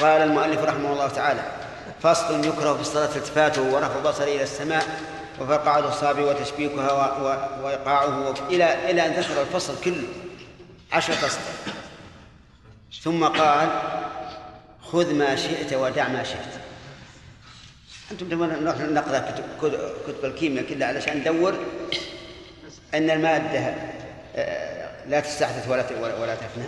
قال 0.00 0.22
المؤلف 0.22 0.60
رحمه 0.60 0.92
الله 0.92 1.08
تعالى 1.08 1.52
فصل 2.00 2.44
يكره 2.44 2.74
في 2.74 2.80
الصلاة 2.80 3.16
التفاته 3.16 3.62
ورفع 3.62 3.96
البصر 3.98 4.22
إلى 4.22 4.42
السماء. 4.42 5.18
وفرقعة 5.40 5.78
الأصابع 5.78 6.22
وتشبيكها 6.22 6.92
وإيقاعه 7.62 8.34
إلى 8.50 8.90
إلى 8.90 9.06
أن 9.06 9.12
ذكر 9.12 9.42
الفصل 9.42 9.84
كله. 9.84 10.08
عشرة 10.92 11.26
أسطر 11.26 11.72
ثم 13.02 13.24
قال 13.24 13.82
خذ 14.82 15.14
ما 15.14 15.36
شئت 15.36 15.72
ودع 15.72 16.08
ما 16.08 16.22
شئت. 16.22 16.68
أنتم 18.10 18.44
نروح 18.44 18.78
نقرأ 18.78 19.34
كتب, 19.62 20.24
الكيمياء 20.24 20.64
كلها 20.64 20.88
علشان 20.88 21.18
ندور 21.18 21.54
أن 22.94 23.10
المادة 23.10 23.74
آه، 24.36 25.06
لا 25.08 25.20
تستحدث 25.20 25.68
ولا 25.68 26.14
ولا 26.20 26.34
تفنى 26.34 26.64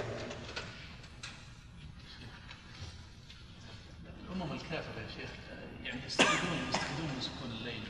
الأمم 4.26 4.52
الكافرة 4.52 5.00
يا 5.00 5.08
شيخ 5.20 5.30
يعني 5.84 6.00
يستفيدون 6.06 6.58
يستفيدون 6.68 7.06
من 7.16 7.20
سكون 7.20 7.50
الليل 7.60 7.82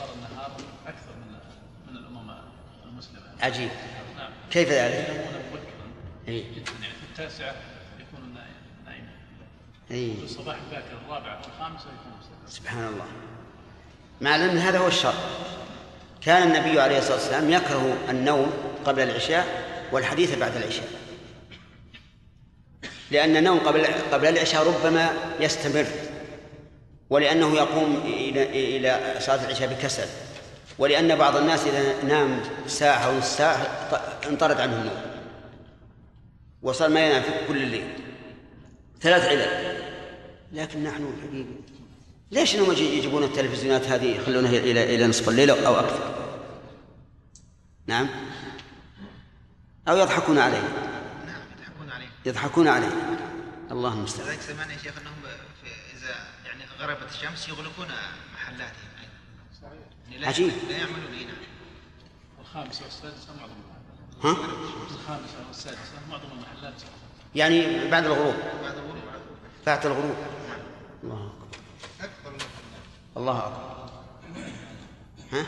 وإبصار 0.00 0.14
النهار 0.16 0.50
أكثر 0.86 1.10
من 1.16 1.36
من 1.92 1.96
الأمم 1.98 2.30
المسلمة. 2.84 3.22
عجيب. 3.40 3.70
نعم. 4.16 4.30
كيف 4.50 4.68
ذلك؟ 4.68 5.08
ينامون 5.08 5.42
مبكرا. 5.52 5.90
إيه. 6.28 6.44
جدا 6.54 6.72
يعني 6.82 6.94
في 6.94 7.04
التاسعة 7.10 7.54
يكون 8.00 8.34
نائم- 8.34 8.84
نائما 8.86 9.08
إيه. 9.90 10.16
في 10.16 10.24
الصباح 10.24 10.56
الباكر 10.66 10.92
الرابعة 11.06 11.36
والخامسة 11.36 11.84
يكون 11.84 12.12
مستيقظا 12.20 12.46
سبحان 12.48 12.86
الله. 12.86 13.06
مع 14.20 14.34
أن 14.36 14.58
هذا 14.58 14.78
هو 14.78 14.86
الشر. 14.88 15.14
كان 16.20 16.42
النبي 16.42 16.80
عليه 16.80 16.98
الصلاة 16.98 17.14
والسلام 17.14 17.50
يكره 17.50 17.96
النوم 18.10 18.52
قبل 18.84 19.02
العشاء 19.02 19.46
والحديث 19.92 20.38
بعد 20.38 20.56
العشاء. 20.56 20.88
لأن 23.10 23.36
النوم 23.36 23.58
قبل 23.58 23.86
قبل 24.12 24.26
العشاء 24.28 24.66
ربما 24.68 25.10
يستمر. 25.40 25.86
ولأنه 27.10 27.54
يقوم 27.54 27.96
إلى 28.04 28.76
إلى 28.76 29.20
صلاة 29.20 29.44
العشاء 29.44 29.74
بكسل. 29.74 30.06
ولأن 30.78 31.16
بعض 31.16 31.36
الناس 31.36 31.66
إذا 31.66 32.02
نام 32.02 32.40
ساعة 32.66 32.98
أو 33.06 33.18
نصف 33.18 33.28
ساعة 33.38 33.56
انطرد 34.28 34.60
عنه 34.60 34.76
النوم. 34.80 35.02
وصار 36.62 36.88
ما 36.88 37.06
ينام 37.06 37.22
في 37.22 37.28
كل 37.48 37.62
الليل. 37.62 37.92
ثلاث 39.00 39.24
علل. 39.24 39.80
لكن 40.52 40.84
نحن 40.84 41.12
حقيقة. 41.22 41.46
ليش 42.30 42.54
إنهم 42.54 42.72
يجي- 42.72 42.98
يجيبون 42.98 43.24
التلفزيونات 43.24 43.86
هذه 43.86 44.16
يخلونها 44.16 44.50
إلى 44.58 44.94
إلى 44.94 45.06
نصف 45.06 45.28
الليل 45.28 45.50
أو 45.50 45.80
أكثر؟ 45.80 46.14
نعم. 47.86 48.08
أو 49.88 49.96
يضحكون 49.96 50.38
عليه 50.38 50.62
نعم 51.26 51.40
يضحكون 51.58 51.90
عليه 51.90 52.06
يضحكون 52.26 52.68
عليه 52.68 52.90
الله 53.70 53.92
المستعان. 53.94 54.28
لذلك 54.28 54.40
سمعنا 54.40 54.72
يا 54.72 54.78
شيخ 54.78 54.92
أنهم 55.00 55.12
غربت 56.80 57.10
الشمس 57.12 57.48
يغلقون 57.48 57.86
محلاتهم. 58.34 58.88
أيضا 59.00 59.74
يعني 60.10 60.18
لا- 60.22 60.28
عجيب. 60.28 60.52
لا 60.68 60.76
يعملون 60.76 61.14
هنا. 61.14 61.32
الخامسة 62.40 62.84
والسادسة 62.84 63.28
معظم 63.40 63.52
ها؟ 64.24 64.30
الخامسة 64.90 65.46
والسادسة 65.48 65.92
معظم 66.10 66.24
المحلات. 66.32 66.74
يعني 67.34 67.88
بعد 67.90 68.04
الغروب. 68.06 68.34
بعد 68.62 68.74
الغروب. 68.76 69.02
بعد 69.66 69.86
الغروب. 69.86 70.16
الله 71.04 71.32
أكثر 72.00 72.30
من 72.30 72.38
الله 73.16 73.38
أكبر. 73.38 73.90
ها؟ 75.32 75.46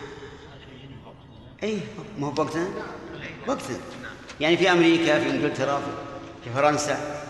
اي 1.63 1.81
ما 2.19 2.27
هو 2.27 2.31
بوقتنا؟ 2.31 2.69
وقتنا 3.49 3.77
يعني 4.41 4.57
في 4.57 4.73
أمريكا 4.73 5.21
في 5.21 5.31
إنجلترا 5.31 5.79
في- 5.81 5.87
في 6.45 6.51
فرنسا. 6.55 7.22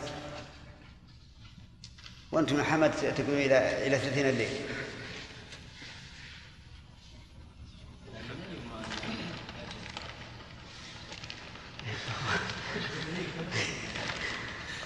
وأنتم 2.33 2.59
يا 2.59 2.65
حمد 2.65 2.91
تكونوا 2.91 3.41
إلى 3.41 3.87
إلى 3.87 3.99
ثلاثين 3.99 4.27
الليل. 4.29 4.49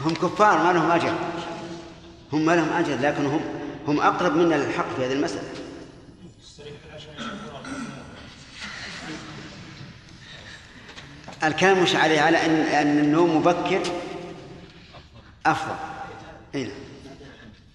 هم 0.00 0.14
كفار 0.14 0.62
ما 0.62 0.72
لهم 0.72 0.90
أجر. 0.90 1.14
هم 2.32 2.46
ما 2.46 2.56
لهم 2.56 2.72
أجر 2.72 3.00
لكن 3.00 3.26
هم 3.26 3.40
هم 3.86 4.00
أقرب 4.00 4.36
منا 4.36 4.54
للحق 4.54 4.96
في 4.96 5.06
هذه 5.06 5.12
المسألة. 5.12 5.48
الكلام 11.44 11.82
مش 11.82 11.94
عليه 11.94 12.20
على 12.20 12.46
ان 12.46 12.60
أن 12.60 12.98
النوم 12.98 13.36
مبكر 13.36 13.82
أفضل. 15.46 15.76
اي 16.54 16.64
نعم 16.64 16.85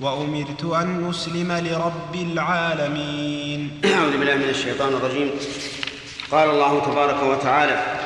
وأمرت 0.00 0.64
أن 0.64 1.10
أسلم 1.10 1.52
لرب 1.52 2.14
العالمين. 2.14 3.80
أعوذ 3.84 4.18
بالله 4.18 4.34
من 4.34 4.48
الشيطان 4.48 4.94
الرجيم. 4.94 5.30
قال 6.30 6.50
الله 6.50 6.84
تبارك 6.84 7.22
وتعالى 7.22 7.98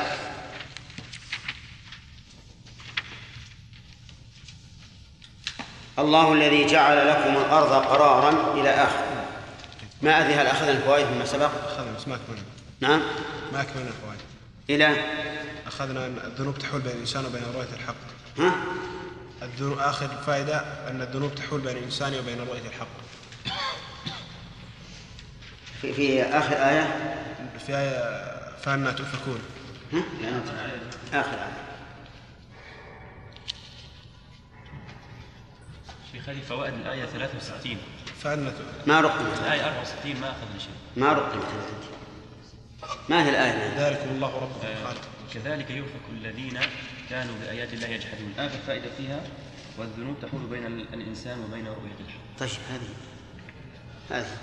الله 5.99 6.33
الذي 6.33 6.65
جعل 6.65 7.07
لكم 7.07 7.37
الأرض 7.37 7.85
قرارا 7.85 8.53
إلى 8.61 8.69
آخر. 8.69 9.03
ما 10.01 10.19
أدري 10.19 10.33
هل 10.33 10.47
أخذنا 10.47 10.71
الفوائد 10.71 11.07
مما 11.15 11.25
سبق؟ 11.25 11.49
أخذنا 11.65 11.91
بس 11.97 12.07
ما 12.07 12.15
أكملنا. 12.15 12.43
نعم. 12.79 13.01
ما 13.53 13.61
أكملنا 13.61 13.89
الفوائد. 13.89 14.19
إلى؟ 14.69 15.03
أخذنا 15.67 16.05
أن 16.05 16.17
الذنوب 16.23 16.57
تحول 16.57 16.81
بين 16.81 16.91
الإنسان 16.91 17.25
وبين 17.25 17.43
رؤية 17.55 17.73
الحق. 17.73 17.95
ها؟ 18.39 18.53
الذنوب 19.43 19.79
آخر 19.79 20.07
فائدة 20.07 20.57
أن 20.89 21.01
الذنوب 21.01 21.35
تحول 21.35 21.61
بين 21.61 21.77
الإنسان 21.77 22.19
وبين 22.19 22.39
رؤية 22.39 22.67
الحق. 22.67 22.87
في, 25.81 25.93
في 25.93 26.23
آخر 26.23 26.55
آية؟ 26.55 27.15
في 27.65 27.77
آية 27.77 28.23
فأنا 28.57 28.91
تؤفكون. 28.91 29.39
ها؟ 29.93 30.03
آخر 31.19 31.33
آية. 31.37 31.63
شيخ 36.11 36.29
هذه 36.29 36.41
فوائد 36.49 36.73
الآية 36.73 37.05
63 37.05 37.77
فأنا 38.23 38.49
تؤفكون 38.49 38.83
ما 38.87 39.01
رقمت 39.01 39.39
الآية 39.39 39.61
64 39.61 40.15
ما 40.21 40.29
أخذنا 40.29 40.59
شيء. 40.59 41.03
ما 41.03 41.13
رقمت 41.13 41.43
ما 43.09 43.25
هي 43.25 43.29
الآية؟ 43.29 43.73
ذلكم 43.77 44.09
الله 44.09 44.35
ربكم 44.35 44.67
آه، 44.67 44.87
خالق 44.87 45.01
كذلك 45.33 45.69
يؤفك 45.69 46.01
الذين 46.11 46.59
كانوا 47.09 47.33
بآيات 47.41 47.73
الله 47.73 47.87
يجحدون. 47.87 48.33
آخر 48.39 48.57
فائدة 48.67 48.89
فيها 48.97 49.19
والذنوب 49.77 50.15
تحول 50.21 50.41
بين 50.41 50.65
ال- 50.65 50.93
الإنسان 50.93 51.39
وبين 51.43 51.67
رؤية 51.67 51.99
الحق. 52.07 52.39
طيب 52.39 52.49
هذه 52.49 52.89
هذه. 54.09 54.37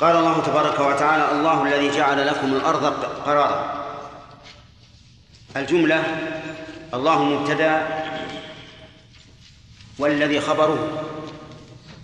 قال 0.00 0.16
الله 0.16 0.42
تبارك 0.42 0.80
وتعالى 0.80 1.32
الله 1.32 1.62
الذي 1.62 1.96
جعل 1.96 2.26
لكم 2.26 2.54
الأرض 2.54 2.84
قرارا. 3.04 3.84
الجملة 5.56 6.04
الله 6.94 7.22
مبتدأ 7.24 8.04
والذي 9.98 10.40
خبره. 10.40 11.02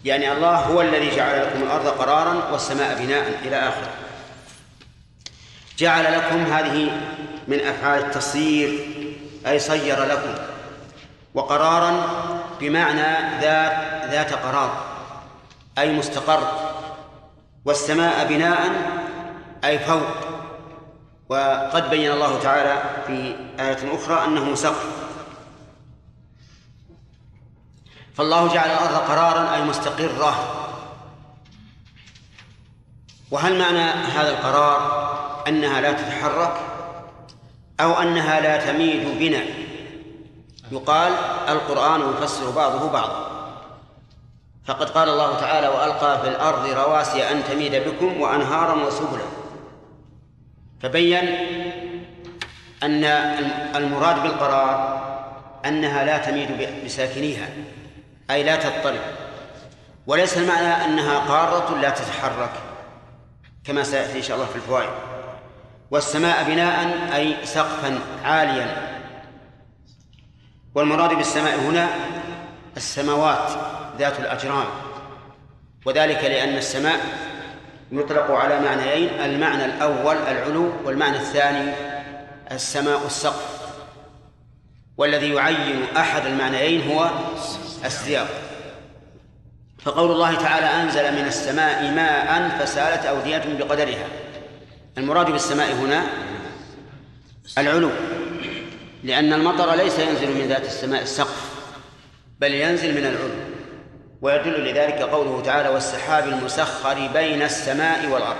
يعني 0.04 0.32
الله 0.32 0.56
هو 0.56 0.80
الذي 0.80 1.16
جعل 1.16 1.46
لكم 1.46 1.62
الأرض 1.62 1.86
قرارا 1.86 2.50
والسماء 2.52 3.04
بناء 3.04 3.40
إلى 3.44 3.56
آخره. 3.68 3.92
جعل 5.78 6.12
لكم 6.18 6.42
هذه 6.52 7.00
من 7.50 7.60
أفعال 7.60 8.04
التصيير 8.04 8.70
أي 9.46 9.58
صير 9.58 10.04
لكم. 10.04 10.34
وقرارا 11.34 12.06
بمعنى 12.60 13.40
ذات 13.40 14.04
ذات 14.10 14.32
قرار 14.32 14.84
أي 15.78 15.92
مستقر. 15.92 16.42
والسماء 17.64 18.26
بناء 18.28 18.58
أي 19.64 19.78
فوق. 19.78 20.16
وقد 21.28 21.90
بين 21.90 22.12
الله 22.12 22.38
تعالى 22.38 22.82
في 23.06 23.36
آية 23.60 23.94
أخرى 23.94 24.24
أنه 24.24 24.54
سقف. 24.54 24.86
فالله 28.14 28.54
جعل 28.54 28.70
الأرض 28.70 28.96
قرارا 28.96 29.54
أي 29.54 29.62
مستقرة. 29.62 30.56
وهل 33.30 33.58
معنى 33.58 33.90
هذا 33.90 34.30
القرار 34.30 34.80
أنها 35.48 35.80
لا 35.80 35.92
تتحرك؟ 35.92 36.69
أو 37.80 37.92
أنها 37.92 38.40
لا 38.40 38.56
تميد 38.56 39.18
بنا. 39.18 39.42
يقال 40.72 41.12
القرآن 41.48 42.00
يفسر 42.00 42.50
بعضه 42.50 42.90
بعضا. 42.90 43.30
فقد 44.64 44.90
قال 44.90 45.08
الله 45.08 45.40
تعالى 45.40 45.68
وألقى 45.68 46.22
في 46.22 46.28
الأرض 46.28 46.66
رواسي 46.66 47.30
أن 47.30 47.44
تميد 47.44 47.74
بكم 47.74 48.20
وأنهارا 48.20 48.86
وسبلا. 48.86 49.24
فبين 50.82 51.28
أن 52.82 53.04
المراد 53.76 54.22
بالقرار 54.22 55.00
أنها 55.64 56.04
لا 56.04 56.18
تميد 56.18 56.68
بساكنيها 56.84 57.48
أي 58.30 58.42
لا 58.42 58.56
تضطرب. 58.56 59.00
وليس 60.06 60.36
المعنى 60.38 60.84
أنها 60.84 61.18
قارة 61.18 61.78
لا 61.78 61.90
تتحرك 61.90 62.52
كما 63.64 63.82
سيأتي 63.82 64.18
إن 64.18 64.22
شاء 64.22 64.36
الله 64.36 64.48
في 64.48 64.56
الفوائد. 64.56 65.09
والسماء 65.90 66.44
بناء 66.44 67.08
أي 67.14 67.36
سقفا 67.44 67.98
عاليا. 68.24 68.90
والمراد 70.74 71.14
بالسماء 71.14 71.58
هنا 71.58 71.88
السماوات 72.76 73.50
ذات 73.98 74.20
الأجرام. 74.20 74.66
وذلك 75.86 76.24
لأن 76.24 76.56
السماء 76.56 77.00
يطلق 77.92 78.30
على 78.30 78.60
معنيين 78.60 79.08
المعنى 79.20 79.64
الأول 79.64 80.16
العلو 80.16 80.72
والمعنى 80.84 81.16
الثاني 81.16 81.72
السماء 82.52 83.06
السقف. 83.06 83.60
والذي 84.96 85.34
يعين 85.34 85.84
أحد 85.96 86.26
المعنيين 86.26 86.90
هو 86.90 87.10
السياق. 87.84 88.28
فقول 89.82 90.10
الله 90.10 90.34
تعالى 90.34 90.66
أنزل 90.66 91.12
من 91.12 91.26
السماء 91.26 91.90
ماء 91.90 92.48
فسالت 92.58 93.06
أودية 93.06 93.42
بقدرها. 93.58 94.06
المراد 94.98 95.30
بالسماء 95.30 95.72
هنا 95.72 96.06
العلو 97.58 97.90
لأن 99.04 99.32
المطر 99.32 99.74
ليس 99.74 99.98
ينزل 99.98 100.34
من 100.34 100.48
ذات 100.48 100.66
السماء 100.66 101.02
السقف 101.02 101.50
بل 102.40 102.54
ينزل 102.54 102.94
من 102.94 103.06
العلو 103.06 103.50
ويدل 104.22 104.64
لذلك 104.64 105.02
قوله 105.02 105.42
تعالى 105.42 105.68
والسحاب 105.68 106.28
المسخر 106.28 107.08
بين 107.12 107.42
السماء 107.42 108.06
والأرض 108.06 108.36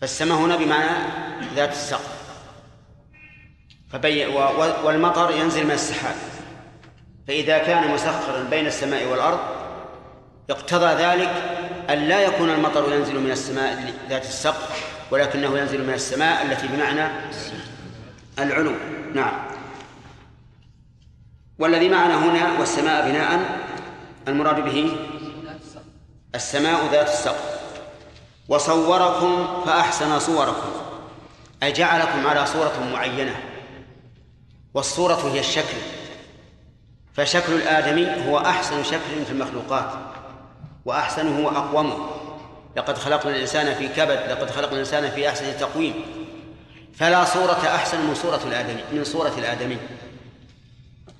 فالسماء 0.00 0.38
هنا 0.38 0.56
بمعنى 0.56 0.90
ذات 1.54 1.72
السقف 1.72 2.14
فبي 3.92 4.26
والمطر 4.84 5.30
ينزل 5.30 5.64
من 5.64 5.70
السحاب 5.70 6.14
فإذا 7.28 7.58
كان 7.58 7.90
مسخرا 7.90 8.42
بين 8.50 8.66
السماء 8.66 9.06
والأرض 9.06 9.40
اقتضى 10.50 11.02
ذلك 11.02 11.30
أن 11.90 11.98
لا 11.98 12.20
يكون 12.20 12.50
المطر 12.50 12.94
ينزل 12.94 13.20
من 13.20 13.30
السماء 13.30 13.92
ذات 14.08 14.24
السقف 14.24 14.93
ولكنه 15.10 15.58
ينزل 15.58 15.86
من 15.86 15.94
السماء 15.94 16.42
التي 16.42 16.68
بمعنى 16.68 17.08
العلو. 18.38 18.72
نعم. 19.14 19.32
والذي 21.58 21.88
معنا 21.88 22.24
هنا 22.24 22.58
والسماء 22.58 23.10
بناء 23.10 23.40
المراد 24.28 24.64
به 24.64 24.96
السماء 26.34 26.92
ذات 26.92 27.08
السقف. 27.08 27.60
وصوركم 28.48 29.62
فأحسن 29.66 30.18
صوركم. 30.18 30.70
أي 31.62 31.72
جعلكم 31.72 32.26
على 32.26 32.46
صورة 32.46 32.90
معينة. 32.92 33.36
والصورة 34.74 35.30
هي 35.32 35.40
الشكل. 35.40 35.76
فشكل 37.14 37.52
الآدمي 37.52 38.28
هو 38.28 38.38
أحسن 38.38 38.84
شكل 38.84 39.24
في 39.26 39.32
المخلوقات. 39.32 39.92
وأحسنه 40.84 41.46
وأقومه 41.46 42.23
لقد 42.76 42.98
خلقنا 42.98 43.36
الإنسان 43.36 43.74
في 43.74 43.88
كبد 43.88 44.30
لقد 44.30 44.50
خلقنا 44.50 44.72
الإنسان 44.72 45.10
في 45.10 45.28
أحسن 45.28 45.58
تقويم. 45.58 45.94
فلا 46.94 47.24
صورة 47.24 47.62
أحسن 47.74 48.06
من 48.06 48.14
صورة 48.14 48.40
الآدمي 48.46 48.84
من 48.92 49.04
صورة 49.04 49.32
الآدمي. 49.38 49.78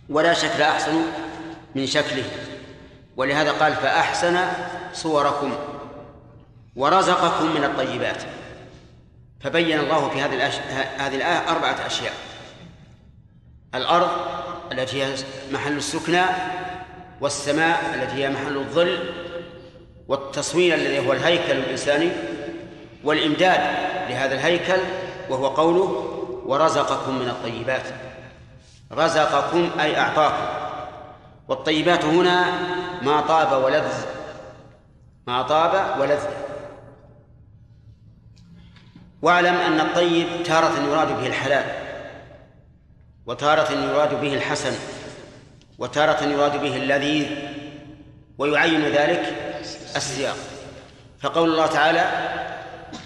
ولا 0.09 0.35
شكل 0.35 0.63
أحسن 0.63 1.03
من 1.75 1.87
شكله. 1.87 2.25
ولهذا 3.17 3.53
قال 3.53 3.75
فأحسن 3.75 4.39
صوركم 4.93 5.57
ورزقكم 6.77 7.55
من 7.55 7.65
الطيبات. 7.65 8.23
فبين 9.41 9.81
الله 9.81 10.09
في 10.09 10.21
هذه 10.21 10.35
الأش... 10.35 10.55
هذه 10.99 11.17
الآية 11.17 11.51
أربعة 11.51 11.87
أشياء. 11.87 12.13
الأرض 13.75 14.11
التي 14.73 15.03
هي 15.03 15.15
محل 15.53 15.77
السكنى 15.77 16.23
والسماء 17.21 17.95
التي 17.95 18.15
هي 18.25 18.31
محل 18.31 18.57
الظل 18.57 19.24
والتصوير 20.09 20.75
الذي 20.75 21.09
هو 21.09 21.13
الهيكل 21.13 21.53
الإنساني 21.53 22.11
والإمداد 23.05 23.61
لهذا 24.09 24.35
الهيكل 24.35 24.81
وهو 25.31 25.49
قوله 25.49 26.11
ورزقكم 26.47 27.19
من 27.19 27.29
الطيبات 27.29 27.83
رزقكم 28.93 29.71
أي 29.81 29.99
أعطاكم. 29.99 30.65
والطيبات 31.49 32.05
هنا 32.05 32.45
ما 33.03 33.21
طاب 33.21 33.65
ولذ 33.65 33.93
ما 35.27 35.43
طاب 35.43 36.01
ولذ. 36.01 36.21
واعلم 39.23 39.55
أن 39.55 39.81
الطيب 39.81 40.27
تارة 40.45 40.81
يراد 40.89 41.09
به 41.09 41.27
الحلال 41.27 41.65
وتارة 43.27 43.73
يراد 43.73 44.21
به 44.21 44.35
الحسن 44.35 44.73
وتارة 45.79 46.25
يراد 46.25 46.61
به 46.61 46.77
اللذيذ 46.77 47.27
ويعين 48.39 48.85
ذلك 48.85 49.35
السياق. 49.97 50.37
فقول 51.21 51.51
الله 51.51 51.67
تعالى 51.67 52.11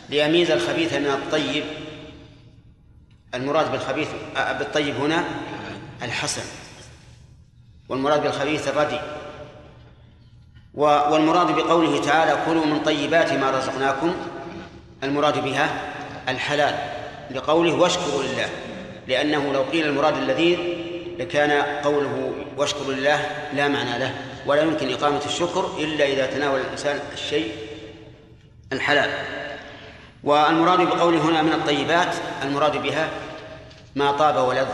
ليميز 0.09 0.51
الخبيث 0.51 0.95
من 0.95 1.07
الطيب. 1.07 1.64
المراد 3.35 3.72
بالخبيث 3.72 4.09
آه، 4.37 4.53
بالطيب 4.53 4.97
هنا 4.97 5.24
الحسن. 6.03 6.43
والمراد 7.89 8.22
بالخبيث 8.22 8.68
الردي. 8.68 9.01
والمراد 10.74 11.57
بقوله 11.57 12.05
تعالى 12.05 12.39
كلوا 12.47 12.66
من 12.66 12.81
طيبات 12.83 13.33
ما 13.33 13.51
رزقناكم. 13.51 14.14
المراد 15.03 15.45
بها 15.45 15.70
الحلال. 16.29 16.74
لقوله 17.31 17.74
واشكروا 17.74 18.22
لله. 18.22 18.49
لأنه 19.09 19.53
لو 19.53 19.62
قيل 19.62 19.87
المراد 19.87 20.16
اللذيذ 20.16 20.59
لكان 21.18 21.62
قوله 21.85 22.33
واشكروا 22.57 22.93
لله 22.93 23.26
لا 23.55 23.68
معنى 23.68 23.99
له. 23.99 24.28
ولا 24.49 24.62
يمكن 24.62 24.92
إقامة 24.92 25.20
الشكر 25.26 25.70
إلا 25.78 26.05
إذا 26.05 26.26
تناول 26.26 26.61
الإنسان 26.61 27.01
الشيء 27.12 27.53
الحلال. 28.72 29.11
والمراد 30.24 30.80
بقوله 30.80 31.18
هنا 31.18 31.42
من 31.42 31.53
الطيبات 31.53 32.14
المراد 32.42 32.82
بها 32.82 33.11
ما 33.96 34.12
طاب 34.12 34.49
ولذ 34.49 34.68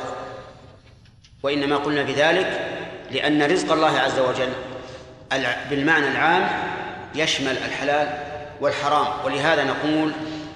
وإنما 1.43 1.77
قلنا 1.77 2.03
بذلك 2.03 2.81
لأن 3.11 3.43
رزق 3.43 3.73
الله 3.73 3.99
عز 3.99 4.19
وجل 4.19 4.53
بالمعنى 5.71 6.09
العام 6.09 6.49
يشمل 7.15 7.57
الحلال 7.59 8.19
والحرام. 8.61 9.07
ولهذا 9.25 9.65
نقول 9.65 10.13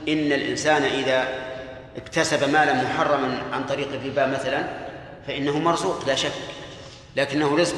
إن 0.08 0.32
الإنسان 0.32 0.82
إذا 0.82 1.28
اكتسب 1.96 2.50
مالا 2.50 2.74
محرما 2.74 3.42
عن 3.52 3.64
طريق 3.64 3.88
الربا 3.92 4.26
مثلا 4.26 4.64
فإنه 5.26 5.58
مرزوق 5.58 6.06
لا 6.06 6.14
شك 6.14 6.32
لكنه 7.16 7.56
رزق 7.56 7.76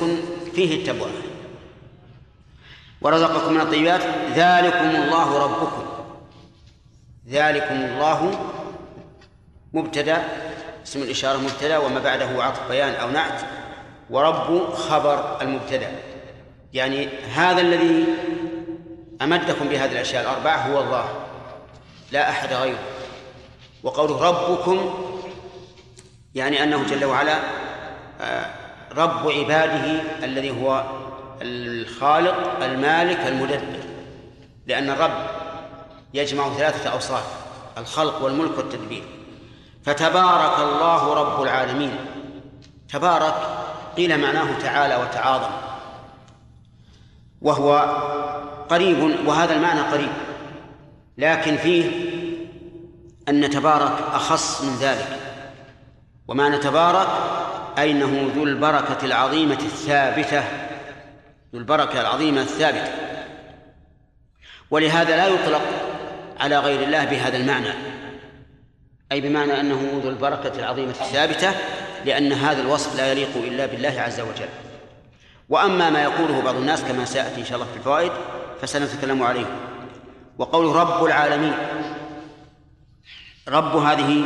فيه 0.55 0.77
التبوة 0.77 1.30
ورزقكم 3.03 3.53
من 3.53 3.61
الطيبات. 3.61 4.03
ذلكم 4.35 4.91
الله 4.91 5.45
ربكم. 5.45 5.87
ذلكم 7.29 7.75
الله 7.75 8.31
مبتدا. 9.73 10.25
اسم 10.87 11.03
الإشارة 11.03 11.39
مبتدا 11.39 11.79
وما 11.79 12.01
بعده 12.01 12.45
عطف 12.45 12.69
بيان 12.69 12.95
أو 12.95 13.11
نعت. 13.11 13.43
ورب 14.11 14.75
خبر 14.75 15.43
المبتدا. 15.43 15.93
يعني 16.73 17.09
هذا 17.35 17.61
الذي 17.61 18.05
أمدكم 19.23 19.69
بهذه 19.69 19.93
الأشياء 19.93 20.23
الأربعة 20.23 20.57
هو 20.57 20.81
الله 20.81 21.05
لا 22.13 22.31
أحد 22.31 22.53
غيره. 22.53 22.79
وقوله 23.83 24.29
ربكم 24.29 24.95
يعني 26.35 26.63
أنه 26.63 26.85
جل 26.85 27.05
وعلا 27.05 27.39
آه، 28.21 28.47
رب 28.97 29.31
عباده 29.31 30.03
الذي 30.25 30.51
هو 30.51 30.85
الخالق 31.43 32.65
المالك 32.65 33.27
المدبر. 33.27 33.81
لأن 34.67 34.91
الرب 34.91 35.27
يجمع 36.15 36.49
ثلاثة 36.49 36.91
أوصاف 36.91 37.25
الخلق 37.79 38.23
والملك 38.23 38.59
والتدبير. 38.59 39.03
فتبارك 39.85 40.59
الله 40.59 41.15
رب 41.15 41.43
العالمين. 41.43 41.93
تبارك 42.93 43.35
قيل 43.97 44.21
معناه 44.21 44.59
تعالى 44.59 44.97
وتعاظم. 44.97 45.51
وهو 47.43 47.79
قريب 48.69 49.27
وهذا 49.27 49.55
المعنى 49.55 49.81
قريب. 49.81 50.13
لكن 51.19 51.57
فيه 51.57 51.91
أن 53.29 53.51
تبارك 53.51 53.93
أخص 54.13 54.63
من 54.63 54.77
ذلك. 54.77 55.19
ومعنى 56.29 56.59
تبارك 56.59 57.09
أي 57.79 57.91
أنه 57.91 58.31
ذو 58.37 58.45
البركة 58.45 59.07
العظيمة 59.07 59.59
الثابتة 59.59 60.70
ذو 61.53 61.59
البركة 61.59 62.01
العظيمة 62.01 62.43
الثابتة. 62.43 62.93
ولهذا 64.71 65.17
لا 65.17 65.27
يطلق 65.27 65.63
على 66.41 66.59
غير 66.59 66.83
الله 66.83 67.05
بهذا 67.05 67.37
المعنى. 67.37 67.73
أي 69.13 69.21
بمعنى 69.21 69.61
أنه 69.61 70.01
ذو 70.03 70.11
البركة 70.11 70.59
العظيمة 70.59 70.91
الثابتة 70.91 71.55
لأن 72.05 72.33
هذا 72.33 72.63
الوصف 72.63 72.97
لا 72.97 73.13
يليق 73.13 73.37
إلا 73.37 73.67
بالله 73.67 74.01
عز 74.01 74.21
وجل. 74.21 74.49
وأما 75.49 75.91
ما 75.91 76.03
يقوله 76.03 76.43
بعض 76.43 76.55
الناس 76.55 76.83
كما 76.83 77.05
سيأتي 77.05 77.41
إن 77.41 77.45
شاء 77.45 77.55
الله 77.55 77.73
في 77.73 77.77
الفوائد 77.77 78.13
فسنتكلم 78.61 79.23
عليه. 79.23 79.47
وقوله 80.39 80.81
رب 80.81 81.05
العالمين 81.05 81.55
رب 83.49 83.77
هذه 83.77 84.25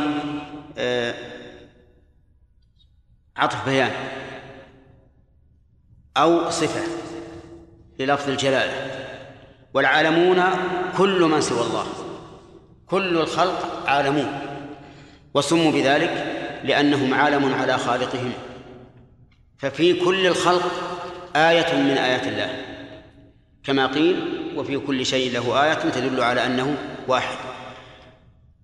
آه، 0.77 1.15
عطف 3.37 3.65
بيان 3.65 3.91
أو 6.17 6.49
صفة. 6.49 7.04
للفظ 7.99 8.29
الجلالة. 8.29 8.91
والعالمون 9.73 10.43
كل 10.97 11.21
من 11.21 11.41
سوى 11.41 11.61
الله. 11.61 11.85
كل 12.87 13.17
الخلق 13.17 13.89
عالمون. 13.89 14.39
وسموا 15.33 15.71
بذلك 15.71 16.31
لأنهم 16.63 17.13
عالم 17.13 17.53
على 17.53 17.77
خالقهم. 17.77 18.31
ففي 19.57 19.93
كل 19.93 20.27
الخلق 20.27 20.71
آية 21.35 21.75
من 21.75 21.97
آيات 21.97 22.27
الله. 22.27 22.49
كما 23.63 23.87
قيل 23.87 24.15
وفي 24.55 24.77
كل 24.77 25.05
شيء 25.05 25.33
له 25.33 25.63
آية 25.63 25.73
تدل 25.73 26.21
على 26.21 26.45
أنه 26.45 26.77
واحد. 27.07 27.37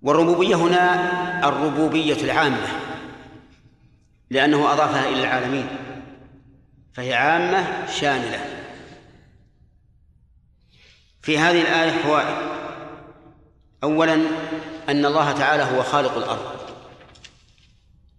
والربوبية 0.02 0.54
هنا 0.54 1.48
الربوبية 1.48 2.24
العامة 2.24 2.68
لأنه 4.30 4.72
أضافها 4.72 5.08
إلى 5.08 5.20
العالمين. 5.20 5.66
فهي 6.92 7.14
عامة 7.14 7.86
شاملة. 7.86 8.61
في 11.22 11.38
هذه 11.38 11.62
الآية 11.62 12.02
فوائد. 12.02 12.36
أولا 13.82 14.14
أن 14.88 15.06
الله 15.06 15.32
تعالى 15.32 15.62
هو 15.62 15.82
خالق 15.82 16.16
الأرض. 16.16 16.52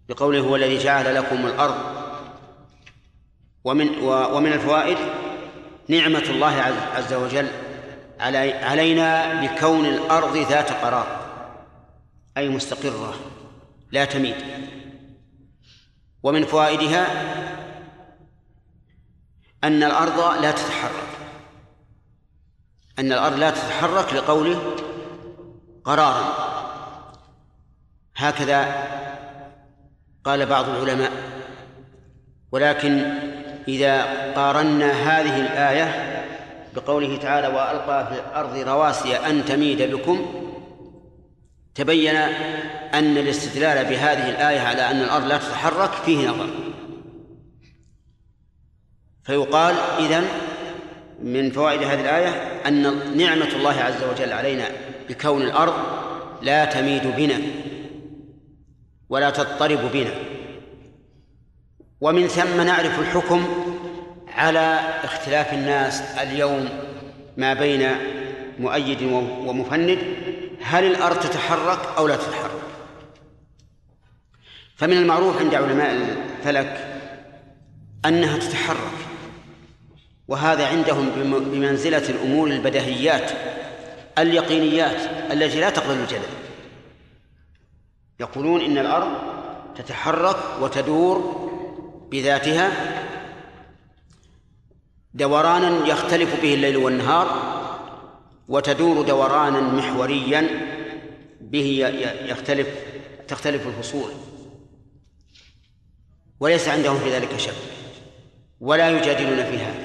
بقوله 0.08 0.40
هو 0.40 0.56
الذي 0.56 0.78
جعل 0.78 1.14
لكم 1.14 1.46
الأرض. 1.46 2.04
ومن 3.64 3.98
ومن 4.08 4.52
الفوائد 4.52 4.98
نعمة 5.88 6.24
الله 6.30 6.62
عز 6.94 7.12
وجل 7.12 7.48
علينا 8.20 9.40
بكون 9.42 9.86
الأرض 9.86 10.36
ذات 10.36 10.72
قرار 10.72 11.20
أي 12.36 12.48
مستقرة 12.48 13.14
لا 13.92 14.04
تميد. 14.04 14.36
ومن 16.22 16.44
فوائدها 16.44 17.06
أن 19.64 19.82
الأرض 19.82 20.42
لا 20.42 20.50
تتحرك. 20.50 21.23
أن 22.98 23.12
الأرض 23.12 23.38
لا 23.38 23.50
تتحرك 23.50 24.12
لقوله 24.14 24.74
قرارا. 25.84 26.34
هكذا 28.16 28.86
قال 30.24 30.46
بعض 30.46 30.68
العلماء. 30.68 31.12
ولكن 32.52 32.98
إذا 33.68 34.02
قارنا 34.32 34.90
هذه 34.92 35.40
الآية 35.40 36.14
بقوله 36.74 37.16
تعالى 37.16 37.48
وألقى 37.48 38.06
في 38.06 38.20
الأرض 38.20 38.56
رواسي 38.68 39.16
أن 39.16 39.44
تميد 39.44 39.82
بكم 39.82 40.44
تبين 41.74 42.16
أن 42.94 43.16
الاستدلال 43.16 43.84
بهذه 43.84 44.30
الآية 44.30 44.60
على 44.60 44.90
أن 44.90 45.00
الأرض 45.00 45.26
لا 45.26 45.38
تتحرك 45.38 45.90
فيه 45.90 46.28
نظر. 46.28 46.48
فيقال 49.24 49.74
إذن 49.98 50.28
من 51.22 51.50
فوائد 51.50 51.82
هذه 51.82 52.00
الآية 52.00 52.28
أن 52.68 52.82
نعمة 53.16 53.48
الله 53.56 53.80
عز 53.80 54.02
وجل 54.02 54.32
علينا 54.32 54.64
بكون 55.08 55.42
الأرض 55.42 55.74
لا 56.42 56.64
تميد 56.64 57.06
بنا 57.16 57.40
ولا 59.08 59.30
تضطرب 59.30 59.92
بنا. 59.92 60.14
ومن 62.00 62.28
ثم 62.28 62.60
نعرف 62.60 63.00
الحكم 63.00 63.44
على 64.28 64.80
اختلاف 65.04 65.52
الناس 65.54 66.00
اليوم 66.00 66.68
ما 67.36 67.54
بين 67.54 67.90
مؤيد 68.58 69.02
ومفند 69.46 69.98
هل 70.62 70.84
الأرض 70.84 71.20
تتحرك 71.20 71.78
أو 71.98 72.08
لا 72.08 72.16
تتحرك؟ 72.16 72.50
فمن 74.76 74.96
المعروف 74.96 75.38
عند 75.38 75.54
علماء 75.54 75.92
الفلك 75.92 77.00
أنها 78.06 78.38
تتحرك. 78.38 79.03
وهذا 80.28 80.66
عندهم 80.66 81.10
بمنزلة 81.40 82.08
الأمور 82.08 82.48
البدهيات 82.48 83.30
اليقينيات 84.18 85.00
التي 85.32 85.60
لا 85.60 85.70
تقبل 85.70 85.94
الجدل. 85.94 86.28
يقولون 88.20 88.60
إن 88.60 88.78
الأرض 88.78 89.08
تتحرك 89.76 90.36
وتدور 90.60 91.50
بذاتها 92.10 92.70
دورانا 95.14 95.86
يختلف 95.86 96.42
به 96.42 96.54
الليل 96.54 96.76
والنهار 96.76 97.54
وتدور 98.48 99.02
دورانا 99.02 99.60
محوريا 99.60 100.48
به 101.40 101.66
يختلف 102.24 102.68
تختلف 103.28 103.66
الفصول. 103.66 104.10
وليس 106.40 106.68
عندهم 106.68 106.98
في 106.98 107.12
ذلك 107.12 107.36
شك 107.36 107.54
ولا 108.60 108.90
يجادلون 108.90 109.44
في 109.44 109.58
هذا 109.58 109.83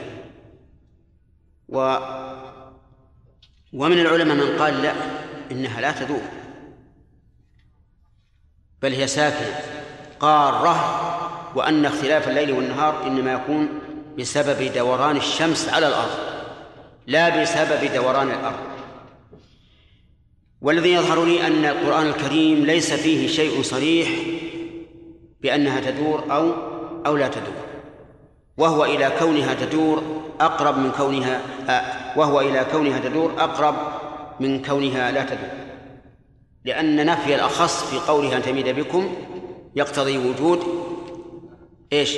ومن 3.73 3.99
العلماء 3.99 4.35
من 4.35 4.59
قال 4.59 4.81
لا 4.81 4.93
إنها 5.51 5.81
لا 5.81 5.91
تدور 5.91 6.21
بل 8.81 8.93
هي 8.93 9.07
ساكنة 9.07 9.59
قارة 10.19 11.05
وأن 11.55 11.85
اختلاف 11.85 12.27
الليل 12.27 12.51
والنهار 12.51 13.07
إنما 13.07 13.33
يكون 13.33 13.69
بسبب 14.19 14.73
دوران 14.73 15.17
الشمس 15.17 15.69
على 15.69 15.87
الأرض 15.87 16.29
لا 17.07 17.41
بسبب 17.41 17.93
دوران 17.93 18.27
الأرض. 18.27 18.59
والذي 20.61 20.93
يظهر 20.93 21.25
لي 21.25 21.47
أن 21.47 21.65
القرآن 21.65 22.07
الكريم 22.07 22.65
ليس 22.65 22.93
فيه 22.93 23.27
شيء 23.27 23.61
صريح 23.61 24.09
بأنها 25.41 25.91
تدور 25.91 26.23
أو 26.31 26.53
أو 27.05 27.17
لا 27.17 27.27
تدور 27.27 27.65
وهو 28.57 28.85
إلى 28.85 29.11
كونها 29.19 29.53
تدور 29.53 30.28
أقرب 30.41 30.77
من 30.77 30.91
كونها 30.91 31.41
وهو 32.15 32.41
إلى 32.41 32.65
كونها 32.71 32.99
تدور 32.99 33.33
أقرب 33.37 33.75
من 34.39 34.61
كونها 34.61 35.11
لا 35.11 35.23
تدور. 35.23 35.49
لأن 36.65 37.05
نفي 37.05 37.35
الأخص 37.35 37.83
في 37.83 37.99
قولها 38.11 38.37
أن 38.37 38.41
تميد 38.41 38.69
بكم 38.69 39.15
يقتضي 39.75 40.17
وجود 40.17 40.59
إيش؟ 41.93 42.17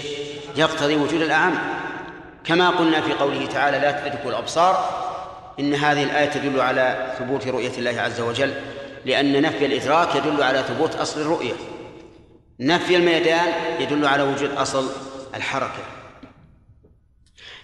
يقتضي 0.56 0.96
وجود 0.96 1.22
الأعم. 1.22 1.54
كما 2.44 2.70
قلنا 2.70 3.02
في 3.02 3.14
قوله 3.14 3.46
تعالى 3.46 3.80
لا 3.80 3.92
تدركوا 3.92 4.30
الأبصار 4.30 4.86
إن 5.60 5.74
هذه 5.74 6.04
الآية 6.04 6.30
تدل 6.30 6.62
على 6.62 7.14
ثبوت 7.20 7.48
رؤية 7.48 7.78
الله 7.78 8.02
عز 8.02 8.22
وجل 8.22 8.54
لأن 9.06 9.42
نفي 9.42 9.66
الإدراك 9.66 10.16
يدل 10.16 10.44
على 10.44 10.64
ثبوت 10.64 10.96
أصل 10.96 11.22
الرؤية. 11.22 11.54
نفي 12.60 12.96
الميدان 12.96 13.48
يدل 13.80 14.06
على 14.08 14.24
وجود 14.24 14.52
أصل 14.52 14.90
الحركة. 15.36 16.01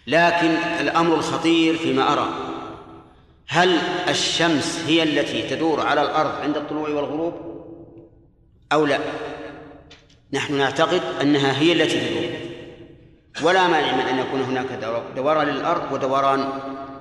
لكن 0.07 0.49
الأمر 0.79 1.15
الخطير 1.15 1.77
فيما 1.77 2.13
أرى. 2.13 2.27
هل 3.47 3.77
الشمس 4.09 4.83
هي 4.87 5.03
التي 5.03 5.41
تدور 5.41 5.81
على 5.81 6.01
الأرض 6.01 6.41
عند 6.41 6.57
الطلوع 6.57 6.89
والغروب؟ 6.89 7.33
أو 8.73 8.85
لا؟ 8.85 8.99
نحن 10.33 10.57
نعتقد 10.57 11.01
أنها 11.21 11.59
هي 11.59 11.73
التي 11.73 11.99
تدور. 11.99 12.29
ولا 13.47 13.67
مانع 13.67 13.93
من 13.93 13.99
أن 13.99 14.19
يكون 14.19 14.41
هناك 14.41 14.65
دوران 15.15 15.47
للأرض 15.47 15.91
ودوران 15.91 16.49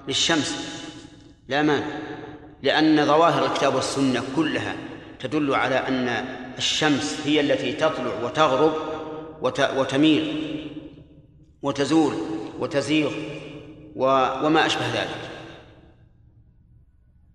للشمس. 0.09 0.77
لا 1.49 1.62
مانع. 1.62 1.87
لأن 2.62 3.07
ظواهر 3.07 3.47
الكتاب 3.47 3.74
والسنة 3.74 4.23
كلها 4.37 4.74
تدل 5.20 5.55
على 5.55 5.74
أن 5.74 6.09
الشمس 6.59 7.20
هي 7.24 7.41
التي 7.41 7.73
تطلع 7.73 8.24
وتغرب 8.24 8.73
وتميل 9.77 10.43
وتزول. 11.62 12.35
وتزيغ 12.61 13.11
وما 13.97 14.66
أشبه 14.66 14.87
ذلك. 14.87 15.31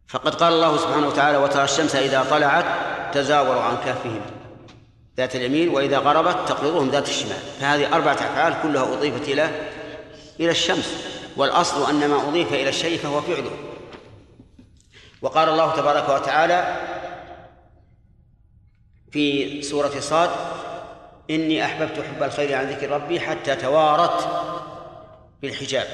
فقد 0.08 0.36
قال 0.36 0.54
الله 0.54 0.78
سبحانه 0.78 1.08
وتعالى 1.08 1.38
وترى 1.38 1.64
الشمس 1.64 1.96
إذا 1.96 2.26
طلعت 2.30 2.66
تزاور 3.14 3.58
عن 3.58 3.76
كهفهم 3.76 4.22
ذات 5.18 5.36
اليمين 5.36 5.70
وإذا 5.70 5.98
غربت 5.98 6.50
تقرضهم 6.50 6.90
ذات 6.90 7.10
الشمال. 7.10 7.40
فهذه 7.60 7.96
أربعة 7.96 8.14
أفعال 8.14 8.56
كلها 8.64 8.94
أضيفت 8.94 9.30
إلى 9.30 9.50
إلى 10.40 10.52
الشمس. 10.52 11.12
والأصل 11.38 11.90
أن 11.90 12.10
ما 12.10 12.30
أضيف 12.30 12.54
إلى 12.54 12.70
الشيء 12.70 12.98
فهو 12.98 13.22
فعله. 13.22 13.52
وقال 15.22 15.50
الله 15.50 15.76
تبارك 15.76 16.10
وتعالى 16.10 16.76
في 19.12 19.62
سورة 19.62 20.00
صاد 20.00 20.30
إني 21.30 21.66
أحببت 21.66 22.00
حب 22.00 22.24
الخير 22.24 22.56
عن 22.56 22.70
ذكر 22.70 22.90
ربي 22.92 23.20
حتى 23.20 23.56
توارت 23.56 24.28
بالحجاب. 25.42 25.88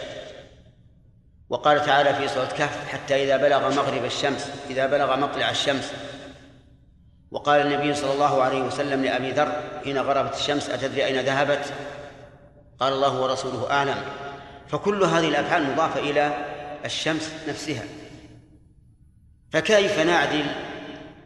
وقال 1.50 1.86
تعالى 1.86 2.14
في 2.14 2.28
سورة 2.28 2.46
كهف 2.46 2.88
حتى 2.88 3.24
إذا 3.24 3.38
بلغ 3.38 3.76
مغرب 3.76 4.06
الشمس 4.06 4.52
إذا 4.70 4.86
بلغ 4.86 5.16
مطلع 5.16 5.50
الشمس. 5.50 5.92
وقال 7.32 7.62
النبي 7.62 7.94
صلى 7.94 8.14
الله 8.14 8.44
عليه 8.44 8.62
وسلم 8.62 9.04
لأبي 9.04 9.32
ذر 9.32 9.62
حين 9.84 9.98
غربت 9.98 10.36
الشمس 10.36 10.70
أتدري 10.70 11.06
أين 11.06 11.20
ذهبت؟ 11.20 11.74
قال 12.80 12.94
الله 12.94 13.22
ورسوله 13.22 13.72
أعلم. 13.72 13.98
فكل 14.68 15.04
هذه 15.04 15.28
الأفعال 15.28 15.72
مضافة 15.72 16.00
إلى 16.00 16.46
الشمس 16.86 17.32
نفسها. 17.48 17.84
فكيف 19.52 20.00
نعدل 20.00 20.46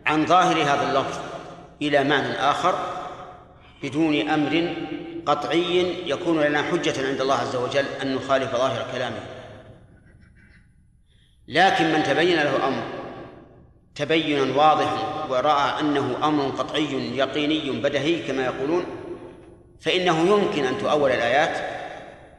عن 0.06 0.26
ظاهر 0.26 0.64
هذا 0.64 0.90
اللفظ 0.90 1.20
إلى 1.82 2.04
معنى 2.04 2.34
آخر 2.34 2.76
بدون 3.84 4.30
أمر 4.30 4.76
قطعي 5.26 5.96
يكون 6.10 6.42
لنا 6.42 6.62
حجة 6.62 7.08
عند 7.08 7.22
الله 7.22 7.36
عز 7.36 7.56
وجل 7.56 7.86
أن 8.02 8.16
نخالف 8.16 8.52
ظاهر 8.52 8.86
كلامه 8.92 9.20
لكن 11.48 11.92
من 11.94 12.04
تبين 12.04 12.36
له 12.36 12.68
أمر 12.68 12.84
تبينا 13.96 14.58
واضحا 14.58 15.26
ورأى 15.30 15.80
أنه 15.80 16.28
أمر 16.28 16.46
قطعي 16.46 17.18
يقيني 17.18 17.72
بدهي 17.72 18.28
كما 18.28 18.46
يقولون 18.46 18.86
فإنه 19.82 20.20
يمكن 20.20 20.66
أن 20.66 20.78
تؤول 20.78 21.12
الآيات 21.12 21.82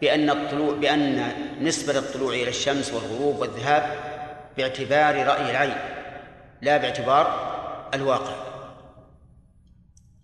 بأن 0.01 0.31
الطلوع 0.31 0.75
بأن 0.75 1.33
نسبة 1.61 1.99
الطلوع 1.99 2.35
إلى 2.35 2.49
الشمس 2.49 2.93
والغروب 2.93 3.39
والذهاب 3.39 3.97
باعتبار 4.57 5.27
رأي 5.27 5.51
العين 5.51 5.77
لا 6.63 6.77
باعتبار 6.77 7.53
الواقع 7.95 8.35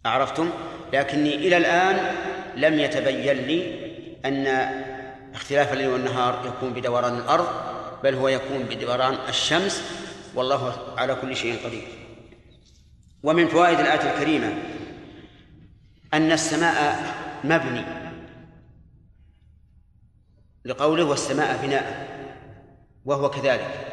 أعرفتم؟ 0.07 0.51
لكني 0.93 1.35
إلى 1.35 1.57
الآن 1.57 2.15
لم 2.57 2.79
يتبين 2.79 3.37
لي 3.37 3.89
أن 4.25 4.47
اختلاف 5.35 5.73
الليل 5.73 5.89
والنهار 5.89 6.47
يكون 6.47 6.73
بدوران 6.73 7.17
الأرض 7.17 7.47
بل 8.05 8.15
هو 8.15 8.29
يكون 8.29 8.63
بدوران 8.63 9.19
الشمس. 9.29 9.83
والله 10.35 10.95
على 10.99 11.15
كل 11.15 11.37
شيء 11.37 11.67
قدير. 11.67 11.89
ومن 13.23 13.49
فوائد 13.49 13.81
الآية 13.81 14.13
الكريمة 14.13 14.53
أن 16.15 16.33
السماء 16.33 17.05
مبني 17.45 17.85
لقوله 20.65 21.05
والسماء 21.05 21.59
بناء 21.63 22.09
وهو 23.05 23.31
كذلك. 23.31 23.89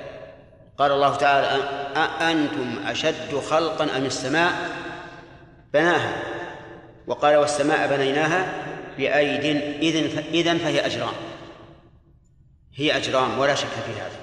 قال 0.78 0.92
الله 0.92 1.16
تعالى 1.16 1.48
أأنتم 1.96 2.88
أشد 2.88 3.36
خلقا 3.50 3.98
أم 3.98 4.06
السماء 4.06 4.54
بناها؟ 5.74 6.35
وقال 7.08 7.36
والسماء 7.36 7.98
بنيناها 7.98 8.54
بأيد 8.98 9.46
إذن 9.82 10.24
إذن 10.34 10.58
فهي 10.58 10.86
أجرام. 10.86 11.14
هي 12.76 12.98
أجرام 12.98 13.40
ولا 13.40 13.56
شك 13.56 13.68
في 13.68 13.92
هذا. 14.02 14.20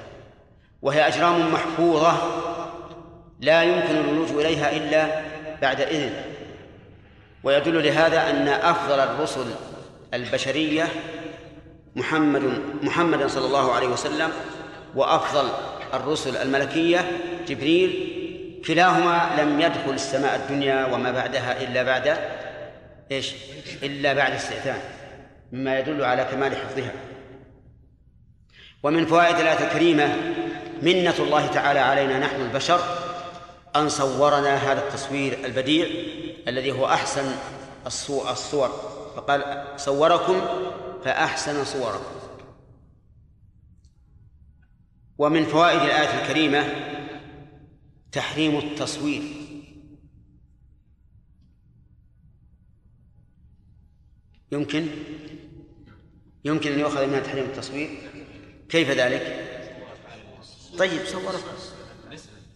وهي 0.82 1.08
أجرام 1.08 1.52
محفوظة 1.52 2.16
لا 3.40 3.62
يمكن 3.62 3.96
الولوج 3.96 4.28
إليها 4.30 4.76
إلا 4.76 5.22
بعد 5.62 5.80
إذن. 5.80 6.12
ويدل 7.44 7.84
لهذا 7.84 8.30
أن 8.30 8.48
أفضل 8.48 9.00
الرسل 9.00 9.46
البشرية 10.14 10.88
محمد 11.96 12.42
محمدا 12.82 13.28
صلى 13.28 13.46
الله 13.46 13.72
عليه 13.72 13.88
وسلم 13.88 14.30
وأفضل 14.94 15.48
الرسل 15.94 16.36
الملكية 16.36 17.10
جبريل 17.48 18.08
كلاهما 18.66 19.30
لم 19.38 19.60
يدخل 19.60 19.90
السماء 19.90 20.36
الدنيا 20.36 20.86
وما 20.86 21.10
بعدها 21.10 21.62
إلا 21.62 21.82
بعد 21.82 22.18
إيش؟ 23.16 23.34
إلا 23.82 24.12
بعد 24.12 24.32
استئذان 24.32 24.80
مما 25.52 25.78
يدل 25.78 26.04
على 26.04 26.24
كمال 26.24 26.56
حفظها. 26.56 26.92
ومن 28.82 29.06
فوائد 29.06 29.36
الآية 29.36 29.66
الكريمة 29.66 30.16
منة 30.82 31.14
الله 31.18 31.46
تعالى 31.46 31.78
علينا 31.80 32.18
نحن 32.18 32.40
البشر 32.40 32.80
أن 33.76 33.88
صورنا 33.88 34.56
هذا 34.56 34.88
التصوير 34.88 35.44
البديع 35.44 35.86
الذي 36.48 36.72
هو 36.72 36.86
أحسن 36.86 37.34
الصور. 37.86 38.68
فقال 39.16 39.64
صوركم 39.76 40.40
فأحسن 41.04 41.64
صوركم. 41.64 42.12
ومن 45.18 45.44
فوائد 45.44 45.80
الآية 45.80 46.22
الكريمة 46.22 46.64
تحريم 48.12 48.58
التصوير. 48.58 49.22
يمكن؟ 54.52 54.86
يمكن 56.44 56.72
أن 56.72 56.78
يؤخذ 56.78 57.06
منها 57.06 57.20
تحريم 57.20 57.44
التصوير 57.44 58.10
كيف 58.68 58.90
ذلك؟ 58.90 59.48
طيب 60.78 61.06
صورك 61.06 61.44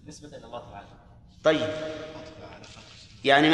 نسبة 0.07 0.29
إلى 0.29 0.45
الله 0.45 0.63
تعالى. 0.71 0.87
طيب. 1.45 1.69
يعني 3.25 3.53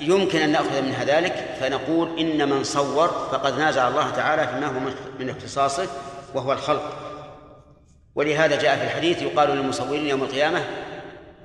يمكن 0.00 0.38
أن 0.38 0.52
نأخذ 0.52 0.82
منها 0.82 1.04
ذلك 1.04 1.56
فنقول 1.60 2.18
إن 2.18 2.48
من 2.48 2.64
صور 2.64 3.08
فقد 3.08 3.58
نازع 3.58 3.88
الله 3.88 4.10
تعالى 4.10 4.48
فيما 4.48 4.66
هو 4.66 4.80
من 5.20 5.30
اختصاصه 5.30 5.88
وهو 6.34 6.52
الخلق. 6.52 6.98
ولهذا 8.14 8.62
جاء 8.62 8.76
في 8.76 8.84
الحديث 8.84 9.22
يقال 9.22 9.48
للمصورين 9.48 10.06
يوم 10.06 10.22
القيامة 10.22 10.64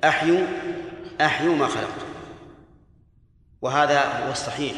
أحيوا 0.04 0.46
أحيوا 1.20 1.54
ما 1.54 1.66
خلقتم. 1.66 2.08
وهذا 3.62 4.26
هو 4.26 4.30
الصحيح. 4.32 4.74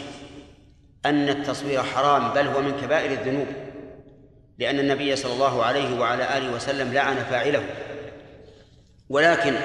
أن 1.07 1.29
التصوير 1.29 1.83
حرام 1.83 2.35
بل 2.35 2.47
هو 2.47 2.63
من 2.63 2.81
كبائر 2.81 3.13
الذنوب 3.13 3.47
لأن 4.59 4.79
النبي 4.79 5.17
صلى 5.17 5.33
الله 5.33 5.65
عليه 5.65 6.01
وعلى 6.01 6.39
آله 6.39 6.53
وسلم 6.53 6.93
لعن 6.93 7.17
فاعله. 7.17 7.63
ولكن 9.09 9.57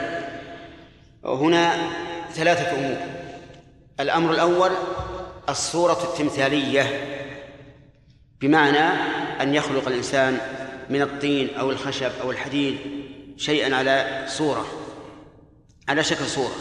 هنا 1.26 1.90
ثلاثة 2.34 2.78
أمور. 2.80 2.98
الأمر 4.00 4.32
الأول 4.32 4.72
الصورة 5.50 6.04
التمثالية 6.04 6.84
بمعنى 8.42 8.90
أن 9.42 9.56
يخلق 9.56 9.88
الإنسان 9.88 10.38
من 10.90 11.02
الطين 11.02 11.56
أو 11.56 11.72
الخشب 11.72 12.12
أو 12.22 12.32
الحديد 12.32 12.78
شيئا 13.38 13.76
على 13.76 14.26
صورة 14.28 14.66
على 15.88 16.04
شكل 16.04 16.26
صورة. 16.26 16.56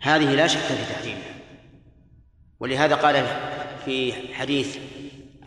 هذه 0.00 0.34
لا 0.34 0.46
شك 0.46 0.60
في 0.60 0.94
تحريمها. 0.94 1.34
ولهذا 2.60 2.94
قال 2.94 3.16
في 3.84 4.12
حديث 4.34 4.76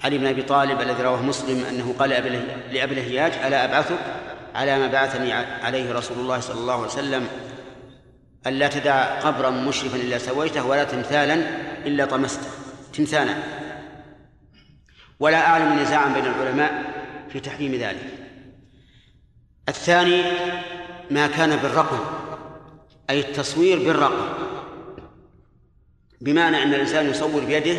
علي 0.03 0.18
بن 0.18 0.26
أبي 0.26 0.41
طالب 0.41 0.81
الذي 0.81 1.03
رواه 1.03 1.22
مسلم 1.22 1.65
أنه 1.65 1.95
قال 1.99 2.09
لأبي 2.72 2.93
الهياج 2.93 3.31
ألا 3.34 3.65
أبعثك 3.65 3.99
على 4.55 4.80
ما 4.80 4.88
بعثني 4.88 5.34
عليه 5.34 5.93
رسول 5.93 6.18
الله 6.18 6.39
صلى 6.39 6.59
الله 6.59 6.73
عليه 6.73 6.85
وسلم. 6.85 7.27
ألا 8.47 8.68
تدع 8.68 9.19
قبرا 9.19 9.49
مشرفا 9.49 9.95
إلا 9.97 10.18
سويته 10.18 10.65
ولا 10.65 10.84
تمثالا 10.84 11.35
إلا 11.85 12.05
طمسته. 12.05 12.47
تمثالا. 12.93 13.34
ولا 15.19 15.47
أعلم 15.47 15.80
نزاعا 15.80 16.14
بين 16.14 16.26
العلماء 16.26 16.93
في 17.30 17.39
تحريم 17.39 17.76
ذلك. 17.76 18.07
الثاني 19.69 20.22
ما 21.11 21.27
كان 21.27 21.55
بالرقم 21.55 21.99
أي 23.09 23.19
التصوير 23.19 23.80
بالرقم 23.80 24.27
بمعنى 26.22 26.64
أن 26.64 26.73
الإنسان 26.73 27.09
يصور 27.09 27.45
بيده 27.45 27.77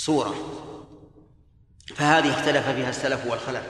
صورة. 0.00 0.34
فهذه 1.96 2.30
اختلف 2.30 2.68
فيها 2.68 2.88
السلف 2.88 3.26
والخلف. 3.26 3.62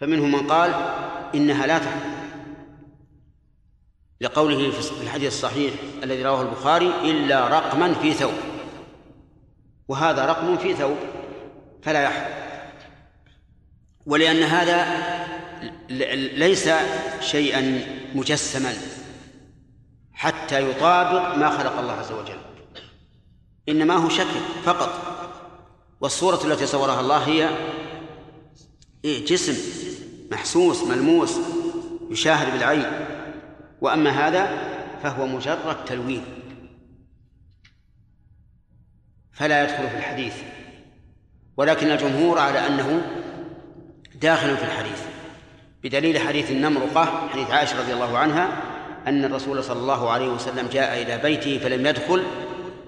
فمنهم 0.00 0.32
من 0.32 0.46
قال 0.46 0.74
إنها 1.34 1.66
لا 1.66 1.78
تحرم 1.78 2.18
لقوله 4.20 4.70
في 4.70 5.02
الحديث 5.02 5.32
الصحيح 5.32 5.74
الذي 6.02 6.22
رواه 6.22 6.42
البخاري 6.42 6.86
إلا 6.86 7.48
رقما 7.48 7.94
في 7.94 8.12
ثوب. 8.12 8.34
وهذا 9.88 10.26
رقم 10.26 10.58
في 10.58 10.74
ثوب 10.74 10.96
فلا 11.82 12.02
يحرم 12.02 12.34
ولأن 14.06 14.42
هذا 14.42 14.86
ليس 16.36 16.70
شيئا 17.20 17.84
مجسما 18.14 18.74
حتى 20.12 20.70
يطابق 20.70 21.34
ما 21.34 21.50
خلق 21.50 21.78
الله 21.78 21.92
عز 21.92 22.12
وجل. 22.12 22.38
إنما 23.68 23.94
هو 23.94 24.08
شكل 24.08 24.40
فقط. 24.64 25.07
والصورة 26.00 26.46
التي 26.46 26.66
صورها 26.66 27.00
الله 27.00 27.18
هي 27.18 27.50
إيه؟ 29.04 29.26
جسم 29.26 29.56
محسوس 30.32 30.82
ملموس 30.82 31.38
يشاهد 32.10 32.52
بالعين. 32.52 32.86
وأما 33.80 34.10
هذا 34.10 34.46
فهو 35.02 35.26
مجرد 35.26 35.84
تلوين. 35.84 36.24
فلا 39.32 39.62
يدخل 39.62 39.88
في 39.90 39.96
الحديث. 39.96 40.34
ولكن 41.56 41.90
الجمهور 41.90 42.38
على 42.38 42.66
أنه 42.66 43.02
داخل 44.14 44.56
في 44.56 44.64
الحديث. 44.64 45.02
بدليل 45.84 46.18
حديث 46.18 46.50
النمرقة 46.50 47.28
حديث 47.28 47.50
عائشة 47.50 47.80
رضي 47.80 47.92
الله 47.92 48.18
عنها 48.18 48.62
أن 49.06 49.24
الرسول 49.24 49.64
صلى 49.64 49.80
الله 49.80 50.10
عليه 50.10 50.28
وسلم 50.28 50.68
جاء 50.72 51.02
إلى 51.02 51.18
بيته 51.18 51.58
فلم 51.58 51.86
يدخل 51.86 52.22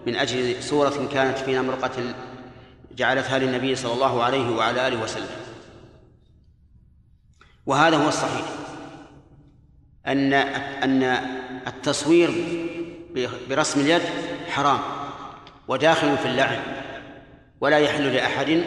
من 0.07 0.16
أجل 0.16 0.62
صورة 0.62 1.09
كانت 1.12 1.39
في 1.39 1.55
نمرقة 1.55 2.15
جعلتها 2.97 3.39
للنبي 3.39 3.77
صلى 3.77 3.93
الله 3.93 4.23
عليه 4.23 4.51
وعلى 4.57 4.89
آله 4.89 5.03
وسلم. 5.03 5.29
وهذا 7.67 7.97
هو 7.97 8.09
الصحيح. 8.09 8.47
أن 10.07 10.33
أن 10.33 11.03
التصوير 11.67 12.31
برسم 13.49 13.81
اليد 13.81 14.03
حرام 14.49 14.81
وداخل 15.69 16.19
في 16.19 16.29
اللعن 16.29 16.59
ولا 17.61 17.79
يحل 17.79 18.15
لأحد 18.15 18.65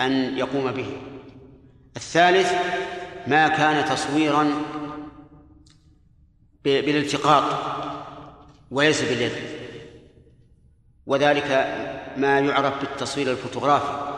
أن 0.00 0.38
يقوم 0.38 0.72
به. 0.72 0.96
الثالث 1.96 2.52
ما 3.26 3.48
كان 3.48 3.84
تصويرا 3.84 4.52
بالالتقاط 6.64 7.44
وليس 8.70 9.02
باليد. 9.02 9.32
وذلك 11.06 11.74
ما 12.16 12.38
يعرف 12.38 12.80
بالتصوير 12.80 13.30
الفوتوغرافي 13.30 14.16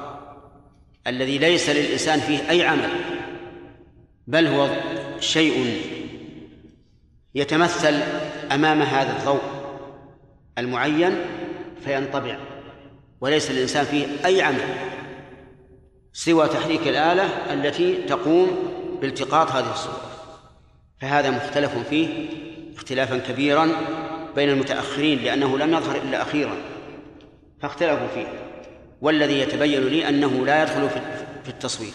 الذي 1.06 1.38
ليس 1.38 1.70
للإنسان 1.70 2.20
فيه 2.20 2.50
أي 2.50 2.66
عمل 2.66 2.90
بل 4.26 4.46
هو 4.46 4.68
شيء 5.20 5.82
يتمثل 7.34 8.00
أمام 8.52 8.82
هذا 8.82 9.16
الضوء 9.18 9.40
المعين 10.58 11.16
فينطبع 11.84 12.38
وليس 13.20 13.50
للإنسان 13.50 13.84
فيه 13.84 14.06
أي 14.24 14.42
عمل 14.42 14.64
سوى 16.12 16.48
تحريك 16.48 16.88
الآلة 16.88 17.52
التي 17.52 17.94
تقوم 18.02 18.50
بالتقاط 19.00 19.50
هذه 19.50 19.72
الصورة. 19.72 20.00
فهذا 21.00 21.30
مختلف 21.30 21.78
فيه 21.90 22.28
اختلافا 22.76 23.18
كبيرا 23.18 23.70
بين 24.36 24.48
المتأخرين 24.48 25.18
لأنه 25.18 25.58
لم 25.58 25.74
يظهر 25.74 25.96
إلا 25.96 26.22
أخيرا. 26.22 26.56
فاختلفوا 27.62 28.08
فيه. 28.14 28.26
والذي 29.00 29.40
يتبين 29.40 29.88
لي 29.88 30.08
أنه 30.08 30.46
لا 30.46 30.62
يدخل 30.62 30.90
في 31.44 31.48
التصوير. 31.48 31.92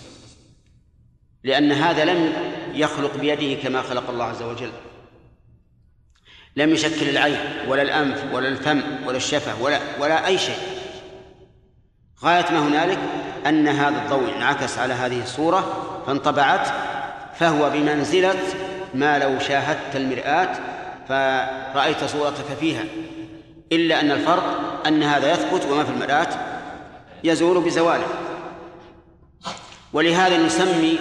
لأن 1.44 1.72
هذا 1.72 2.06
لم 2.06 2.34
يخلق 2.74 3.18
بيده 3.18 3.62
كما 3.62 3.82
خلق 3.82 4.10
الله 4.10 4.26
عز 4.26 4.42
وجل. 4.42 4.72
لم 6.56 6.70
يشكل 6.70 7.10
العين 7.10 7.38
ولا 7.68 7.82
الأنف 7.82 8.34
ولا 8.34 8.48
الفم 8.48 8.82
ولا 9.06 9.18
الشفة 9.18 9.62
ولا 9.62 9.80
ولا 10.00 10.28
أي 10.28 10.38
شيء. 10.38 10.58
غاية 12.24 12.52
ما 12.52 12.68
هنالك 12.68 13.00
أن 13.46 13.68
هذا 13.68 14.04
الضوء 14.04 14.36
انعكس 14.38 14.78
على 14.78 14.94
هذه 14.94 15.24
الصورة 15.24 15.90
فانطبعت 16.08 16.68
فهو 17.36 17.70
بمنزلة 17.70 18.40
ما 18.94 19.20
لو 19.20 19.40
شاهدت 19.40 19.96
المرآة 19.96 20.50
فرأيت 21.08 22.04
صورتك 22.04 22.46
فيها. 22.60 22.84
إلا 23.76 24.00
أن 24.00 24.12
الفرق 24.12 24.44
أن 24.88 25.04
هذا 25.04 25.32
يثبت 25.32 25.66
وما 25.72 25.84
في 25.84 25.92
المرآة 25.92 26.28
يزول 27.24 27.64
بزواله. 27.64 28.08
ولهذا 29.94 30.38
نسمي 30.38 31.00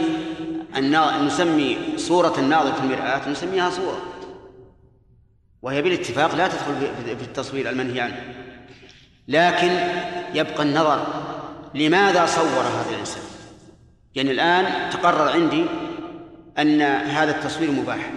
نسمي 1.26 1.78
صورة 1.96 2.34
الناظر 2.38 2.72
في 2.72 2.80
المرآة 2.80 3.28
نسميها 3.28 3.70
صورة. 3.70 4.02
وهي 5.62 5.82
بالاتفاق 5.82 6.34
لا 6.34 6.48
تدخل 6.48 6.74
في 7.18 7.24
التصوير 7.24 7.70
المنهي 7.70 8.00
عنه. 8.00 8.34
لكن 9.28 9.70
يبقى 10.34 10.62
النظر 10.62 11.06
لماذا 11.74 12.26
صور 12.26 12.62
هذا 12.62 12.90
الإنسان؟ 12.90 13.22
يعني 14.14 14.30
الآن 14.30 14.90
تقرر 14.90 15.28
عندي 15.28 15.64
أن 16.58 16.82
هذا 16.82 17.30
التصوير 17.30 17.70
مباح 17.70 18.10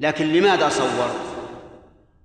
لكن 0.00 0.32
لماذا 0.32 0.68
صور؟ 0.68 1.29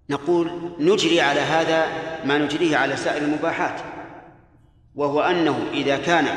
نقول 0.09 0.71
نجري 0.79 1.21
على 1.21 1.39
هذا 1.39 1.87
ما 2.25 2.37
نجريه 2.37 2.77
على 2.77 2.95
سائر 2.95 3.21
المباحات 3.21 3.81
وهو 4.95 5.21
أنه 5.21 5.67
إذا 5.73 5.97
كان 5.97 6.27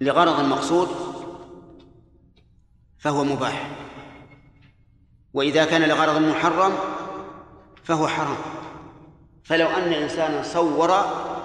لغرض 0.00 0.40
مقصود 0.40 0.88
فهو 2.98 3.24
مباح 3.24 3.70
وإذا 5.34 5.64
كان 5.64 5.82
لغرض 5.82 6.18
محرم 6.18 6.72
فهو 7.84 8.08
حرام. 8.08 8.36
فلو 9.44 9.66
أن 9.66 9.92
إنسانا 9.92 10.42
صور 10.42 10.92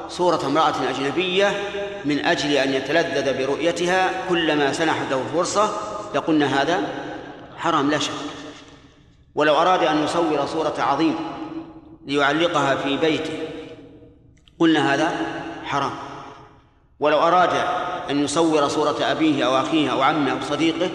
صورة 0.10 0.46
امرأة 0.46 0.90
أجنبية 0.90 1.54
من 2.06 2.26
أجل 2.26 2.52
أن 2.52 2.74
يتلذذ 2.74 3.38
برؤيتها 3.38 4.30
كلما 4.30 4.74
سنحت 4.74 5.12
له 5.12 5.24
فرصة 5.34 5.72
لقلنا 6.16 6.62
هذا 6.62 6.80
حرام 7.58 7.92
لا 7.92 8.00
شك. 8.00 8.12
ولو 9.36 9.56
أراد 9.56 9.84
أن 9.84 10.04
يصور 10.04 10.46
صورة 10.46 10.76
عظيم 10.78 11.16
ليعلقها 12.06 12.76
في 12.76 12.98
بيته. 12.98 13.34
قلنا 14.60 14.94
هذا 14.94 15.12
حرام. 15.64 15.92
ولو 17.00 17.18
أراد 17.18 17.50
أن 18.10 18.24
يصور 18.24 18.68
صورة 18.68 18.98
أبيه 19.02 19.46
أو 19.46 19.58
أخيه 19.58 19.92
أو 19.92 20.02
عمه 20.02 20.32
أو 20.32 20.38
صديقه 20.42 20.90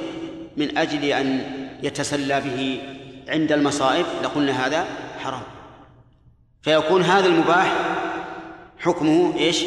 من 0.56 0.78
أجل 0.78 1.04
أن 1.04 1.54
يتسلى 1.82 2.40
به 2.40 2.82
عند 3.28 3.52
المصائب 3.52 4.06
لقلنا 4.22 4.66
هذا 4.66 4.86
حرام. 5.18 5.42
فيكون 6.62 7.02
هذا 7.02 7.26
المباح 7.26 7.72
حكمه 8.78 9.34
إيش؟ 9.38 9.64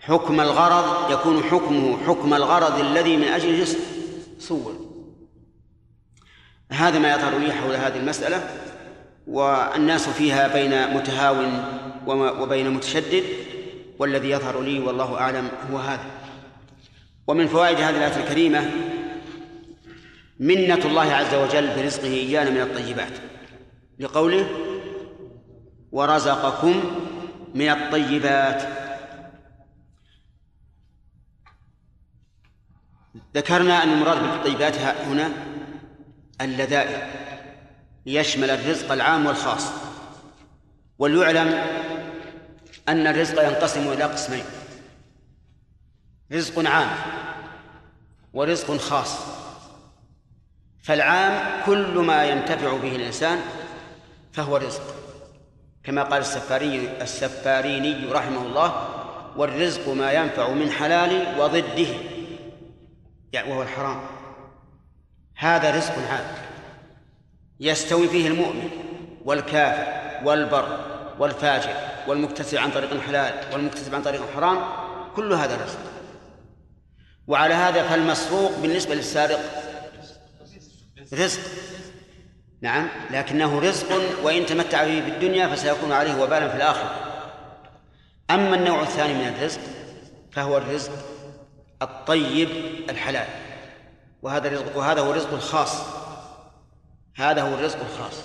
حكم 0.00 0.40
الغرض 0.40 1.10
يكون 1.10 1.42
حكمه 1.42 1.98
حكم 2.06 2.34
الغرض 2.34 2.80
الذي 2.80 3.16
من 3.16 3.28
اجله 3.28 3.66
صور. 4.38 4.91
هذا 6.72 6.98
ما 6.98 7.14
يظهر 7.14 7.38
لي 7.38 7.52
حول 7.52 7.74
هذه 7.74 7.96
المسألة 7.96 8.48
والناس 9.26 10.08
فيها 10.08 10.48
بين 10.48 10.96
متهاو 10.96 11.36
وبين 12.42 12.70
متشدد 12.70 13.24
والذي 13.98 14.30
يظهر 14.30 14.60
لي 14.60 14.78
والله 14.78 15.18
أعلم 15.18 15.50
هو 15.72 15.78
هذا. 15.78 16.04
ومن 17.26 17.46
فوائد 17.46 17.76
هذه 17.76 17.96
الآية 17.96 18.24
الكريمة 18.24 18.70
منة 20.40 20.84
الله 20.84 21.12
عز 21.12 21.34
وجل 21.34 21.76
برزقه 21.76 22.06
إيانا 22.06 22.50
من 22.50 22.60
الطيبات. 22.60 23.12
لقوله 23.98 24.46
ورزقكم 25.92 26.82
من 27.54 27.68
الطيبات. 27.68 28.62
ذكرنا 33.34 33.82
أن 33.82 33.92
المراد 33.92 34.22
بالطيبات 34.22 34.76
هنا 34.78 35.51
اللذائذ. 36.40 36.98
ليشمل 38.06 38.50
الرزق 38.50 38.92
العام 38.92 39.26
والخاص. 39.26 39.72
وليعلم 40.98 41.66
أن 42.88 43.06
الرزق 43.06 43.42
ينقسم 43.42 43.92
إلى 43.92 44.04
قسمين. 44.04 44.44
رزق 46.32 46.68
عام 46.68 46.88
ورزق 48.32 48.76
خاص. 48.76 49.18
فالعام 50.82 51.62
كل 51.66 51.98
ما 51.98 52.24
ينتفع 52.24 52.76
به 52.76 52.96
الإنسان 52.96 53.40
فهو 54.32 54.56
رزق. 54.56 54.94
كما 55.84 56.02
قال 56.02 56.20
السفاري 56.20 57.02
السفاريني 57.02 58.12
رحمه 58.12 58.42
الله 58.42 58.88
والرزق 59.36 59.88
ما 59.88 60.12
ينفع 60.12 60.50
من 60.50 60.70
حلال 60.70 61.40
وضده. 61.40 61.94
يعني 63.32 63.50
وهو 63.50 63.62
الحرام. 63.62 64.00
هذا 65.42 65.76
رزق 65.76 65.92
عام 66.10 66.24
يستوي 67.60 68.08
فيه 68.08 68.28
المؤمن 68.28 68.70
والكافر 69.24 69.86
والبر 70.26 70.78
والفاجر 71.18 71.74
والمكتسب 72.06 72.58
عن 72.58 72.70
طريق 72.70 73.00
حلال 73.00 73.34
والمكتسب 73.52 73.94
عن 73.94 74.02
طريق 74.02 74.22
حرام 74.34 74.58
كل 75.16 75.32
هذا 75.32 75.64
رزق. 75.64 75.78
وعلى 77.26 77.54
هذا 77.54 77.88
فالمسروق 77.88 78.58
بالنسبة 78.58 78.94
للسارق 78.94 79.40
رزق. 81.12 81.40
نعم 82.60 82.88
لكنه 83.10 83.58
رزق 83.58 83.86
وإن 84.22 84.46
تمتع 84.46 84.84
به 84.84 85.00
في 85.00 85.08
الدنيا 85.08 85.48
فسيكون 85.48 85.92
عليه 85.92 86.22
وبالا 86.22 86.48
في 86.48 86.56
الآخرة. 86.56 86.94
أما 88.30 88.56
النوع 88.56 88.82
الثاني 88.82 89.14
من 89.14 89.28
الرزق 89.28 89.60
فهو 90.32 90.56
الرزق 90.56 90.92
الطيب 91.82 92.48
الحلال. 92.90 93.41
وهذا 94.22 94.48
رزق 94.48 94.76
وهذا 94.76 95.00
هو 95.00 95.10
الرزق 95.10 95.32
الخاص 95.32 96.02
هذا 97.14 97.42
هو 97.42 97.54
الرزق 97.54 97.78
الخاص. 97.80 98.22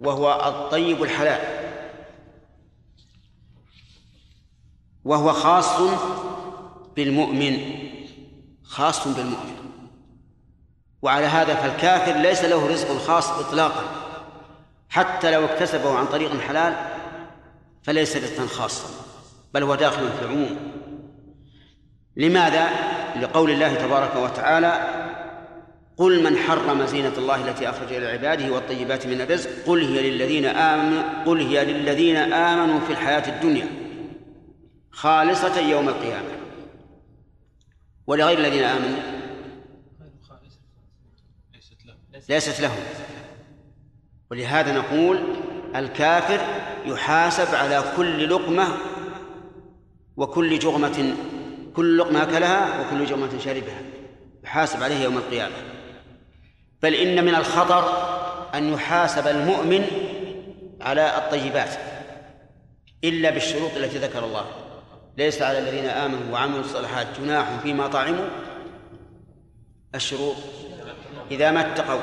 وهو 0.00 0.32
الطيب 0.48 1.02
الحلال. 1.02 1.40
وهو 5.04 5.32
خاص 5.32 5.80
بالمؤمن. 6.96 7.78
خاص 8.62 9.08
بالمؤمن. 9.08 9.56
وعلى 11.02 11.26
هذا 11.26 11.54
فالكافر 11.54 12.20
ليس 12.20 12.44
له 12.44 12.68
رزق 12.68 12.98
خاص 12.98 13.30
اطلاقا. 13.30 13.84
حتى 14.88 15.30
لو 15.30 15.44
اكتسبه 15.44 15.98
عن 15.98 16.06
طريق 16.06 16.40
حلال 16.40 16.74
فليس 17.82 18.16
رزقا 18.16 18.46
خاصا. 18.46 18.88
بل 19.54 19.62
هو 19.62 19.74
داخل 19.74 20.12
في 20.12 20.22
العموم. 20.22 20.72
لماذا؟ 22.16 22.68
لقول 23.16 23.50
الله 23.50 23.74
تبارك 23.74 24.16
وتعالى 24.16 25.00
قل 25.96 26.22
من 26.22 26.36
حرم 26.36 26.86
زينة 26.86 27.12
الله 27.18 27.48
التي 27.48 27.70
أخرج 27.70 27.92
إلى 27.92 28.06
عباده 28.06 28.52
والطيبات 28.52 29.06
من 29.06 29.20
الرزق 29.20 29.50
قل 29.66 29.84
هي 29.84 30.10
للذين 30.10 30.44
آمنوا 30.46 31.24
قل 31.26 31.40
هي 31.40 31.64
للذين 31.64 32.16
آمنوا 32.16 32.80
في 32.80 32.92
الحياة 32.92 33.36
الدنيا 33.36 33.66
خالصة 34.90 35.60
يوم 35.60 35.88
القيامة. 35.88 36.28
ولغير 38.06 38.38
الذين 38.38 38.64
آمنوا؟ 38.64 38.98
ليست 42.28 42.60
لهم. 42.60 42.78
ولهذا 44.30 44.78
نقول 44.78 45.18
الكافر 45.76 46.40
يحاسب 46.86 47.54
على 47.54 47.84
كل 47.96 48.30
لقمة 48.30 48.68
وكل 50.16 50.58
جغمة 50.58 51.14
كل 51.76 51.98
لقمة 51.98 52.22
أكلها 52.22 52.80
وكل 52.80 53.06
جغمة 53.06 53.38
شربها 53.38 53.82
يحاسب 54.44 54.82
عليه 54.82 55.04
يوم 55.04 55.16
القيامة. 55.16 55.54
بل 56.82 56.94
إن 56.94 57.24
من 57.24 57.34
الخطر 57.34 57.84
أن 58.54 58.72
يحاسب 58.72 59.26
المؤمن 59.26 59.86
على 60.80 61.18
الطيبات 61.18 61.70
إلا 63.04 63.30
بالشروط 63.30 63.70
التي 63.76 63.98
ذكر 63.98 64.24
الله. 64.24 64.44
ليس 65.16 65.42
على 65.42 65.58
الذين 65.58 65.84
آمنوا 65.84 66.32
وعملوا 66.32 66.60
الصالحات 66.60 67.06
جناح 67.20 67.46
فيما 67.62 67.86
طعموا. 67.86 68.28
الشروط 69.94 70.36
إذا 71.30 71.50
ما 71.50 71.60
اتقوا 71.60 72.00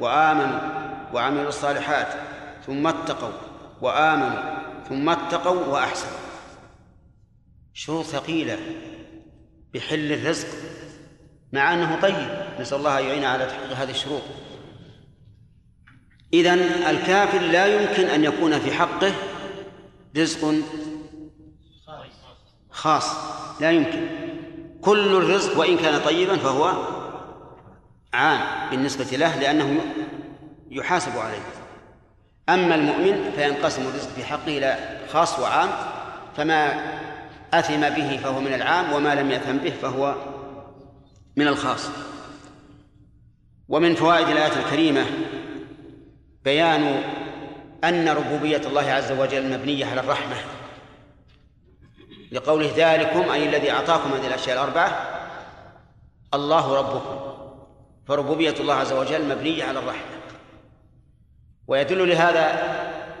وآمنوا 0.00 0.60
وعملوا 1.12 1.48
الصالحات 1.48 2.08
ثم 2.66 2.86
اتقوا 2.86 3.32
وآمنوا 3.80 4.42
ثم 4.88 5.08
اتقوا 5.08 5.66
وأحسنوا. 5.66 6.18
شروط 7.74 8.04
ثقيلة. 8.04 8.58
بحل 9.76 10.12
الرزق 10.12 10.48
مع 11.52 11.74
أنه 11.74 12.00
طيب. 12.00 12.46
نسأل 12.60 12.78
الله 12.78 12.98
أن 12.98 13.04
يعيننا 13.04 13.28
على 13.28 13.46
تحقيق 13.46 13.72
هذه 13.72 13.90
الشروط. 13.90 14.22
إذن 16.34 16.58
الكافر 16.86 17.38
لا 17.38 17.66
يمكن 17.66 18.04
أن 18.04 18.24
يكون 18.24 18.58
في 18.58 18.72
حقه 18.72 19.12
رزق 20.16 20.54
خاص. 22.70 23.10
لا 23.60 23.70
يمكن. 23.70 24.08
كل 24.80 25.16
الرزق 25.16 25.58
وإن 25.58 25.76
كان 25.76 26.00
طيبا 26.00 26.36
فهو 26.36 26.72
عام 28.14 28.70
بالنسبة 28.70 29.16
له 29.16 29.40
لأنه 29.40 29.80
يحاسب 30.70 31.18
عليه. 31.18 31.42
أما 32.48 32.74
المؤمن 32.74 33.32
فينقسم 33.36 33.82
الرزق 33.82 34.08
في 34.08 34.24
حقه 34.24 34.58
إلى 34.58 35.00
خاص 35.08 35.38
وعام 35.38 35.68
فما 36.36 36.96
أثم 37.58 37.88
به 37.88 38.16
فهو 38.16 38.40
من 38.40 38.54
العام 38.54 38.92
وما 38.92 39.14
لم 39.14 39.30
يأثم 39.30 39.56
به 39.56 39.70
فهو 39.70 40.14
من 41.36 41.48
الخاص. 41.48 41.88
ومن 43.68 43.94
فوائد 43.94 44.28
الآية 44.28 44.52
الكريمة 44.64 45.04
بيان 46.44 47.02
أن 47.84 48.08
ربوبية 48.08 48.62
الله 48.66 48.90
عز 48.92 49.12
وجل 49.12 49.58
مبنية 49.58 49.86
على 49.86 50.00
الرحمة. 50.00 50.36
لقوله 52.32 52.70
ذلكم 52.76 53.30
أي 53.30 53.48
الذي 53.48 53.70
أعطاكم 53.70 54.12
هذه 54.12 54.26
الأشياء 54.26 54.56
الأربعة 54.56 54.88
الله 56.34 56.74
ربكم. 56.74 57.36
فربوبية 58.08 58.54
الله 58.60 58.74
عز 58.74 58.92
وجل 58.92 59.28
مبنية 59.28 59.64
على 59.64 59.78
الرحمة. 59.78 60.16
ويدل 61.66 62.08
لهذا 62.08 62.76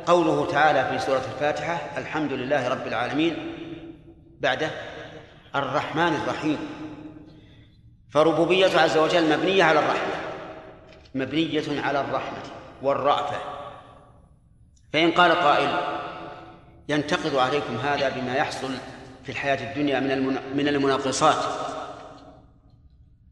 قوله 0.06 0.46
تعالى 0.46 0.88
في 0.90 1.06
سورة 1.06 1.22
الفاتحة 1.34 1.98
الحمد 1.98 2.32
لله 2.32 2.68
رب 2.68 2.86
العالمين 2.86 3.55
بعده 4.40 4.70
الرحمن 5.54 6.14
الرحيم. 6.14 6.58
فربوبية 8.10 8.78
عز 8.78 8.96
وجل 8.96 9.38
مبنية 9.38 9.64
على 9.64 9.78
الرحمة 9.78 10.14
مبنية 11.14 11.80
على 11.82 12.00
الرحمة 12.00 12.42
والرأفة. 12.82 13.38
فإن 14.92 15.10
قال 15.10 15.32
قائل 15.32 15.78
ينتقد 16.88 17.34
عليكم 17.34 17.76
هذا 17.76 18.08
بما 18.08 18.34
يحصل 18.36 18.68
في 19.24 19.32
الحياة 19.32 19.70
الدنيا 19.70 20.00
من 20.00 20.38
من 20.56 20.68
المناقصات 20.68 21.44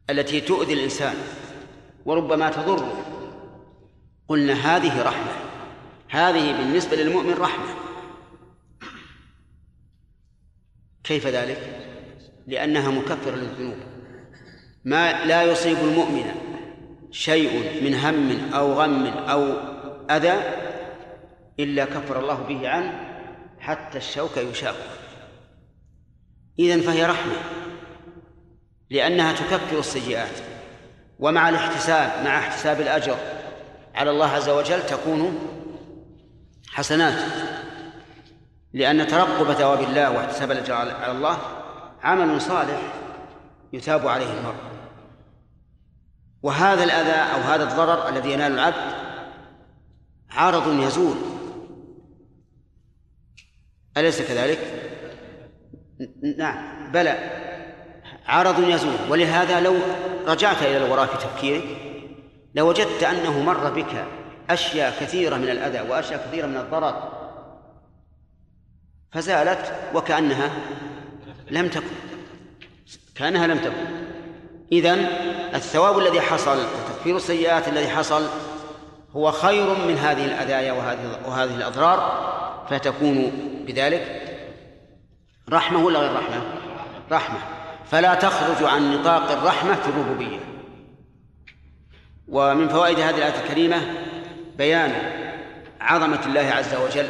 التي 0.09 0.41
تؤذي 0.41 0.73
الإنسان 0.73 1.15
وربما 2.05 2.49
تضره. 2.49 3.05
قلنا 4.27 4.53
هذه 4.53 5.01
رحمة 5.01 5.31
هذه 6.09 6.51
بالنسبة 6.51 6.95
للمؤمن 6.95 7.33
رحمة. 7.33 7.84
كيف 11.05 11.27
ذلك؟ 11.27 11.57
لأنها 12.47 12.91
مكفرة 12.91 13.35
للذنوب. 13.35 13.77
ما 14.85 15.25
لا 15.25 15.43
يصيب 15.43 15.77
المؤمن 15.77 16.31
شيء 17.11 17.83
من 17.83 17.95
هم 17.95 18.53
أو 18.53 18.73
غم 18.73 19.05
أو 19.05 19.43
أذى 20.09 20.33
إلا 21.59 21.85
كفر 21.85 22.19
الله 22.19 22.35
به 22.35 22.69
عنه 22.69 22.99
حتى 23.59 23.97
الشوك 23.97 24.37
يشاق. 24.37 24.75
إذن 26.59 26.81
فهي 26.81 27.05
رحمة 27.05 27.35
لأنها 28.89 29.33
تكفر 29.33 29.79
السيئات. 29.79 30.37
ومع 31.19 31.49
الاحتساب 31.49 32.25
مع 32.25 32.37
احتساب 32.37 32.81
الأجر 32.81 33.17
على 33.95 34.09
الله 34.09 34.27
عز 34.27 34.49
وجل 34.49 34.85
تكون 34.85 35.39
حسنات. 36.67 37.19
لأن 38.75 39.07
ترقب 39.07 39.53
ثواب 39.53 39.81
الله 39.81 40.11
واحتساب 40.11 40.51
الأجر 40.51 40.73
على 40.73 41.11
الله 41.11 41.37
عمل 42.03 42.41
صالح 42.41 42.81
يثاب 43.73 44.07
عليه 44.07 44.33
المرء. 44.39 44.55
وهذا 46.43 46.83
الأذى 46.83 47.33
أو 47.33 47.39
هذا 47.39 47.63
الضرر 47.63 48.09
الذي 48.09 48.31
ينال 48.31 48.51
العبد 48.51 48.93
عارض 50.29 50.79
يزول. 50.79 51.15
أليس 53.97 54.21
كذلك؟ 54.21 54.59
نعم 56.37 56.91
بلى 56.91 57.17
عرض 58.25 58.69
يزول. 58.69 58.97
ولهذا 59.09 59.59
لو 59.59 59.75
رجعت 60.27 60.61
إلى 60.61 60.77
الوراء 60.77 61.05
في 61.05 61.17
تفكيرك 61.17 61.63
لوجدت 62.55 63.03
أنه 63.03 63.43
مر 63.43 63.69
بك 63.69 64.05
أشياء 64.49 64.99
كثيرة 64.99 65.35
من 65.35 65.49
الأذى 65.49 65.89
وأشياء 65.89 66.27
كثيرة 66.27 66.47
من 66.47 66.57
الضرر 66.57 67.14
فزالت 69.15 69.73
وكأنها 69.93 70.49
لم 71.51 71.67
تكن. 71.67 71.95
كأنها 73.15 73.47
لم 73.47 73.57
تكن. 73.57 73.85
إذن 74.71 75.07
الثواب 75.53 75.99
الذي 75.99 76.21
حصل 76.21 76.57
وتكفير 76.57 77.15
السيئات 77.15 77.67
الذي 77.67 77.87
حصل 77.87 78.27
هو 79.15 79.31
خير 79.31 79.65
من 79.87 79.97
هذه 79.97 80.25
الأذايا 80.25 80.71
وهذه 80.71 81.19
وهذه 81.25 81.55
الأضرار 81.55 82.25
فتكون 82.69 83.31
بذلك 83.67 84.21
رحمة 85.49 85.85
ولا 85.85 85.99
غير 85.99 86.13
رحمة؟ 86.13 86.41
رحمة. 87.11 87.39
فلا 87.91 88.13
تخرج 88.13 88.63
عن 88.63 88.93
نطاق 88.93 89.31
الرحمة 89.31 89.75
في 89.75 89.89
الربوبية. 89.89 90.39
ومن 92.27 92.69
فوائد 92.69 92.99
هذه 92.99 93.17
الآية 93.17 93.43
الكريمة 93.43 93.81
بيان 94.57 94.93
عظمة 95.81 96.25
الله 96.25 96.41
عز 96.41 96.75
وجل 96.75 97.07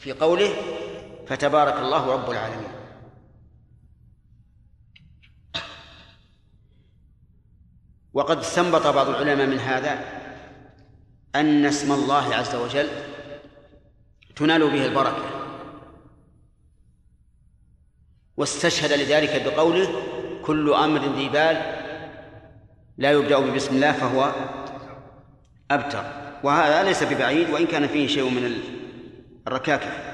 في 0.00 0.12
قوله 0.12 0.50
فتبارك 1.30 1.74
الله 1.74 2.12
رب 2.12 2.30
العالمين. 2.30 2.70
وقد 8.14 8.38
استنبط 8.38 8.86
بعض 8.86 9.08
العلماء 9.08 9.46
من 9.46 9.58
هذا 9.58 9.98
أن 11.34 11.64
اسم 11.64 11.92
الله 11.92 12.34
عز 12.34 12.54
وجل 12.54 12.88
تنال 14.36 14.70
به 14.70 14.86
البركة. 14.86 15.24
واستشهد 18.36 18.92
لذلك 18.92 19.44
بقوله 19.44 19.88
كل 20.42 20.72
أمر 20.72 21.16
ذي 21.16 21.28
بال 21.28 21.56
لا 22.98 23.10
يبدأ 23.10 23.54
بسم 23.54 23.74
الله 23.74 23.92
فهو 23.92 24.34
أبتر. 25.70 26.04
وهذا 26.44 26.82
ليس 26.82 27.02
ببعيد 27.02 27.50
وإن 27.50 27.66
كان 27.66 27.86
فيه 27.86 28.06
شيء 28.06 28.30
من 28.30 28.62
الركاكة. 29.46 30.09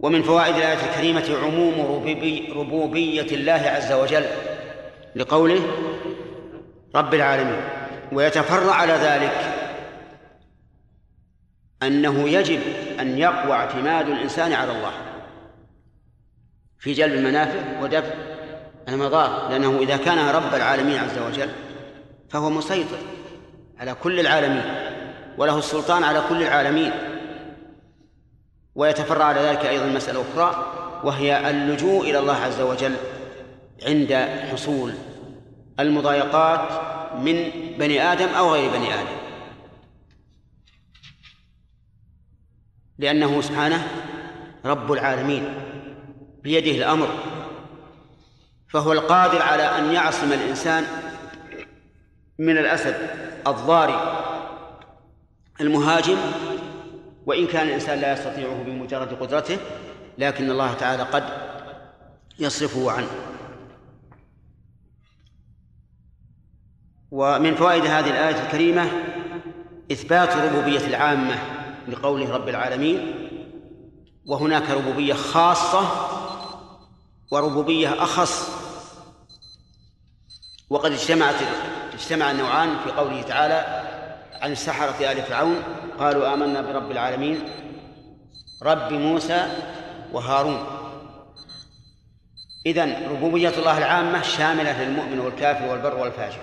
ومن 0.00 0.22
فوائد 0.22 0.56
الآية 0.56 0.90
الكريمة 0.90 1.38
عموم 1.42 2.02
ربوبية 2.56 3.36
الله 3.36 3.52
عز 3.52 3.92
وجل 3.92 4.24
لقوله 5.16 5.60
رب 6.94 7.14
العالمين. 7.14 7.60
ويتفرع 8.12 8.74
على 8.74 8.92
ذلك 8.92 9.54
أنه 11.82 12.28
يجب 12.28 12.60
أن 13.00 13.18
يقوى 13.18 13.52
اعتماد 13.52 14.08
الإنسان 14.08 14.52
على 14.52 14.72
الله 14.72 14.92
في 16.78 16.92
جلب 16.92 17.12
المنافع 17.14 17.80
ودفع 17.82 18.14
المضار 18.88 19.48
لأنه 19.50 19.78
إذا 19.78 19.96
كان 19.96 20.28
رب 20.28 20.54
العالمين 20.54 20.98
عز 20.98 21.18
وجل 21.18 21.48
فهو 22.30 22.50
مسيطر 22.50 22.98
على 23.78 23.94
كل 23.94 24.20
العالمين 24.20 24.64
وله 25.38 25.58
السلطان 25.58 26.04
على 26.04 26.22
كل 26.28 26.42
العالمين. 26.42 26.92
ويتفرع 28.74 29.24
على 29.24 29.40
ذلك 29.40 29.66
أيضا 29.66 29.86
مسألة 29.86 30.24
أخرى 30.32 30.72
وهي 31.04 31.50
اللجوء 31.50 32.10
إلى 32.10 32.18
الله 32.18 32.36
عز 32.36 32.60
وجل 32.60 32.96
عند 33.86 34.12
حصول 34.52 34.94
المضايقات 35.80 36.68
من 37.14 37.50
بني 37.78 38.02
آدم 38.12 38.28
أو 38.28 38.52
غير 38.52 38.70
بني 38.70 38.94
آدم. 38.94 39.16
لأنه 42.98 43.40
سبحانه 43.40 43.88
رب 44.64 44.92
العالمين 44.92 45.54
بيده 46.42 46.70
الأمر 46.70 47.08
فهو 48.68 48.92
القادر 48.92 49.42
على 49.42 49.62
أن 49.62 49.92
يعصم 49.92 50.32
الإنسان 50.32 50.84
من 52.38 52.58
الأسد 52.58 52.96
الضاري 53.46 54.24
المهاجم 55.60 56.16
وإن 57.26 57.46
كان 57.46 57.68
الإنسان 57.68 57.98
لا 57.98 58.12
يستطيعه 58.12 58.62
بمجرد 58.62 59.14
قدرته 59.14 59.58
لكن 60.18 60.50
الله 60.50 60.74
تعالى 60.74 61.02
قد 61.02 61.24
يصرفه 62.38 62.90
عنه. 62.90 63.10
ومن 67.10 67.54
فوائد 67.54 67.84
هذه 67.84 68.10
الآية 68.10 68.46
الكريمة 68.46 68.90
إثبات 69.92 70.36
ربوبية 70.36 70.86
العامة 70.86 71.38
لقوله 71.88 72.32
رب 72.32 72.48
العالمين 72.48 73.14
وهناك 74.26 74.70
ربوبية 74.70 75.14
خاصة 75.14 75.88
وربوبية 77.30 78.02
أخص. 78.02 78.64
وقد 80.70 80.92
اجتمعت 80.92 81.34
اجتمع 81.92 82.30
النوعان 82.30 82.76
في 82.84 82.90
قوله 82.90 83.22
تعالى 83.22 83.83
عن 84.44 84.52
السحرة 84.52 85.12
آل 85.12 85.22
فرعون 85.22 85.56
قالوا 85.98 86.34
آمنا 86.34 86.60
برب 86.60 86.90
العالمين 86.90 87.40
رب 88.62 88.92
موسى 88.92 89.46
وهارون. 90.12 90.66
إذن 92.66 93.08
ربوبية 93.10 93.48
الله 93.48 93.78
العامة 93.78 94.22
شاملة 94.22 94.82
للمؤمن 94.82 95.18
والكافر 95.18 95.68
والبر 95.68 95.98
والفاجر. 95.98 96.40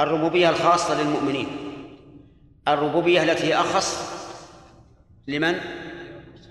الربوبية 0.00 0.50
الخاصة 0.50 1.02
للمؤمنين. 1.02 1.46
الربوبية 2.68 3.22
التي 3.22 3.54
أخص 3.54 4.12
لمن؟ 5.28 5.60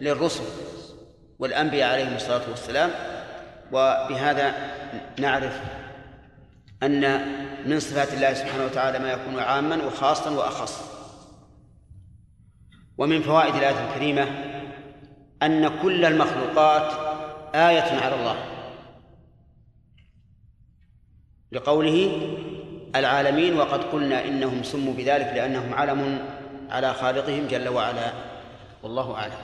للرسل 0.01 0.43
والأنبياء 1.39 1.91
عليهم 1.91 2.15
الصلاة 2.15 2.49
والسلام. 2.49 2.91
وبهذا 3.71 4.53
نعرف 5.19 5.61
أن 6.83 7.03
من 7.65 7.79
صفات 7.79 8.13
الله 8.13 8.33
سبحانه 8.33 8.65
وتعالى 8.65 8.99
ما 8.99 9.11
يكون 9.11 9.39
عاما 9.39 9.85
وخاصا 9.85 10.29
وأخص. 10.29 10.95
ومن 12.97 13.21
فوائد 13.21 13.55
الآية 13.55 13.89
الكريمة 13.89 14.23
أن 15.43 15.81
كل 15.81 16.05
المخلوقات 16.05 16.93
آية 17.55 17.99
على 18.01 18.15
الله. 18.15 18.35
لقوله 21.51 22.27
العالمين 22.95 23.57
وقد 23.57 23.83
قلنا 23.83 24.25
إنهم 24.25 24.63
سموا 24.63 24.93
بذلك 24.93 25.27
لأنهم 25.27 25.73
علم 25.73 26.29
على 26.69 26.93
خالقهم 26.93 27.47
جل 27.47 27.69
وعلا. 27.69 28.13
والله 28.83 29.15
أعلم. 29.15 29.37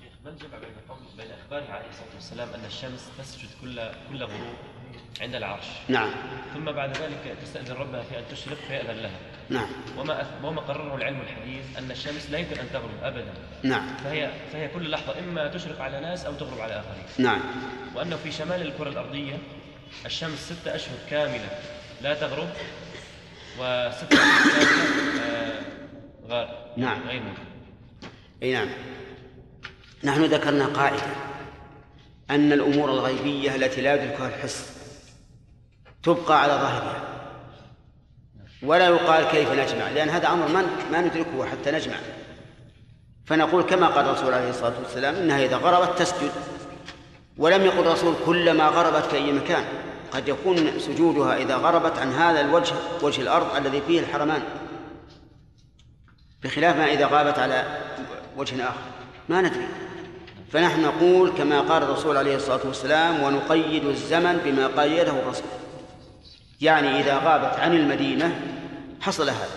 شيخ 0.00 0.12
ما 0.24 0.30
الجمع 0.30 0.58
بين 0.58 0.74
قول 0.88 0.98
بين 1.16 1.30
اخباره 1.30 1.72
عليه 1.72 1.88
الصلاة 1.88 2.14
والسلام 2.14 2.48
أن 2.54 2.64
الشمس 2.64 3.08
تسجد 3.18 3.48
كل 3.62 3.80
كل 4.10 4.24
غروب؟ 4.24 4.69
عند 5.20 5.34
العرش. 5.34 5.64
نعم. 5.88 6.10
ثم 6.54 6.64
بعد 6.72 6.96
ذلك 6.96 7.36
تستأذن 7.42 7.72
ربها 7.76 8.02
في 8.02 8.18
أن 8.18 8.22
تشرق 8.30 8.56
فيأذن 8.68 8.96
لها. 9.00 9.18
نعم. 9.48 9.66
وما 9.98 10.22
أث- 10.22 10.44
وما 10.44 10.60
قرره 10.60 10.96
العلم 10.96 11.20
الحديث 11.20 11.78
أن 11.78 11.90
الشمس 11.90 12.30
لا 12.30 12.38
يمكن 12.38 12.58
أن 12.58 12.66
تغرب 12.72 12.90
ابدا. 13.02 13.32
نعم. 13.62 13.86
فهي 14.04 14.30
فهي 14.52 14.68
كل 14.68 14.90
لحظة 14.90 15.18
إما 15.18 15.48
تشرق 15.48 15.80
على 15.80 16.00
ناس 16.00 16.24
أو 16.24 16.32
تغرب 16.32 16.60
على 16.60 16.72
آخرين. 16.72 17.04
نعم. 17.28 17.40
وأنه 17.94 18.16
في 18.16 18.32
شمال 18.32 18.62
الكرة 18.62 18.88
الأرضية 18.88 19.38
الشمس 20.06 20.52
ستة 20.52 20.74
أشهر 20.74 20.96
كاملة 21.10 21.48
لا 22.02 22.14
تغرب 22.14 22.48
وستة 23.58 24.08
أشهر 24.12 24.64
كاملة 24.64 25.22
آه، 25.24 25.60
غار. 26.28 26.66
نعم. 26.76 27.08
غير 27.08 27.22
موجود 27.22 27.44
أي 28.42 28.52
نعم. 28.52 28.68
نحن 30.04 30.24
ذكرنا 30.24 30.66
قاعدة 30.66 31.02
أن 32.30 32.52
الأمور 32.52 32.90
الغيبية 32.90 33.56
التي 33.56 33.80
لا 33.80 33.94
يدركها 33.94 34.28
الحس 34.28 34.79
تبقى 36.02 36.42
على 36.42 36.52
ظاهرها 36.52 37.00
ولا 38.62 38.88
يقال 38.88 39.24
كيف 39.24 39.52
نجمع 39.52 39.88
لأن 39.88 40.08
هذا 40.08 40.28
أمر 40.28 40.48
ما 40.48 40.66
ما 40.92 41.00
ندركه 41.00 41.46
حتى 41.46 41.70
نجمع. 41.70 41.96
فنقول 43.26 43.62
كما 43.62 43.86
قال 43.86 44.04
الرسول 44.04 44.34
عليه 44.34 44.50
الصلاة 44.50 44.72
والسلام 44.82 45.14
إنها 45.14 45.44
إذا 45.44 45.56
غربت 45.56 45.98
تسجد. 45.98 46.30
ولم 47.38 47.64
يقل 47.64 47.78
الرسول 47.78 48.14
كلما 48.26 48.64
غربت 48.64 49.04
في 49.04 49.16
أي 49.16 49.32
مكان. 49.32 49.64
قد 50.10 50.28
يكون 50.28 50.78
سجودها 50.78 51.36
إذا 51.36 51.56
غربت 51.56 51.98
عن 51.98 52.12
هذا 52.12 52.40
الوجه 52.40 52.74
وجه 53.02 53.22
الأرض 53.22 53.56
الذي 53.56 53.80
فيه 53.86 54.00
الحرمان. 54.00 54.42
بخلاف 56.42 56.76
ما 56.76 56.92
إذا 56.92 57.06
غابت 57.06 57.38
على 57.38 57.78
وجه 58.36 58.64
آخر. 58.64 58.80
ما 59.28 59.40
ندري. 59.40 59.68
فنحن 60.52 60.82
نقول 60.82 61.30
كما 61.30 61.60
قال 61.60 61.82
الرسول 61.82 62.16
عليه 62.16 62.36
الصلاة 62.36 62.60
والسلام 62.64 63.22
ونقيد 63.22 63.84
الزمن 63.84 64.36
بما 64.44 64.82
قيده 64.82 65.12
الرسول. 65.12 65.46
يعني 66.60 67.00
إذا 67.00 67.18
غابت 67.18 67.58
عن 67.58 67.76
المدينة 67.76 68.40
حصل 69.00 69.30
هذا. 69.30 69.48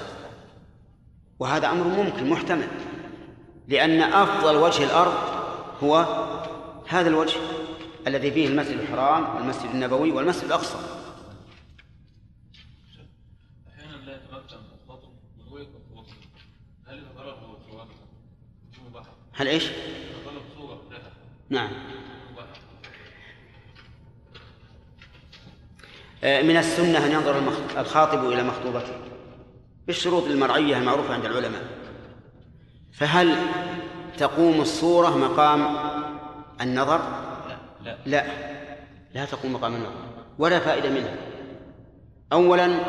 وهذا 1.39 1.71
أمر 1.71 1.87
ممكن 1.87 2.29
محتمل. 2.29 2.67
لأن 3.67 4.01
أفضل 4.01 4.55
وجه 4.55 4.83
الأرض 4.83 5.13
هو 5.83 6.05
هذا 6.87 7.09
الوجه 7.09 7.37
الذي 8.07 8.31
فيه 8.31 8.47
المسجد 8.47 8.79
الحرام 8.79 9.35
والمسجد 9.35 9.69
النبوي 9.69 10.11
والمسجد 10.11 10.43
الأقصى. 10.43 10.77
هل 16.87 16.97
اذا 16.97 17.11
طلبوا 17.17 17.57
صوره 17.71 17.89
مباح 18.89 19.05
هل 19.33 19.47
إيش؟ 19.47 19.63
اذا 19.63 20.25
طلب 20.25 20.41
صوره 20.57 20.81
لها 20.91 21.11
نعم 21.49 21.71
مباح 22.31 22.45
آه، 22.45 22.53
من 26.23 26.57
السنة 26.57 27.05
أن 27.05 27.11
ينظر 27.11 27.41
الخاطب 27.77 28.31
إلى 28.31 28.43
مخطوبته 28.43 28.93
بالشروط 29.87 30.23
المرعية 30.23 30.77
المعروفة 30.77 31.13
عند 31.13 31.25
العلماء. 31.25 31.61
فهل 32.93 33.35
تقوم 34.17 34.61
الصورة 34.61 35.17
مقام 35.17 35.75
النظر؟ 36.61 37.01
لا. 37.85 37.97
لا. 38.05 38.25
لا 39.13 39.25
تقوم 39.25 39.53
مقام 39.53 39.75
النظر 39.75 39.91
ولا 40.39 40.59
فائدة 40.59 40.89
منها. 40.89 41.15
أولا 42.33 42.79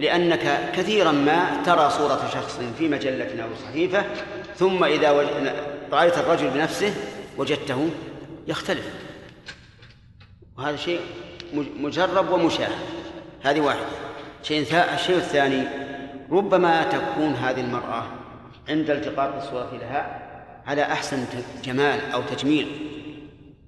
لأنك 0.00 0.72
كثيرا 0.74 1.12
ما 1.12 1.62
ترى 1.62 1.90
صورة 1.90 2.30
شخص 2.34 2.60
في 2.78 2.88
مجلة 2.88 3.44
أو 3.44 3.48
صحيفة 3.64 4.04
ثم 4.56 4.84
إذا 4.84 5.10
وج... 5.10 5.26
رأيت 5.92 6.18
الرجل 6.18 6.50
بنفسه 6.50 6.94
وجدته 7.38 7.90
يختلف. 8.46 8.94
وهذا 10.58 10.76
شيء 10.76 11.00
مجرب 11.54 12.30
ومشاهد. 12.30 12.78
هذه 13.42 13.60
واحدة. 13.60 13.86
شيء. 14.42 14.60
الشيء 14.94 15.16
الثاني 15.16 15.64
ربما 16.30 16.82
تكون 16.82 17.34
هذه 17.34 17.60
المرأة 17.60 18.02
عند 18.68 18.90
التقاط 18.90 19.34
الصورة 19.34 19.70
لها 19.80 20.22
على 20.66 20.82
أحسن 20.82 21.24
جمال 21.64 22.12
أو 22.12 22.22
تجميل 22.22 22.88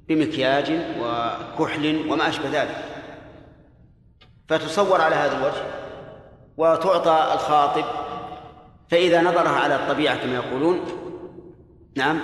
بمكياج 0.09 0.73
وكحل 1.01 2.11
وما 2.11 2.29
أشبه 2.29 2.63
ذلك. 2.63 2.85
فتصور 4.49 5.01
على 5.01 5.15
هذا 5.15 5.39
الوجه 5.39 5.63
وتعطى 6.57 7.35
الخاطب 7.35 7.85
فإذا 8.89 9.23
نظرها 9.23 9.61
على 9.61 9.75
الطبيعة 9.75 10.17
كما 10.17 10.35
يقولون 10.35 10.81
نعم 11.97 12.21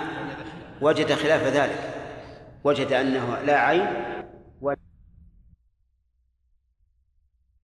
وجد 0.81 1.13
خلاف 1.13 1.43
ذلك. 1.43 1.79
وجد 2.65 2.93
أنه 2.93 3.39
لا 3.47 3.61
عين 3.61 4.10